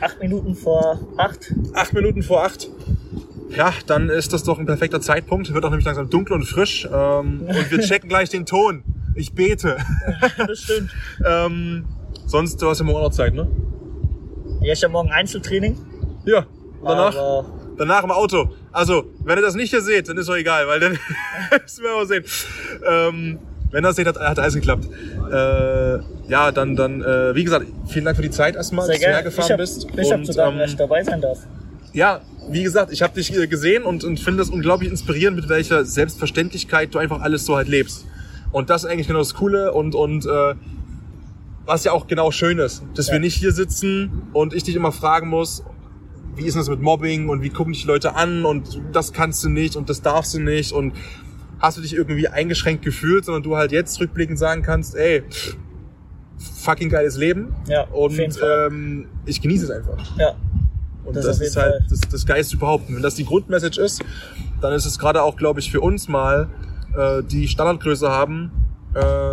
Acht 0.00 0.20
Minuten 0.20 0.54
vor 0.54 0.98
acht. 1.18 1.52
acht 1.74 1.92
Minuten 1.92 2.22
vor 2.22 2.42
acht. 2.44 2.70
Ja, 3.56 3.72
dann 3.86 4.08
ist 4.08 4.32
das 4.32 4.42
doch 4.42 4.58
ein 4.58 4.66
perfekter 4.66 5.00
Zeitpunkt. 5.00 5.52
Wird 5.52 5.64
auch 5.64 5.70
nämlich 5.70 5.86
langsam 5.86 6.10
dunkel 6.10 6.34
und 6.34 6.44
frisch. 6.44 6.88
Ähm, 6.92 7.42
und 7.46 7.70
wir 7.70 7.78
checken 7.86 8.08
gleich 8.08 8.28
den 8.28 8.46
Ton. 8.46 8.82
Ich 9.14 9.32
bete. 9.32 9.76
Das 10.36 10.58
stimmt. 10.58 10.90
ähm, 11.24 11.84
sonst, 12.26 12.60
du 12.60 12.68
hast 12.68 12.80
ja 12.80 12.84
morgen 12.84 12.98
auch 12.98 13.04
noch 13.04 13.12
Zeit, 13.12 13.34
ne? 13.34 13.46
Ja, 14.60 14.72
ich 14.72 14.82
habe 14.82 14.92
morgen 14.92 15.10
Einzeltraining. 15.10 15.78
Ja. 16.24 16.40
Und 16.80 16.88
danach? 16.88 17.16
Aber 17.16 17.46
Danach 17.76 18.04
im 18.04 18.10
Auto. 18.10 18.50
Also, 18.72 19.04
wenn 19.24 19.38
ihr 19.38 19.42
das 19.42 19.54
nicht 19.54 19.70
hier 19.70 19.80
seht, 19.80 20.08
dann 20.08 20.16
ist 20.16 20.28
doch 20.28 20.36
egal, 20.36 20.66
weil 20.68 20.80
dann 20.80 20.92
müssen 21.62 21.84
wir 21.84 21.94
mal 21.94 22.06
sehen. 22.06 22.24
Ähm, 22.88 23.38
wenn 23.70 23.82
das 23.82 23.96
seht, 23.96 24.06
hat, 24.06 24.18
hat 24.18 24.38
alles 24.38 24.54
geklappt. 24.54 24.86
Äh, 25.32 25.98
ja, 26.28 26.52
dann, 26.52 26.76
dann, 26.76 27.02
äh, 27.02 27.34
wie 27.34 27.42
gesagt, 27.42 27.66
vielen 27.88 28.04
Dank 28.04 28.16
für 28.16 28.22
die 28.22 28.30
Zeit 28.30 28.54
erstmal, 28.54 28.86
sehr 28.86 28.94
dass 28.94 29.00
du 29.00 29.06
gerne. 29.06 29.18
Ich 29.18 29.24
hergefahren 29.24 29.50
hab, 29.50 29.58
bist. 29.58 29.86
ich 29.96 30.12
hab 30.12 30.18
Und, 30.18 30.26
zu 30.26 30.32
danken, 30.32 30.58
dass 30.60 30.70
ich 30.70 30.76
dabei 30.76 31.02
sein 31.02 31.20
darf. 31.20 31.38
ja, 31.92 32.20
wie 32.48 32.62
gesagt, 32.62 32.92
ich 32.92 33.02
habe 33.02 33.14
dich 33.14 33.36
äh, 33.36 33.46
gesehen 33.46 33.84
und, 33.84 34.04
und 34.04 34.20
finde 34.20 34.38
das 34.38 34.50
unglaublich 34.50 34.90
inspirierend, 34.90 35.36
mit 35.36 35.48
welcher 35.48 35.84
Selbstverständlichkeit 35.84 36.94
du 36.94 36.98
einfach 36.98 37.20
alles 37.20 37.44
so 37.44 37.56
halt 37.56 37.68
lebst. 37.68 38.06
Und 38.52 38.70
das 38.70 38.84
ist 38.84 38.90
eigentlich 38.90 39.06
genau 39.06 39.18
das 39.18 39.34
Coole 39.34 39.72
und, 39.72 39.94
und 39.94 40.26
äh, 40.26 40.54
was 41.66 41.84
ja 41.84 41.92
auch 41.92 42.06
genau 42.06 42.30
schön 42.30 42.58
ist, 42.58 42.82
dass 42.94 43.10
wir 43.10 43.18
nicht 43.18 43.34
hier 43.34 43.52
sitzen 43.52 44.22
und 44.32 44.54
ich 44.54 44.62
dich 44.62 44.76
immer 44.76 44.92
fragen 44.92 45.28
muss, 45.28 45.64
wie 46.36 46.44
ist 46.44 46.56
das 46.56 46.68
mit 46.68 46.80
Mobbing 46.80 47.28
und 47.28 47.42
wie 47.42 47.50
gucken 47.50 47.72
dich 47.72 47.82
die 47.82 47.88
Leute 47.88 48.16
an 48.16 48.44
und 48.44 48.80
das 48.92 49.12
kannst 49.12 49.42
du 49.44 49.48
nicht 49.48 49.76
und 49.76 49.88
das 49.88 50.02
darfst 50.02 50.34
du 50.34 50.40
nicht 50.40 50.72
und 50.72 50.92
hast 51.58 51.78
du 51.78 51.82
dich 51.82 51.94
irgendwie 51.94 52.28
eingeschränkt 52.28 52.84
gefühlt, 52.84 53.24
sondern 53.24 53.42
du 53.42 53.56
halt 53.56 53.72
jetzt 53.72 53.98
rückblickend 54.00 54.38
sagen 54.38 54.62
kannst, 54.62 54.94
ey, 54.94 55.22
fucking 56.38 56.90
geiles 56.90 57.16
Leben 57.16 57.54
Ja, 57.68 57.84
und 57.84 58.18
ähm, 58.18 59.06
ich 59.24 59.40
genieße 59.40 59.64
es 59.64 59.70
einfach. 59.70 60.18
Ja, 60.18 60.34
Und 61.04 61.16
Das 61.16 61.26
das, 61.26 61.40
ist 61.40 61.56
halt 61.56 61.72
Fall. 61.72 61.86
das, 61.90 62.00
das 62.10 62.26
Geist 62.26 62.52
überhaupt. 62.54 62.88
Und 62.88 62.96
wenn 62.96 63.02
das 63.02 63.14
die 63.14 63.24
Grundmessage 63.24 63.80
ist, 63.80 64.02
dann 64.60 64.72
ist 64.72 64.86
es 64.86 64.98
gerade 64.98 65.22
auch, 65.22 65.36
glaube 65.36 65.60
ich, 65.60 65.70
für 65.70 65.80
uns 65.80 66.08
mal, 66.08 66.48
äh, 66.96 67.22
die 67.22 67.48
Standardgröße 67.48 68.08
haben, 68.08 68.50
äh, 68.94 69.32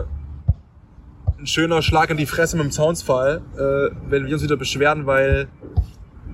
ein 1.39 1.47
schöner 1.47 1.81
Schlag 1.81 2.09
in 2.09 2.17
die 2.17 2.25
Fresse 2.25 2.57
mit 2.57 2.65
dem 2.65 2.71
Zaunsfall, 2.71 3.41
äh, 3.55 3.95
wenn 4.09 4.25
wir 4.25 4.33
uns 4.33 4.43
wieder 4.43 4.57
beschweren, 4.57 5.05
weil 5.05 5.47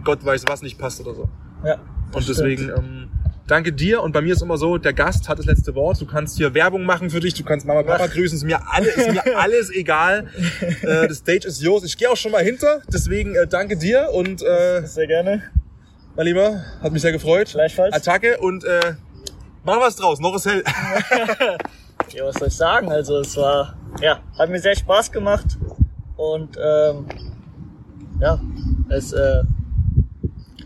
Gott 0.04 0.24
weiß, 0.26 0.46
was 0.48 0.62
nicht 0.62 0.78
passt 0.80 1.00
oder 1.02 1.14
so. 1.14 1.30
ja. 1.64 1.78
Und 2.14 2.28
deswegen 2.28 2.70
ähm, 2.70 3.10
danke 3.48 3.74
dir. 3.74 4.02
Und 4.02 4.12
bei 4.12 4.22
mir 4.22 4.34
ist 4.34 4.42
immer 4.42 4.58
so, 4.58 4.78
der 4.78 4.94
Gast 4.94 5.28
hat 5.30 5.40
das 5.40 5.46
letzte 5.46 5.74
Wort. 5.76 6.00
Du 6.00 6.06
kannst 6.06 6.38
hier 6.38 6.54
Werbung 6.54 6.86
machen 6.86 7.10
für 7.10 7.20
dich, 7.20 7.34
du 7.34 7.44
kannst 7.44 7.66
Mama, 7.66 7.84
Papa 7.84 8.08
grüßen. 8.08 8.38
Ist 8.38 8.44
mir, 8.44 8.60
alle, 8.72 8.90
ist 8.90 9.12
mir 9.12 9.24
alles 9.38 9.70
egal. 9.72 10.28
Äh, 10.82 11.08
das 11.08 11.18
Stage 11.18 11.48
ist 11.48 11.62
yours. 11.62 11.84
Ich 11.84 11.98
gehe 11.98 12.10
auch 12.10 12.18
schon 12.18 12.32
mal 12.32 12.44
hinter. 12.44 12.82
Deswegen 12.92 13.36
äh, 13.36 13.48
danke 13.48 13.78
dir 13.78 14.10
und 14.14 14.42
äh, 14.44 14.86
Sehr 14.86 15.08
gerne. 15.08 15.44
mein 16.16 16.26
Lieber, 16.26 16.64
hat 16.82 16.92
mich 16.92 17.02
sehr 17.02 17.12
gefreut. 17.12 17.50
Gleichfalls. 17.52 17.94
Attacke 17.94 18.38
und 18.40 18.64
äh, 18.64 18.94
mach 19.64 19.80
was 19.80 19.96
draus, 19.96 20.20
noch 20.20 20.36
ist 20.36 20.46
hell. 20.46 20.64
Ja, 22.14 22.24
was 22.26 22.36
soll 22.36 22.48
ich 22.48 22.54
sagen? 22.56 22.90
Also 22.90 23.20
es 23.20 23.36
war, 23.36 23.76
ja, 24.02 24.20
hat 24.38 24.50
mir 24.50 24.60
sehr 24.60 24.76
Spaß 24.76 25.12
gemacht 25.12 25.58
und 26.16 26.56
ähm, 26.56 27.06
ja, 28.22 28.40
es, 28.90 29.12
äh, 29.12 29.44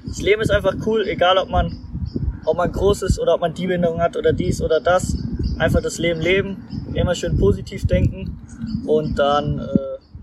das 0.05 0.21
Leben 0.21 0.41
ist 0.41 0.51
einfach 0.51 0.75
cool, 0.85 1.07
egal 1.07 1.37
ob 1.37 1.49
man, 1.49 2.00
ob 2.45 2.57
man 2.57 2.71
groß 2.71 3.03
ist 3.03 3.19
oder 3.19 3.35
ob 3.35 3.41
man 3.41 3.53
die 3.53 3.67
Behinderung 3.67 4.01
hat 4.01 4.17
oder 4.17 4.33
dies 4.33 4.61
oder 4.61 4.79
das. 4.79 5.15
Einfach 5.57 5.81
das 5.81 5.97
Leben 5.97 6.21
leben, 6.21 6.57
immer 6.93 7.15
schön 7.15 7.37
positiv 7.37 7.85
denken 7.85 8.39
und 8.85 9.19
dann 9.19 9.59
äh, 9.59 9.67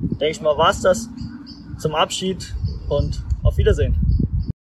denke 0.00 0.30
ich 0.30 0.40
mal 0.40 0.56
war's 0.56 0.80
das 0.80 1.08
zum 1.78 1.94
Abschied 1.94 2.54
und 2.88 3.22
auf 3.42 3.56
Wiedersehen. 3.56 3.96